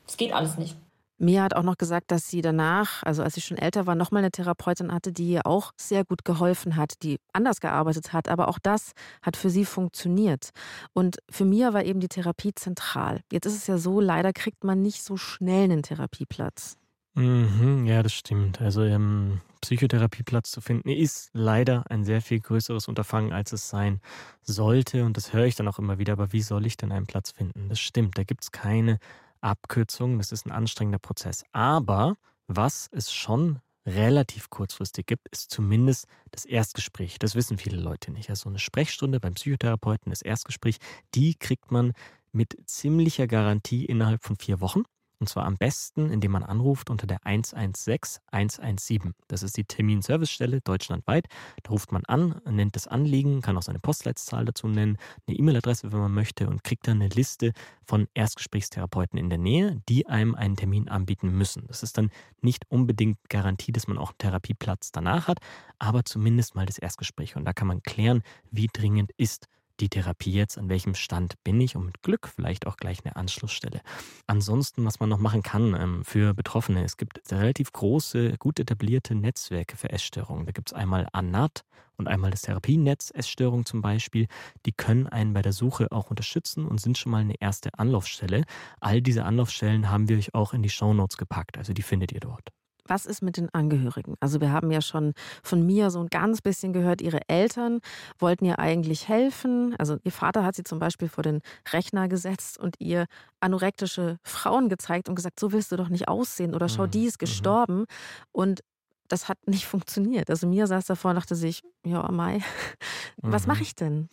Das 0.07 0.17
geht 0.17 0.33
alles 0.33 0.57
nicht. 0.57 0.77
Mia 1.19 1.43
hat 1.43 1.55
auch 1.55 1.63
noch 1.63 1.79
gesagt, 1.79 2.11
dass 2.11 2.29
sie 2.29 2.43
danach, 2.43 3.03
also 3.05 3.23
als 3.23 3.35
sie 3.35 3.41
schon 3.41 3.57
älter 3.57 3.87
war, 3.87 3.95
nochmal 3.95 4.23
eine 4.23 4.31
Therapeutin 4.31 4.93
hatte, 4.93 5.13
die 5.13 5.31
ihr 5.31 5.47
auch 5.47 5.73
sehr 5.77 6.05
gut 6.05 6.25
geholfen 6.25 6.77
hat, 6.77 7.03
die 7.03 7.19
anders 7.33 7.61
gearbeitet 7.61 8.13
hat. 8.13 8.29
Aber 8.29 8.49
auch 8.49 8.59
das 8.59 8.93
hat 9.23 9.37
für 9.37 9.51
sie 9.51 9.65
funktioniert. 9.65 10.51
Und 10.93 11.19
für 11.31 11.45
Mia 11.45 11.73
war 11.73 11.85
eben 11.85 12.01
die 12.01 12.09
Therapie 12.09 12.55
zentral. 12.55 13.21
Jetzt 13.31 13.47
ist 13.47 13.57
es 13.57 13.67
ja 13.67 13.79
so, 13.79 14.01
leider 14.01 14.33
kriegt 14.33 14.65
man 14.65 14.83
nicht 14.83 15.03
so 15.03 15.17
schnell 15.17 15.65
einen 15.65 15.83
Therapieplatz. 15.83 16.77
Mhm, 17.15 17.87
ja, 17.87 18.03
das 18.03 18.13
stimmt. 18.13 18.61
Also 18.61 18.83
ähm, 18.83 19.41
Psychotherapieplatz 19.61 20.51
zu 20.51 20.61
finden, 20.61 20.89
ist 20.89 21.31
leider 21.33 21.85
ein 21.89 22.05
sehr 22.05 22.21
viel 22.21 22.41
größeres 22.41 22.89
Unterfangen, 22.89 23.33
als 23.33 23.53
es 23.53 23.69
sein 23.69 24.01
sollte. 24.43 25.05
Und 25.05 25.17
das 25.17 25.33
höre 25.33 25.47
ich 25.47 25.55
dann 25.55 25.69
auch 25.69 25.79
immer 25.79 25.99
wieder. 25.99 26.15
Aber 26.15 26.33
wie 26.33 26.43
soll 26.43 26.67
ich 26.67 26.77
denn 26.77 26.91
einen 26.91 27.07
Platz 27.07 27.31
finden? 27.31 27.69
Das 27.69 27.79
stimmt, 27.79 28.19
da 28.19 28.25
gibt 28.25 28.43
es 28.43 28.51
keine 28.51 28.99
Abkürzung. 29.45 30.19
Das 30.19 30.33
ist 30.33 30.47
ein 30.47 30.53
anstrengender 30.53 30.99
Prozess. 30.99 31.45
Aber 31.53 32.17
was 32.47 32.89
es 32.93 33.13
schon 33.13 33.61
relativ 33.87 34.51
kurzfristig 34.51 35.07
gibt, 35.07 35.29
ist 35.29 35.51
zumindest 35.51 36.07
das 36.31 36.45
Erstgespräch. 36.45 37.19
Das 37.19 37.35
wissen 37.35 37.59
viele 37.59 37.77
Leute 37.77 38.11
nicht. 38.11 38.31
Also 38.31 38.49
eine 38.49 38.59
Sprechstunde 38.59 39.21
beim 39.21 39.35
Psychotherapeuten, 39.35 40.11
das 40.11 40.23
Erstgespräch, 40.23 40.79
die 41.15 41.35
kriegt 41.35 41.71
man 41.71 41.93
mit 42.33 42.57
ziemlicher 42.67 43.27
Garantie 43.27 43.85
innerhalb 43.85 44.25
von 44.25 44.37
vier 44.37 44.61
Wochen. 44.61 44.83
Und 45.25 45.29
zwar 45.29 45.47
am 45.47 45.57
besten, 45.57 46.11
indem 46.11 46.33
man 46.33 46.43
anruft 46.43 46.91
unter 46.91 47.07
der 47.07 47.25
116 47.25 48.23
117. 48.31 49.15
Das 49.27 49.43
ist 49.43 49.57
die 49.57 49.65
Terminservicestelle 49.65 50.61
deutschlandweit. 50.61 51.29
Da 51.63 51.71
ruft 51.71 51.93
man 51.93 52.05
an, 52.05 52.43
nennt 52.45 52.77
das 52.77 52.87
Anliegen, 52.87 53.41
kann 53.41 53.57
auch 53.57 53.63
seine 53.63 53.79
Postleitzahl 53.79 54.45
dazu 54.45 54.69
nennen, 54.69 54.99
eine 55.27 55.39
E-Mail-Adresse, 55.39 55.93
wenn 55.93 56.01
man 56.01 56.13
möchte, 56.13 56.47
und 56.47 56.63
kriegt 56.63 56.87
dann 56.87 57.01
eine 57.01 57.09
Liste 57.09 57.55
von 57.87 58.07
Erstgesprächstherapeuten 58.13 59.19
in 59.19 59.31
der 59.31 59.39
Nähe, 59.39 59.81
die 59.89 60.07
einem 60.09 60.35
einen 60.35 60.57
Termin 60.57 60.91
anbieten 60.91 61.31
müssen. 61.31 61.65
Das 61.69 61.83
ist 61.83 61.97
dann 61.97 62.11
nicht 62.43 62.71
unbedingt 62.71 63.17
Garantie, 63.31 63.73
dass 63.73 63.89
man 63.89 63.97
auch 63.97 64.11
einen 64.11 64.19
Therapieplatz 64.19 64.93
danach 64.93 65.27
hat, 65.27 65.39
aber 65.79 66.05
zumindest 66.05 66.55
mal 66.55 66.67
das 66.67 66.77
Erstgespräch. 66.77 67.35
Und 67.35 67.47
da 67.47 67.55
kann 67.55 67.69
man 67.69 67.83
klären, 67.83 68.23
wie 68.51 68.69
dringend 68.71 69.11
ist 69.17 69.49
die 69.81 69.89
Therapie 69.89 70.33
jetzt, 70.33 70.59
an 70.59 70.69
welchem 70.69 70.95
Stand 70.95 71.43
bin 71.45 71.61
ich 71.61 71.77
und 71.77 71.87
mit 71.87 72.03
Glück 72.03 72.29
vielleicht 72.29 72.67
auch 72.67 72.77
gleich 72.77 73.05
eine 73.05 73.17
Anschlussstelle. 73.17 73.81
Ansonsten, 74.27 74.85
was 74.85 75.01
man 75.01 75.09
noch 75.09 75.19
machen 75.19 75.43
kann 75.43 75.75
ähm, 75.75 76.05
für 76.05 76.35
Betroffene, 76.35 76.85
es 76.85 76.97
gibt 76.97 77.21
relativ 77.31 77.73
große, 77.73 78.37
gut 78.39 78.61
etablierte 78.61 79.15
Netzwerke 79.15 79.77
für 79.77 79.91
Essstörungen. 79.91 80.47
Da 80.47 80.53
gibt 80.53 80.71
es 80.71 80.73
einmal 80.73 81.09
ANAT 81.13 81.65
und 81.97 82.09
einmal 82.09 82.31
das 82.31 82.43
Therapienetz 82.43 83.13
Essstörung 83.15 83.65
zum 83.65 83.83
Beispiel. 83.83 84.27
Die 84.67 84.73
können 84.73 85.07
einen 85.07 85.33
bei 85.33 85.43
der 85.43 85.53
Suche 85.53 85.91
auch 85.93 86.11
unterstützen 86.11 86.67
und 86.67 86.81
sind 86.81 86.99
schon 86.99 87.13
mal 87.13 87.21
eine 87.21 87.41
erste 87.41 87.71
Anlaufstelle. 87.79 88.45
All 88.81 89.03
diese 89.03 89.25
Anlaufstellen 89.25 89.91
haben 89.91 90.09
wir 90.09 90.17
euch 90.17 90.35
auch 90.35 90.55
in 90.55 90.63
die 90.63 90.71
Shownotes 90.71 91.17
gepackt, 91.17 91.59
also 91.59 91.73
die 91.73 91.83
findet 91.83 92.13
ihr 92.13 92.21
dort. 92.21 92.51
Was 92.87 93.07
ist 93.07 93.23
mit 93.23 93.37
den 93.37 93.53
Angehörigen? 93.55 94.15
Also 94.21 94.41
wir 94.41 94.53
haben 94.53 94.71
ja 94.71 94.81
schon 94.81 95.15
von 95.43 95.65
mir 95.65 95.91
so 95.91 96.01
ein 96.01 96.09
ganz 96.09 96.43
bisschen 96.43 96.73
gehört, 96.73 97.01
ihre 97.01 97.29
Eltern 97.29 97.81
wollten 98.19 98.45
ihr 98.45 98.59
eigentlich 98.59 99.09
helfen. 99.09 99.75
Also 99.79 99.97
ihr 100.05 100.13
Vater 100.13 100.45
hat 100.45 100.55
sie 100.55 100.65
zum 100.65 100.79
Beispiel 100.79 101.09
vor 101.09 101.23
den 101.23 101.41
Rechner 101.73 102.09
gesetzt 102.09 102.59
und 102.59 102.77
ihr 102.79 103.07
anorektische 103.41 104.19
Frauen 104.23 104.69
gezeigt 104.69 105.09
und 105.09 105.15
gesagt, 105.15 105.41
so 105.41 105.53
willst 105.53 105.73
du 105.73 105.77
doch 105.77 105.89
nicht 105.89 106.09
aussehen 106.09 106.55
oder 106.55 106.69
schau, 106.69 106.87
die 106.87 107.07
ist 107.07 107.17
mhm. 107.17 107.25
gestorben. 107.27 107.85
Und 108.33 108.61
das 109.09 109.29
hat 109.29 109.39
nicht 109.47 109.67
funktioniert. 109.67 110.31
Also 110.31 110.47
mir 110.47 110.67
saß 110.67 110.87
davor 110.87 111.11
und 111.11 111.17
dachte 111.17 111.37
sich, 111.37 111.63
ja, 111.85 112.11
Mai, 112.11 112.41
was 113.17 113.47
mache 113.47 113.59
mhm. 113.59 113.63
ich 113.63 113.75
denn? 113.75 114.09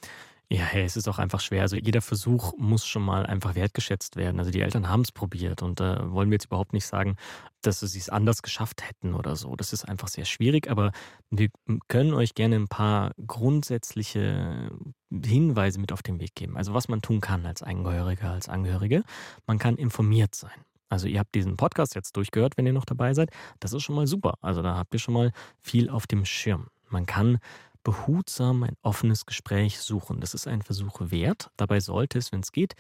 Ja, 0.52 0.64
hey, 0.64 0.84
es 0.84 0.98
ist 0.98 1.08
auch 1.08 1.18
einfach 1.18 1.40
schwer. 1.40 1.62
Also 1.62 1.78
jeder 1.78 2.02
Versuch 2.02 2.52
muss 2.58 2.86
schon 2.86 3.04
mal 3.04 3.26
einfach 3.26 3.56
wertgeschätzt 3.56 4.18
werden. 4.18 4.38
Also 4.38 4.52
die 4.52 4.60
Eltern 4.60 4.90
haben 4.90 5.00
es 5.00 5.14
probiert 5.14 5.62
und 5.62 5.80
da 5.80 5.96
äh, 5.96 6.12
wollen 6.12 6.30
wir 6.30 6.36
jetzt 6.36 6.48
überhaupt 6.48 6.74
nicht 6.74 6.86
sagen, 6.86 7.16
dass 7.62 7.80
sie 7.80 7.98
es 7.98 8.10
anders 8.10 8.42
geschafft 8.42 8.86
hätten 8.86 9.14
oder 9.14 9.38
so. 9.38 9.56
Das 9.56 9.72
ist 9.72 9.88
einfach 9.88 10.10
sehr 10.10 10.26
schwierig, 10.26 10.70
aber 10.70 10.92
wir 11.30 11.48
können 11.88 12.14
euch 12.14 12.36
gerne 12.36 12.58
ein 12.58 12.68
paar 12.68 13.14
grundsätzliche 13.26 14.72
Hinweise 15.10 15.80
mit 15.80 15.94
auf 15.94 16.04
den 16.04 16.20
Weg 16.20 16.36
geben. 16.36 16.58
Also 16.58 16.74
was 16.74 16.90
man 16.90 17.02
tun 17.02 17.22
kann 17.22 17.46
als 17.46 17.64
Angehöriger, 17.64 18.32
als 18.32 18.50
Angehörige. 18.50 19.04
Man 19.48 19.58
kann 19.58 19.78
informiert 19.78 20.36
sein. 20.36 20.66
Also 20.90 21.08
ihr 21.08 21.20
habt 21.20 21.34
diesen 21.34 21.56
Podcast 21.56 21.96
jetzt 21.96 22.18
durchgehört, 22.18 22.58
wenn 22.58 22.66
ihr 22.66 22.74
noch 22.74 22.84
dabei 22.84 23.14
seid. 23.14 23.30
Das 23.62 23.72
ist 23.72 23.84
schon 23.84 23.96
mal 23.96 24.06
super. 24.06 24.34
Also 24.42 24.62
da 24.62 24.76
habt 24.76 24.94
ihr 24.94 25.00
schon 25.00 25.14
mal 25.14 25.32
viel 25.62 25.90
auf 25.90 26.08
dem 26.08 26.26
Schirm. 26.26 26.68
Man 26.90 27.06
kann 27.06 27.40
behutsam 27.84 28.64
ein 28.64 28.76
offenes 28.82 29.26
Gespräch 29.26 29.80
suchen. 29.80 30.20
Das 30.22 30.34
ist 30.34 30.48
ein 30.48 30.62
Versuch 30.62 31.00
wert. 31.00 31.50
Dabei 31.58 31.80
sollte 31.80 32.18
es, 32.18 32.32
wenn 32.32 32.42
es 32.42 32.52
geht, 32.52 32.76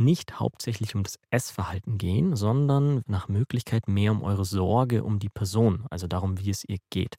nicht 0.00 0.40
hauptsächlich 0.40 0.94
um 0.94 1.02
das 1.02 1.18
Essverhalten 1.30 1.98
gehen, 1.98 2.34
sondern 2.34 3.02
nach 3.06 3.28
Möglichkeit 3.28 3.86
mehr 3.86 4.12
um 4.12 4.22
eure 4.22 4.44
Sorge 4.44 5.04
um 5.04 5.18
die 5.18 5.28
Person, 5.28 5.86
also 5.90 6.06
darum, 6.06 6.38
wie 6.38 6.50
es 6.50 6.64
ihr 6.64 6.78
geht. 6.90 7.16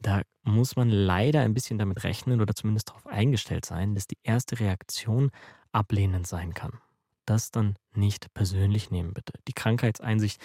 Da 0.00 0.22
muss 0.42 0.76
man 0.76 0.90
leider 0.90 1.40
ein 1.40 1.54
bisschen 1.54 1.78
damit 1.78 2.04
rechnen 2.04 2.40
oder 2.40 2.54
zumindest 2.54 2.88
darauf 2.88 3.06
eingestellt 3.06 3.64
sein, 3.64 3.94
dass 3.94 4.06
die 4.06 4.18
erste 4.22 4.58
Reaktion 4.60 5.30
ablehnend 5.72 6.26
sein 6.26 6.54
kann. 6.54 6.78
Das 7.26 7.50
dann 7.50 7.76
nicht 7.94 8.32
persönlich 8.34 8.90
nehmen, 8.90 9.12
bitte. 9.12 9.32
Die 9.48 9.52
Krankheitseinsicht 9.52 10.40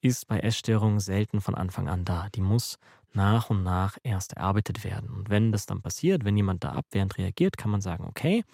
ist 0.00 0.26
bei 0.26 0.40
Essstörungen 0.40 1.00
selten 1.00 1.40
von 1.40 1.54
Anfang 1.54 1.88
an 1.88 2.04
da. 2.04 2.28
Die 2.34 2.40
muss 2.40 2.78
nach 3.14 3.50
und 3.50 3.62
nach 3.62 3.96
erst 4.02 4.34
erarbeitet 4.34 4.84
werden. 4.84 5.10
Und 5.10 5.30
wenn 5.30 5.52
das 5.52 5.66
dann 5.66 5.82
passiert, 5.82 6.24
wenn 6.24 6.36
jemand 6.36 6.64
da 6.64 6.72
abwehrend 6.72 7.18
reagiert, 7.18 7.56
kann 7.56 7.70
man 7.70 7.80
sagen, 7.80 8.04
okay, 8.04 8.44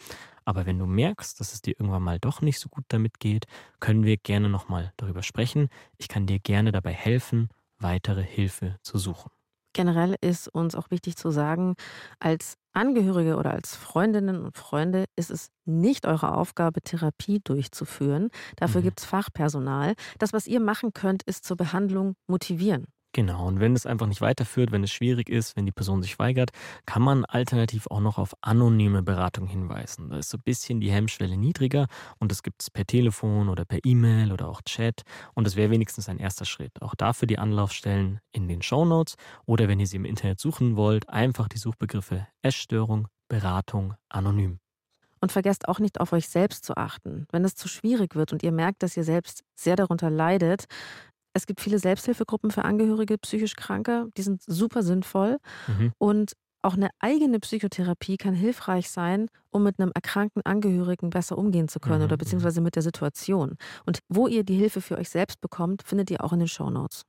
aber 0.44 0.66
wenn 0.66 0.78
du 0.78 0.86
merkst, 0.86 1.38
dass 1.38 1.52
es 1.52 1.62
dir 1.62 1.74
irgendwann 1.78 2.02
mal 2.02 2.18
doch 2.18 2.40
nicht 2.40 2.58
so 2.58 2.68
gut 2.68 2.84
damit 2.88 3.20
geht, 3.20 3.46
können 3.78 4.04
wir 4.04 4.16
gerne 4.16 4.48
nochmal 4.48 4.92
darüber 4.96 5.22
sprechen. 5.22 5.68
Ich 5.96 6.08
kann 6.08 6.26
dir 6.26 6.38
gerne 6.38 6.72
dabei 6.72 6.92
helfen, 6.92 7.48
weitere 7.78 8.22
Hilfe 8.22 8.76
zu 8.82 8.98
suchen. 8.98 9.30
Generell 9.72 10.16
ist 10.20 10.48
uns 10.48 10.74
auch 10.74 10.90
wichtig 10.90 11.16
zu 11.16 11.30
sagen, 11.30 11.76
als 12.18 12.56
Angehörige 12.72 13.36
oder 13.36 13.52
als 13.52 13.76
Freundinnen 13.76 14.44
und 14.44 14.56
Freunde 14.56 15.04
ist 15.16 15.30
es 15.30 15.50
nicht 15.64 16.06
eure 16.06 16.36
Aufgabe, 16.36 16.80
Therapie 16.82 17.40
durchzuführen. 17.42 18.30
Dafür 18.56 18.80
mhm. 18.80 18.84
gibt 18.86 19.00
es 19.00 19.06
Fachpersonal. 19.06 19.94
Das, 20.18 20.32
was 20.32 20.46
ihr 20.46 20.60
machen 20.60 20.92
könnt, 20.92 21.22
ist 21.22 21.44
zur 21.44 21.56
Behandlung 21.56 22.14
motivieren. 22.26 22.86
Genau, 23.12 23.48
und 23.48 23.58
wenn 23.58 23.74
es 23.74 23.86
einfach 23.86 24.06
nicht 24.06 24.20
weiterführt, 24.20 24.70
wenn 24.70 24.84
es 24.84 24.92
schwierig 24.92 25.28
ist, 25.28 25.56
wenn 25.56 25.66
die 25.66 25.72
Person 25.72 26.00
sich 26.00 26.20
weigert, 26.20 26.50
kann 26.86 27.02
man 27.02 27.24
alternativ 27.24 27.88
auch 27.88 27.98
noch 27.98 28.18
auf 28.18 28.34
anonyme 28.40 29.02
Beratung 29.02 29.48
hinweisen. 29.48 30.10
Da 30.10 30.18
ist 30.18 30.30
so 30.30 30.38
ein 30.38 30.44
bisschen 30.44 30.80
die 30.80 30.92
Hemmschwelle 30.92 31.36
niedriger 31.36 31.88
und 32.20 32.30
das 32.30 32.44
gibt 32.44 32.62
es 32.62 32.70
per 32.70 32.86
Telefon 32.86 33.48
oder 33.48 33.64
per 33.64 33.80
E-Mail 33.84 34.30
oder 34.30 34.48
auch 34.48 34.62
Chat 34.62 35.02
und 35.34 35.44
das 35.44 35.56
wäre 35.56 35.70
wenigstens 35.70 36.08
ein 36.08 36.18
erster 36.18 36.44
Schritt. 36.44 36.80
Auch 36.82 36.94
dafür 36.94 37.26
die 37.26 37.38
Anlaufstellen 37.38 38.20
in 38.30 38.46
den 38.46 38.62
Show 38.62 38.84
Notes 38.84 39.16
oder 39.44 39.66
wenn 39.66 39.80
ihr 39.80 39.88
sie 39.88 39.96
im 39.96 40.04
Internet 40.04 40.38
suchen 40.38 40.76
wollt, 40.76 41.08
einfach 41.08 41.48
die 41.48 41.58
Suchbegriffe 41.58 42.28
Essstörung, 42.42 43.08
Beratung, 43.28 43.94
anonym. 44.08 44.60
Und 45.20 45.32
vergesst 45.32 45.68
auch 45.68 45.80
nicht 45.80 46.00
auf 46.00 46.12
euch 46.14 46.28
selbst 46.28 46.64
zu 46.64 46.76
achten. 46.76 47.26
Wenn 47.30 47.44
es 47.44 47.54
zu 47.54 47.68
schwierig 47.68 48.14
wird 48.14 48.32
und 48.32 48.42
ihr 48.42 48.52
merkt, 48.52 48.82
dass 48.82 48.96
ihr 48.96 49.04
selbst 49.04 49.44
sehr 49.54 49.76
darunter 49.76 50.08
leidet, 50.08 50.64
es 51.32 51.46
gibt 51.46 51.60
viele 51.60 51.78
Selbsthilfegruppen 51.78 52.50
für 52.50 52.64
Angehörige 52.64 53.18
psychisch 53.18 53.54
Kranke, 53.54 54.08
die 54.16 54.22
sind 54.22 54.42
super 54.42 54.82
sinnvoll. 54.82 55.38
Mhm. 55.66 55.92
Und 55.98 56.32
auch 56.62 56.74
eine 56.74 56.90
eigene 56.98 57.40
Psychotherapie 57.40 58.18
kann 58.18 58.34
hilfreich 58.34 58.90
sein, 58.90 59.28
um 59.50 59.62
mit 59.62 59.80
einem 59.80 59.92
erkrankten 59.94 60.44
Angehörigen 60.44 61.10
besser 61.10 61.38
umgehen 61.38 61.68
zu 61.68 61.80
können 61.80 62.00
Mhm, 62.00 62.04
oder 62.04 62.16
mhm. 62.16 62.18
beziehungsweise 62.18 62.60
mit 62.60 62.76
der 62.76 62.82
Situation. 62.82 63.56
Und 63.86 64.00
wo 64.08 64.26
ihr 64.26 64.44
die 64.44 64.56
Hilfe 64.56 64.80
für 64.80 64.98
euch 64.98 65.08
selbst 65.08 65.40
bekommt, 65.40 65.82
findet 65.82 66.10
ihr 66.10 66.22
auch 66.22 66.32
in 66.32 66.40
den 66.40 66.48
Shownotes. 66.48 67.04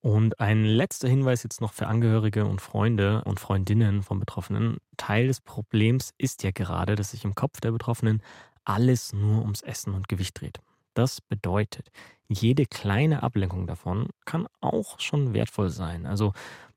Und 0.00 0.40
ein 0.40 0.64
letzter 0.64 1.08
Hinweis 1.08 1.42
jetzt 1.42 1.60
noch 1.60 1.72
für 1.72 1.88
Angehörige 1.88 2.46
und 2.46 2.60
Freunde 2.60 3.22
und 3.24 3.40
Freundinnen 3.40 4.02
von 4.02 4.18
Betroffenen. 4.18 4.78
Teil 4.96 5.26
des 5.26 5.40
Problems 5.40 6.12
ist 6.18 6.42
ja 6.42 6.50
gerade, 6.52 6.94
dass 6.94 7.10
sich 7.10 7.24
im 7.24 7.34
Kopf 7.34 7.60
der 7.60 7.72
Betroffenen 7.72 8.22
alles 8.64 9.12
nur 9.12 9.42
ums 9.42 9.62
Essen 9.62 9.94
und 9.94 10.08
Gewicht 10.08 10.40
dreht. 10.40 10.60
Das 10.96 11.20
bedeutet, 11.20 11.90
jede 12.26 12.64
kleine 12.64 13.22
Ablenkung 13.22 13.66
davon 13.66 14.08
kann 14.24 14.48
auch 14.62 14.98
schon 14.98 15.34
wertvoll 15.34 15.68
sein. 15.68 16.06
Also 16.06 16.32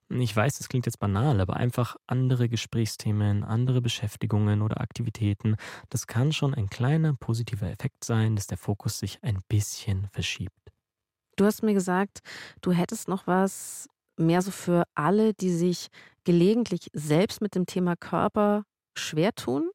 ich 0.09 0.35
weiß, 0.35 0.57
das 0.57 0.67
klingt 0.67 0.87
jetzt 0.87 0.99
banal, 0.99 1.39
aber 1.39 1.55
einfach 1.55 1.95
andere 2.05 2.49
Gesprächsthemen, 2.49 3.45
andere 3.45 3.79
Beschäftigungen 3.79 4.61
oder 4.61 4.81
Aktivitäten, 4.81 5.55
das 5.89 6.05
kann 6.05 6.33
schon 6.33 6.53
ein 6.53 6.69
kleiner 6.69 7.13
positiver 7.13 7.69
Effekt 7.69 8.03
sein, 8.03 8.35
dass 8.35 8.47
der 8.47 8.57
Fokus 8.57 8.99
sich 8.99 9.23
ein 9.23 9.39
bisschen 9.47 10.09
verschiebt. 10.11 10.73
Du 11.37 11.45
hast 11.45 11.63
mir 11.63 11.73
gesagt, 11.73 12.19
du 12.59 12.73
hättest 12.73 13.07
noch 13.07 13.25
was 13.25 13.87
mehr 14.17 14.41
so 14.41 14.51
für 14.51 14.83
alle, 14.95 15.33
die 15.33 15.51
sich 15.51 15.87
gelegentlich 16.25 16.87
selbst 16.91 17.39
mit 17.39 17.55
dem 17.55 17.65
Thema 17.65 17.95
Körper 17.95 18.63
schwer 18.97 19.33
tun, 19.33 19.69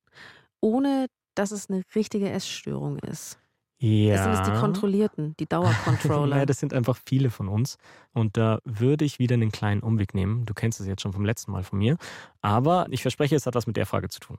ohne 0.61 1.07
dass 1.34 1.51
es 1.51 1.70
eine 1.70 1.82
richtige 1.95 2.28
Essstörung 2.28 2.99
ist. 2.99 3.38
Ja. 3.85 4.14
Das 4.14 4.24
sind 4.24 4.32
es 4.32 4.43
die 4.53 4.61
Kontrollierten, 4.61 5.35
die 5.39 5.47
Dauercontroller. 5.49 6.39
ja, 6.39 6.47
das 6.47 6.59
sind 6.59 6.72
einfach 6.72 6.97
viele 7.07 7.30
von 7.30 7.49
uns. 7.49 7.76
Und 8.12 8.37
da 8.37 8.61
würde 8.64 9.05
ich 9.05 9.18
wieder 9.18 9.35
einen 9.35 9.53
kleinen 9.53 9.82
Umweg 9.82 10.14
nehmen. 10.14 10.47
Du 10.47 10.55
kennst 10.55 10.80
es 10.80 10.87
jetzt 10.87 11.03
schon 11.03 11.12
vom 11.12 11.24
letzten 11.24 11.53
Mal 11.53 11.62
von 11.64 11.78
mir. 11.78 11.97
Aber 12.41 12.87
ich 12.91 13.03
verspreche, 13.03 13.37
es 13.37 13.47
hat 13.47 13.55
was 13.55 13.66
mit 13.66 13.76
der 13.76 13.87
Frage 13.87 14.09
zu 14.09 14.20
tun. 14.20 14.39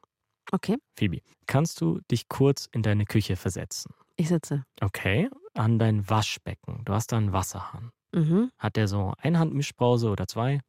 okay, 0.52 0.78
Phoebe, 0.98 1.22
kannst 1.48 1.80
du 1.82 2.00
dich 2.10 2.28
kurz 2.30 2.68
in 2.72 2.82
deine 2.82 3.06
Küche 3.06 3.36
versetzen? 3.36 3.93
ich 4.18 4.30
sitze. 4.30 4.64
Okay, 4.82 5.30
an 5.56 5.78
dein 5.78 6.10
Waschbecken. 6.10 6.82
Du 6.86 6.93
hast 6.93 7.12
da 7.12 7.18
einen 7.18 7.34
Wasserhahn. 7.34 7.91
Mhm. 8.14 8.50
Hat 8.58 8.78
der 8.78 8.88
so 8.88 9.14
eine 9.18 9.39
Handmischbrause 9.39 10.10
oder 10.10 10.26
zwei? 10.28 10.62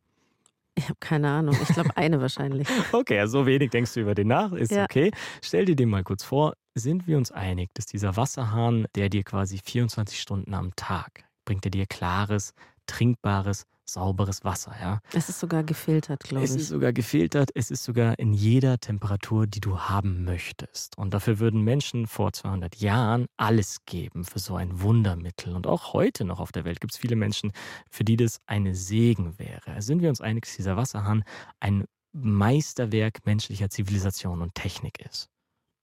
Ich 0.79 0.85
habe 0.85 0.99
keine 1.01 1.31
Ahnung. 1.31 1.57
Ich 1.63 1.69
glaube, 1.69 1.97
eine 1.97 2.21
wahrscheinlich. 2.21 2.69
Okay, 2.93 3.19
also 3.19 3.41
so 3.41 3.47
wenig 3.47 3.71
denkst 3.71 3.95
du 3.95 4.01
über 4.01 4.15
den 4.15 4.29
nach, 4.29 4.53
ist 4.53 4.73
Ja. 4.73 4.85
okay. 4.85 5.11
Stell 5.43 5.65
dir 5.65 5.75
den 5.75 5.89
mal 5.89 6.05
kurz 6.05 6.23
vor. 6.23 6.55
Sind 6.75 7.07
wir 7.07 7.17
uns 7.17 7.33
einig, 7.33 7.71
dass 7.75 7.87
dieser 7.87 8.17
Wasserhahn, 8.17 8.87
der 8.95 9.09
dir 9.09 9.25
quasi 9.25 9.59
24 9.59 10.21
Stunden 10.21 10.53
am 10.55 10.77
Tag 10.77 11.25
bringt, 11.47 11.65
er 11.65 11.71
dir 11.71 11.87
klares, 11.87 12.53
trinkbares, 12.87 13.65
sauberes 13.89 14.45
Wasser, 14.45 14.75
ja? 14.81 15.01
Es 15.13 15.29
ist 15.29 15.41
sogar 15.41 15.63
gefiltert, 15.65 16.25
glaube 16.25 16.45
Es 16.45 16.51
ist 16.51 16.63
ich. 16.63 16.69
sogar 16.69 16.93
gefiltert, 16.93 17.51
es 17.55 17.71
ist 17.71 17.85
sogar 17.85 18.19
in 18.19 18.33
jeder 18.33 18.79
Temperatur, 18.79 19.47
die 19.47 19.61
du 19.61 19.79
haben 19.79 20.25
möchtest. 20.25 20.99
Und 20.99 21.15
dafür 21.15 21.39
würden 21.39 21.63
Menschen 21.63 22.07
vor 22.07 22.33
200 22.33 22.77
Jahren 22.77 23.27
alles 23.37 23.85
geben 23.87 24.25
für 24.25 24.39
so 24.39 24.57
ein 24.57 24.81
Wundermittel. 24.81 25.55
Und 25.55 25.67
auch 25.67 25.93
heute 25.93 26.25
noch 26.25 26.41
auf 26.41 26.53
der 26.53 26.65
Welt 26.65 26.81
gibt 26.81 26.93
es 26.93 26.99
viele 26.99 27.17
Menschen, 27.17 27.53
für 27.91 28.05
die 28.05 28.17
das 28.17 28.41
eine 28.47 28.75
Segen 28.75 29.39
wäre. 29.39 29.73
Also 29.73 29.87
Sind 29.87 30.03
wir 30.03 30.09
uns 30.09 30.21
einig, 30.21 30.45
dass 30.47 30.57
dieser 30.57 30.77
Wasserhahn 30.77 31.25
ein 31.61 31.85
Meisterwerk 32.13 33.25
menschlicher 33.27 33.71
Zivilisation 33.71 34.43
und 34.43 34.55
Technik 34.55 35.01
ist? 35.01 35.29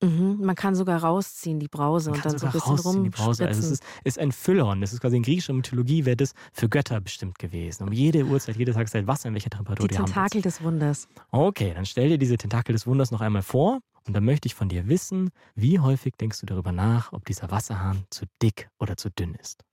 Mhm. 0.03 0.39
Man 0.41 0.55
kann 0.55 0.75
sogar 0.75 1.01
rausziehen, 1.03 1.59
die 1.59 1.67
Brause, 1.67 2.11
Man 2.11 2.19
und 2.19 2.25
dann 2.25 2.37
so 2.37 2.45
ein 2.45 2.51
bisschen 2.51 2.75
rausziehen, 2.75 3.03
die 3.03 3.09
Brause. 3.09 3.47
Also 3.47 3.59
es 3.59 3.71
ist, 3.71 3.83
ist 4.03 4.19
ein 4.19 4.31
Füllhorn. 4.31 4.81
Das 4.81 4.93
ist 4.93 4.99
quasi 4.99 5.17
in 5.17 5.23
griechischer 5.23 5.53
Mythologie 5.53 6.05
wäre 6.05 6.17
das 6.17 6.33
für 6.51 6.67
Götter 6.67 6.99
bestimmt 6.99 7.39
gewesen. 7.39 7.83
Um 7.83 7.93
jede 7.93 8.25
Uhrzeit, 8.25 8.57
jede 8.57 8.73
Tageszeit, 8.73 9.07
Wasser 9.07 9.29
in 9.29 9.35
welcher 9.35 9.49
Temperatur 9.49 9.87
die 9.87 9.95
die 9.95 9.99
haben. 9.99 10.05
Tentakel 10.05 10.41
des 10.41 10.61
Wunders. 10.61 11.07
Okay, 11.31 11.73
dann 11.73 11.85
stell 11.85 12.09
dir 12.09 12.17
diese 12.17 12.37
Tentakel 12.37 12.73
des 12.73 12.85
Wunders 12.85 13.11
noch 13.11 13.21
einmal 13.21 13.43
vor 13.43 13.79
und 14.05 14.13
dann 14.13 14.25
möchte 14.25 14.47
ich 14.47 14.55
von 14.55 14.69
dir 14.69 14.87
wissen, 14.87 15.29
wie 15.55 15.79
häufig 15.79 16.15
denkst 16.15 16.41
du 16.41 16.45
darüber 16.45 16.71
nach, 16.71 17.13
ob 17.13 17.25
dieser 17.25 17.51
Wasserhahn 17.51 18.03
zu 18.09 18.25
dick 18.41 18.69
oder 18.79 18.97
zu 18.97 19.09
dünn 19.09 19.35
ist? 19.35 19.63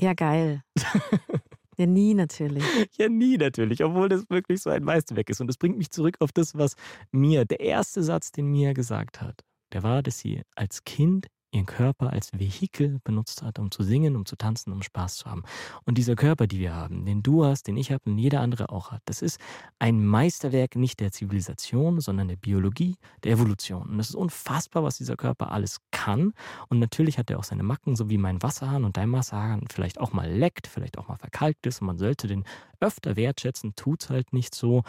Ja, 0.00 0.14
geil. 0.14 0.64
ja, 1.76 1.86
nie 1.86 2.14
natürlich. 2.14 2.64
Ja, 2.98 3.08
nie 3.08 3.36
natürlich, 3.36 3.84
obwohl 3.84 4.08
das 4.08 4.28
wirklich 4.28 4.60
so 4.60 4.70
ein 4.70 4.82
Meisterwerk 4.82 5.30
ist. 5.30 5.40
Und 5.40 5.46
das 5.46 5.56
bringt 5.56 5.78
mich 5.78 5.90
zurück 5.90 6.16
auf 6.18 6.32
das, 6.32 6.56
was 6.56 6.74
Mia, 7.12 7.44
der 7.44 7.60
erste 7.60 8.02
Satz, 8.02 8.32
den 8.32 8.46
Mia 8.46 8.72
gesagt 8.72 9.20
hat, 9.20 9.44
der 9.72 9.82
war, 9.82 10.02
dass 10.02 10.18
sie 10.18 10.42
als 10.54 10.84
Kind 10.84 11.28
ihren 11.52 11.66
Körper 11.66 12.10
als 12.10 12.32
Vehikel 12.32 12.98
benutzt 13.04 13.42
hat, 13.42 13.58
um 13.58 13.70
zu 13.70 13.82
singen, 13.82 14.16
um 14.16 14.24
zu 14.24 14.36
tanzen, 14.36 14.72
um 14.72 14.82
Spaß 14.82 15.16
zu 15.16 15.30
haben. 15.30 15.42
Und 15.84 15.98
dieser 15.98 16.16
Körper, 16.16 16.46
den 16.46 16.58
wir 16.58 16.74
haben, 16.74 17.04
den 17.04 17.22
du 17.22 17.44
hast, 17.44 17.66
den 17.68 17.76
ich 17.76 17.92
habe 17.92 18.10
und 18.10 18.18
jeder 18.18 18.40
andere 18.40 18.70
auch 18.70 18.90
hat, 18.90 19.02
das 19.04 19.22
ist 19.22 19.38
ein 19.78 20.04
Meisterwerk 20.04 20.76
nicht 20.76 21.00
der 21.00 21.12
Zivilisation, 21.12 22.00
sondern 22.00 22.28
der 22.28 22.36
Biologie, 22.36 22.96
der 23.22 23.32
Evolution. 23.32 23.90
Und 23.90 24.00
es 24.00 24.08
ist 24.08 24.14
unfassbar, 24.14 24.82
was 24.82 24.96
dieser 24.96 25.16
Körper 25.16 25.52
alles 25.52 25.80
kann. 25.90 26.32
Und 26.68 26.78
natürlich 26.78 27.18
hat 27.18 27.30
er 27.30 27.38
auch 27.38 27.44
seine 27.44 27.62
Macken, 27.62 27.96
so 27.96 28.08
wie 28.08 28.18
mein 28.18 28.42
Wasserhahn 28.42 28.84
und 28.84 28.96
dein 28.96 29.12
Wasserhahn 29.12 29.66
vielleicht 29.70 30.00
auch 30.00 30.12
mal 30.12 30.30
leckt, 30.30 30.66
vielleicht 30.66 30.96
auch 30.96 31.08
mal 31.08 31.18
verkalkt 31.18 31.66
ist. 31.66 31.82
Und 31.82 31.86
man 31.86 31.98
sollte 31.98 32.28
den 32.28 32.44
öfter 32.80 33.14
wertschätzen, 33.16 33.74
tut's 33.76 34.08
halt 34.08 34.32
nicht 34.32 34.54
so. 34.54 34.82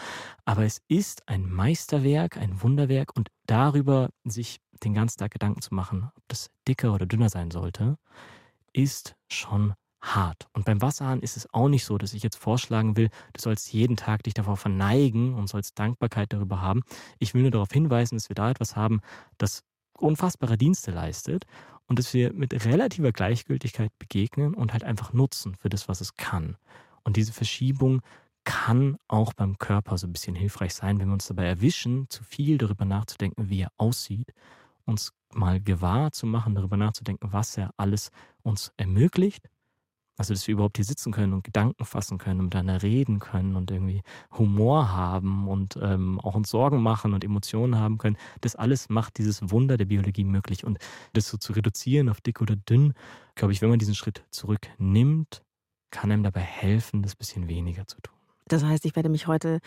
Aber 0.45 0.63
es 0.63 0.81
ist 0.88 1.27
ein 1.27 1.49
Meisterwerk, 1.49 2.38
ein 2.38 2.61
Wunderwerk 2.61 3.15
und 3.15 3.29
darüber 3.45 4.09
sich 4.23 4.62
den 4.84 4.93
ganzen 4.93 5.19
Tag 5.19 5.31
Gedanken 5.31 5.61
zu 5.61 5.73
machen, 5.73 6.09
ob 6.15 6.23
das 6.27 6.49
dicker 6.67 6.93
oder 6.93 7.05
dünner 7.05 7.29
sein 7.29 7.51
sollte, 7.51 7.97
ist 8.73 9.15
schon 9.29 9.73
hart. 10.01 10.47
Und 10.53 10.65
beim 10.65 10.81
Wasserhahn 10.81 11.21
ist 11.21 11.38
es 11.38 11.51
auch 11.53 11.69
nicht 11.69 11.86
so, 11.86 11.97
dass 11.97 12.13
ich 12.13 12.23
jetzt 12.23 12.36
vorschlagen 12.36 12.97
will, 12.97 13.09
du 13.34 13.41
sollst 13.41 13.71
jeden 13.71 13.95
Tag 13.95 14.23
dich 14.23 14.34
davor 14.34 14.57
verneigen 14.57 15.34
und 15.34 15.47
sollst 15.47 15.79
Dankbarkeit 15.79 16.34
darüber 16.34 16.61
haben. 16.61 16.81
Ich 17.19 17.34
will 17.34 17.43
nur 17.43 17.51
darauf 17.51 17.71
hinweisen, 17.71 18.17
dass 18.17 18.29
wir 18.29 18.36
da 18.36 18.51
etwas 18.51 18.75
haben, 18.75 19.01
das 19.38 19.63
unfassbare 19.97 20.57
Dienste 20.57 20.91
leistet 20.91 21.45
und 21.88 21.99
dass 21.99 22.13
wir 22.13 22.34
mit 22.34 22.65
relativer 22.65 23.11
Gleichgültigkeit 23.11 23.91
begegnen 23.97 24.53
und 24.53 24.73
halt 24.73 24.84
einfach 24.84 25.13
nutzen 25.13 25.55
für 25.55 25.69
das, 25.69 25.88
was 25.88 26.01
es 26.01 26.15
kann. 26.15 26.57
Und 27.03 27.15
diese 27.17 27.34
Verschiebung 27.34 28.01
kann 28.43 28.97
auch 29.07 29.34
beim 29.34 29.57
Körper 29.57 29.97
so 29.97 30.07
ein 30.07 30.13
bisschen 30.13 30.36
hilfreich 30.36 30.73
sein, 30.73 30.99
wenn 30.99 31.07
wir 31.07 31.13
uns 31.13 31.27
dabei 31.27 31.45
erwischen, 31.45 32.09
zu 32.09 32.23
viel 32.23 32.57
darüber 32.57 32.84
nachzudenken, 32.84 33.49
wie 33.49 33.61
er 33.61 33.71
aussieht, 33.77 34.34
uns 34.86 35.13
mal 35.34 35.61
gewahr 35.61 36.11
zu 36.11 36.25
machen, 36.25 36.55
darüber 36.55 36.77
nachzudenken, 36.77 37.31
was 37.31 37.57
er 37.57 37.71
alles 37.77 38.11
uns 38.43 38.71
ermöglicht. 38.77 39.49
Also, 40.15 40.34
dass 40.34 40.47
wir 40.47 40.53
überhaupt 40.53 40.77
hier 40.77 40.86
sitzen 40.86 41.11
können 41.11 41.34
und 41.34 41.43
Gedanken 41.43 41.86
fassen 41.86 42.19
können 42.19 42.39
und 42.39 42.45
miteinander 42.45 42.84
reden 42.84 43.17
können 43.17 43.55
und 43.55 43.71
irgendwie 43.71 44.03
Humor 44.38 44.91
haben 44.91 45.47
und 45.47 45.77
ähm, 45.81 46.19
auch 46.19 46.36
uns 46.36 46.51
Sorgen 46.51 46.84
machen 46.84 47.15
und 47.15 47.23
Emotionen 47.23 47.79
haben 47.79 47.97
können. 47.97 48.17
Das 48.41 48.55
alles 48.55 48.89
macht 48.89 49.17
dieses 49.17 49.49
Wunder 49.49 49.75
der 49.75 49.86
Biologie 49.86 50.23
möglich. 50.23 50.65
Und 50.65 50.77
das 51.13 51.27
so 51.29 51.38
zu 51.38 51.53
reduzieren 51.53 52.09
auf 52.09 52.21
dick 52.21 52.41
oder 52.41 52.55
dünn, 52.55 52.93
glaube 53.34 53.53
ich, 53.53 53.63
wenn 53.63 53.69
man 53.69 53.79
diesen 53.79 53.95
Schritt 53.95 54.23
zurücknimmt, 54.29 55.41
kann 55.89 56.11
einem 56.11 56.23
dabei 56.23 56.41
helfen, 56.41 57.01
das 57.01 57.15
bisschen 57.15 57.47
weniger 57.47 57.88
zu 57.88 57.99
tun. 58.01 58.15
Das 58.47 58.63
heißt, 58.63 58.86
ich 58.86 58.95
werde 58.95 59.09
mich 59.09 59.25
heute 59.25 59.59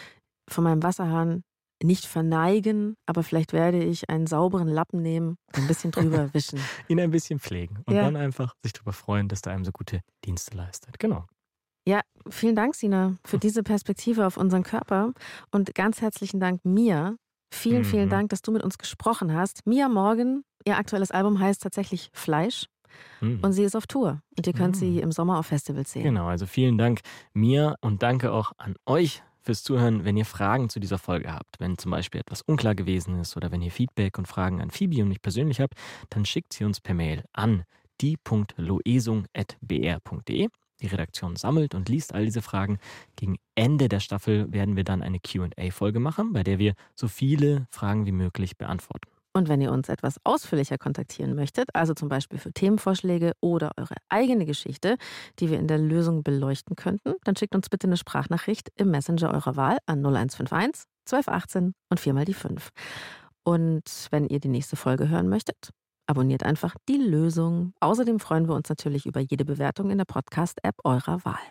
von 0.48 0.62
meinem 0.62 0.82
Wasserhahn 0.82 1.42
nicht 1.82 2.06
verneigen, 2.06 2.96
aber 3.06 3.22
vielleicht 3.22 3.52
werde 3.52 3.82
ich 3.82 4.08
einen 4.08 4.26
sauberen 4.26 4.68
Lappen 4.68 5.02
nehmen 5.02 5.36
und 5.54 5.64
ein 5.64 5.66
bisschen 5.66 5.90
drüber 5.90 6.30
wischen. 6.34 6.60
Ihn 6.88 7.00
ein 7.00 7.10
bisschen 7.10 7.38
pflegen 7.38 7.82
und 7.86 7.94
Ja. 7.94 8.02
dann 8.02 8.16
einfach 8.16 8.54
sich 8.62 8.72
darüber 8.72 8.92
freuen, 8.92 9.28
dass 9.28 9.42
der 9.42 9.52
einem 9.52 9.64
so 9.64 9.72
gute 9.72 10.00
Dienste 10.24 10.56
leistet. 10.56 10.98
Genau. 10.98 11.26
Ja, 11.86 12.00
vielen 12.30 12.56
Dank, 12.56 12.74
Sina, 12.74 13.16
für 13.24 13.38
diese 13.38 13.62
Perspektive 13.62 14.26
auf 14.26 14.36
unseren 14.36 14.62
Körper 14.62 15.12
und 15.50 15.74
ganz 15.74 16.00
herzlichen 16.00 16.40
Dank, 16.40 16.64
Mia. 16.64 17.16
Vielen, 17.54 17.84
vielen 17.84 18.06
Mhm. 18.06 18.10
Dank, 18.10 18.28
dass 18.30 18.42
du 18.42 18.50
mit 18.50 18.64
uns 18.64 18.76
gesprochen 18.76 19.32
hast. 19.32 19.66
Mia 19.66 19.88
Morgan, 19.88 20.42
ihr 20.64 20.76
aktuelles 20.78 21.10
Album 21.12 21.38
heißt 21.38 21.62
tatsächlich 21.62 22.10
Fleisch 22.12 22.66
Mhm. 23.20 23.38
und 23.42 23.52
sie 23.52 23.62
ist 23.62 23.76
auf 23.76 23.86
Tour 23.86 24.20
und 24.36 24.46
ihr 24.46 24.52
könnt 24.52 24.74
Mhm. 24.76 24.80
sie 24.80 25.00
im 25.00 25.12
Sommer 25.12 25.38
auf 25.38 25.46
Festivals 25.46 25.92
sehen. 25.92 26.02
Genau, 26.02 26.26
also 26.26 26.46
vielen 26.46 26.76
Dank 26.76 27.00
mir 27.34 27.76
und 27.82 28.02
danke 28.02 28.32
auch 28.32 28.52
an 28.58 28.74
euch 28.86 29.22
fürs 29.46 29.62
Zuhören. 29.62 30.04
Wenn 30.04 30.16
ihr 30.16 30.26
Fragen 30.26 30.68
zu 30.68 30.80
dieser 30.80 30.98
Folge 30.98 31.32
habt, 31.32 31.60
wenn 31.60 31.78
zum 31.78 31.92
Beispiel 31.92 32.20
etwas 32.20 32.42
unklar 32.42 32.74
gewesen 32.74 33.20
ist 33.20 33.36
oder 33.36 33.52
wenn 33.52 33.62
ihr 33.62 33.70
Feedback 33.70 34.18
und 34.18 34.26
Fragen 34.28 34.60
an 34.60 34.70
Phoebe 34.70 35.00
und 35.02 35.08
mich 35.08 35.22
persönlich 35.22 35.60
habt, 35.60 35.74
dann 36.10 36.26
schickt 36.26 36.52
sie 36.52 36.64
uns 36.64 36.80
per 36.80 36.94
Mail 36.94 37.24
an 37.32 37.62
die.loesung.br.de. 38.02 40.48
Die 40.82 40.86
Redaktion 40.86 41.36
sammelt 41.36 41.74
und 41.74 41.88
liest 41.88 42.14
all 42.14 42.26
diese 42.26 42.42
Fragen. 42.42 42.78
Gegen 43.14 43.38
Ende 43.54 43.88
der 43.88 44.00
Staffel 44.00 44.52
werden 44.52 44.76
wir 44.76 44.84
dann 44.84 45.02
eine 45.02 45.20
QA-Folge 45.20 46.00
machen, 46.00 46.34
bei 46.34 46.42
der 46.42 46.58
wir 46.58 46.74
so 46.94 47.08
viele 47.08 47.66
Fragen 47.70 48.04
wie 48.04 48.12
möglich 48.12 48.58
beantworten. 48.58 49.08
Und 49.36 49.50
wenn 49.50 49.60
ihr 49.60 49.70
uns 49.70 49.90
etwas 49.90 50.16
ausführlicher 50.24 50.78
kontaktieren 50.78 51.34
möchtet, 51.34 51.68
also 51.74 51.92
zum 51.92 52.08
Beispiel 52.08 52.38
für 52.38 52.54
Themenvorschläge 52.54 53.32
oder 53.42 53.72
eure 53.76 53.96
eigene 54.08 54.46
Geschichte, 54.46 54.96
die 55.38 55.50
wir 55.50 55.58
in 55.58 55.68
der 55.68 55.76
Lösung 55.76 56.22
beleuchten 56.22 56.74
könnten, 56.74 57.16
dann 57.24 57.36
schickt 57.36 57.54
uns 57.54 57.68
bitte 57.68 57.86
eine 57.86 57.98
Sprachnachricht 57.98 58.70
im 58.76 58.90
Messenger 58.90 59.34
eurer 59.34 59.54
Wahl 59.56 59.76
an 59.84 59.98
0151 59.98 60.84
1218 61.04 61.74
und 61.90 62.00
viermal 62.00 62.24
die 62.24 62.32
5. 62.32 62.70
Und 63.44 64.08
wenn 64.10 64.26
ihr 64.26 64.40
die 64.40 64.48
nächste 64.48 64.76
Folge 64.76 65.10
hören 65.10 65.28
möchtet, 65.28 65.68
abonniert 66.06 66.42
einfach 66.42 66.74
die 66.88 66.96
Lösung. 66.96 67.74
Außerdem 67.80 68.20
freuen 68.20 68.48
wir 68.48 68.54
uns 68.54 68.70
natürlich 68.70 69.04
über 69.04 69.20
jede 69.20 69.44
Bewertung 69.44 69.90
in 69.90 69.98
der 69.98 70.06
Podcast-App 70.06 70.76
eurer 70.82 71.22
Wahl. 71.26 71.44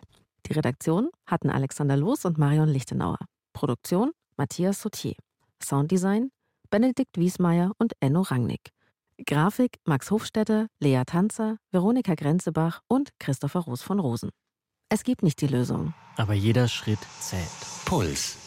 Die 0.47 0.53
Redaktion 0.53 1.11
hatten 1.27 1.51
Alexander 1.51 1.97
Loos 1.97 2.25
und 2.25 2.39
Marion 2.39 2.67
Lichtenauer. 2.67 3.19
Produktion 3.53 4.09
Matthias 4.37 4.81
Sautier. 4.81 5.13
Sounddesign 5.63 6.31
Benedikt 6.69 7.17
Wiesmeier 7.17 7.71
und 7.77 7.93
Enno 7.99 8.21
Rangnick. 8.21 8.71
Grafik 9.25 9.77
Max 9.85 10.11
Hofstetter, 10.11 10.67
Lea 10.79 11.03
Tanzer, 11.05 11.57
Veronika 11.71 12.15
Grenzebach 12.15 12.81
und 12.87 13.11
Christopher 13.19 13.61
Roos 13.61 13.81
von 13.81 13.99
Rosen. 13.99 14.29
Es 14.89 15.03
gibt 15.03 15.23
nicht 15.23 15.41
die 15.41 15.47
Lösung. 15.47 15.93
Aber 16.17 16.33
jeder 16.33 16.67
Schritt 16.67 16.99
zählt. 17.19 17.49
Puls. 17.85 18.44